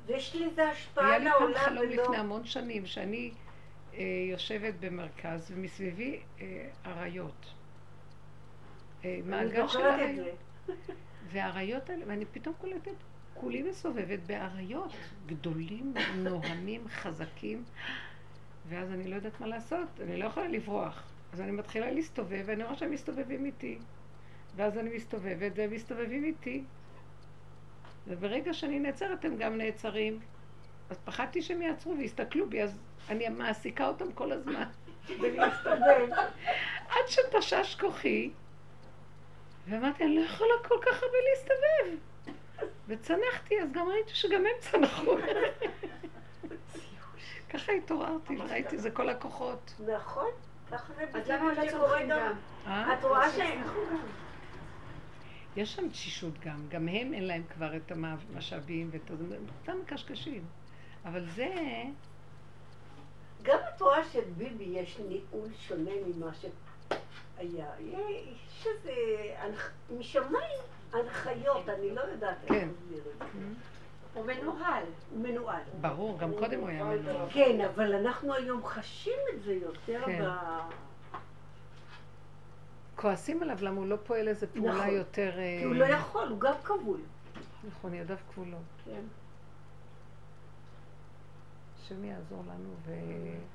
ויש 0.06 0.36
לזה 0.36 0.68
השפעה 0.68 1.06
היה 1.06 1.16
על 1.16 1.22
לי 1.22 1.30
פעם 1.30 1.42
העולם 1.42 1.54
חלום. 1.54 1.84
לפני 1.84 2.16
המון 2.16 2.44
שנים, 2.44 2.86
שאני 2.86 3.30
אה, 3.94 4.02
יושבת 4.30 4.74
במרכז, 4.80 5.50
ומסביבי 5.54 6.20
אה, 6.40 6.68
אריות. 6.86 7.46
אה, 9.04 9.14
אני 9.14 9.22
מעגל 9.22 9.68
של 9.68 9.78
אריות. 9.78 10.36
והאריות 11.32 11.90
האלה, 11.90 12.04
ואני 12.08 12.24
פתאום 12.24 12.54
קולטת, 12.60 12.94
כולי 13.34 13.62
מסובבת 13.62 14.18
באריות, 14.26 14.92
גדולים, 15.26 15.94
נוהמים, 16.16 16.88
חזקים, 16.88 17.64
ואז 18.68 18.92
אני 18.92 19.10
לא 19.10 19.14
יודעת 19.14 19.40
מה 19.40 19.46
לעשות, 19.46 19.88
אני 20.00 20.16
לא 20.16 20.24
יכולה 20.24 20.48
לברוח. 20.48 21.02
אז 21.32 21.40
אני 21.40 21.50
מתחילה 21.50 21.90
להסתובב, 21.90 22.42
ואני 22.46 22.64
רואה 22.64 22.76
שהם 22.76 22.90
מסתובבים 22.90 23.44
איתי. 23.44 23.78
ואז 24.56 24.78
אני 24.78 24.96
מסתובבת, 24.96 25.52
והם 25.54 25.70
מסתובבים 25.70 26.24
איתי. 26.24 26.64
וברגע 28.06 28.54
שאני 28.54 28.78
נעצרת, 28.78 29.24
הם 29.24 29.36
גם 29.36 29.58
נעצרים. 29.58 30.20
אז 30.90 30.98
פחדתי 31.04 31.42
שהם 31.42 31.62
יעצרו 31.62 31.94
ויסתכלו 31.98 32.48
בי, 32.48 32.62
אז 32.62 32.78
אני 33.08 33.28
מעסיקה 33.28 33.88
אותם 33.88 34.12
כל 34.12 34.32
הזמן. 34.32 34.64
ולהסתובב. 35.20 36.08
עד 36.88 37.08
שתשש 37.08 37.76
כוחי, 37.80 38.30
ואמרתי, 39.68 40.04
אני 40.04 40.16
לא 40.16 40.20
יכולה 40.20 40.54
כל 40.68 40.78
כך 40.82 41.02
הרבה 41.02 41.16
להסתובב. 41.30 41.98
וצנחתי, 42.88 43.60
אז 43.60 43.72
גם 43.72 43.88
ראיתי 43.88 44.14
שגם 44.14 44.40
הם 44.40 44.60
צנחו. 44.60 45.16
ככה 47.50 47.72
התעוררתי, 47.72 48.36
וראיתי, 48.38 48.78
זה 48.78 48.90
כל 48.90 49.08
הכוחות. 49.08 49.74
נכון, 49.96 50.30
ככה 50.70 50.92
זה 50.94 51.02
אז 51.02 51.08
בדיוק 51.08 51.28
למה 51.28 51.44
מה 51.44 51.64
לא 51.64 51.68
שקורה 51.68 52.04
גם. 52.04 52.32
אה? 52.66 52.94
את 52.94 53.04
רואה 53.04 53.30
שהם... 53.30 53.62
יש 55.56 55.74
שם 55.74 55.88
תשישות 55.88 56.32
גם, 56.44 56.68
גם 56.68 56.88
הם 56.88 57.14
אין 57.14 57.24
להם 57.26 57.42
כבר 57.54 57.76
את 57.76 57.92
המשאבים 57.92 58.88
ואת 58.92 59.10
ה- 59.10 59.14
אותם 59.62 59.80
מקשקשים. 59.82 60.44
אבל 61.04 61.24
זה, 61.28 61.54
גם 63.42 63.58
את 63.76 63.80
רואה 63.82 64.04
שביבי 64.04 64.64
יש 64.64 64.98
ניהול 65.08 65.48
שונה 65.58 65.90
ממה 66.06 66.30
שהיה. 66.34 67.66
יש 67.80 68.66
איזה... 68.66 68.92
הנח- 69.38 69.70
משמיים 69.98 70.58
הנחיות, 70.92 71.68
אני 71.68 71.94
לא 71.94 72.00
יודעת 72.00 72.36
איך 72.42 72.48
כן. 72.52 72.68
להסביר 72.68 72.98
את 73.12 73.18
זה. 73.18 73.24
הוא 74.14 74.24
מנוהל. 74.26 74.82
הוא 75.10 75.20
מנוהל. 75.22 75.62
ברור, 75.80 76.18
גם 76.18 76.32
קודם 76.38 76.60
הוא 76.60 76.68
היה 76.68 76.84
מנהל. 76.84 77.16
כן, 77.32 77.60
אבל 77.74 77.94
אנחנו 77.94 78.34
היום 78.34 78.64
חשים 78.66 79.18
את 79.34 79.42
זה 79.42 79.54
יותר 79.54 80.02
כן. 80.06 80.24
ב... 80.24 80.28
כועסים 82.96 83.42
עליו 83.42 83.58
למה 83.60 83.76
הוא 83.76 83.86
לא 83.86 83.96
פועל 84.06 84.28
איזה 84.28 84.46
פעולה 84.46 84.74
נכון. 84.74 84.88
יותר... 84.90 85.38
אה, 85.38 85.56
כי 85.58 85.64
הוא 85.64 85.74
לא 85.74 85.84
יכול, 85.84 86.28
הוא 86.28 86.40
גם 86.40 86.54
כבול. 86.64 87.00
נכון, 87.68 87.94
ידיו 87.94 88.16
כבולות. 88.32 88.60
כן. 88.84 89.02
השם 91.82 92.04
יעזור 92.04 92.42
לנו 92.48 92.70
ו... 92.86 92.92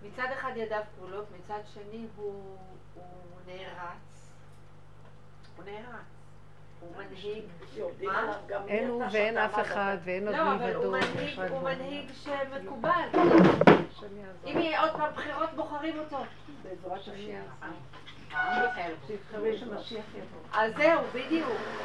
מצד 0.03 0.27
אחד 0.33 0.51
ידיו 0.55 0.81
כבולות, 0.95 1.25
מצד 1.39 1.59
שני 1.73 2.07
הוא, 2.15 2.57
הוא 2.95 3.03
נערץ. 3.47 4.31
הוא 5.57 5.65
נערץ. 5.65 6.05
הוא 6.81 6.95
מנהיג. 6.97 7.43
אין 8.67 8.89
הוא 8.89 9.03
ואין 9.11 9.37
אף 9.37 9.59
אחד, 9.59 9.97
ואין 10.03 10.27
עוד 10.27 10.35
לא, 10.35 10.55
אבל 10.55 10.75
הוא 10.75 10.97
מלבדו. 10.97 11.59
מנהיג. 11.61 12.11
שמקובל. 12.13 13.07
אם 14.45 14.57
יהיה 14.57 14.81
עוד 14.81 14.91
פעם 14.91 15.13
בחירות, 15.13 15.49
בוחרים 15.55 15.99
אותו. 15.99 16.17
בעזרת 16.63 16.99
השם. 16.99 17.41
אז 20.53 20.73
זהו, 20.77 21.01
בדיוק. 21.13 21.81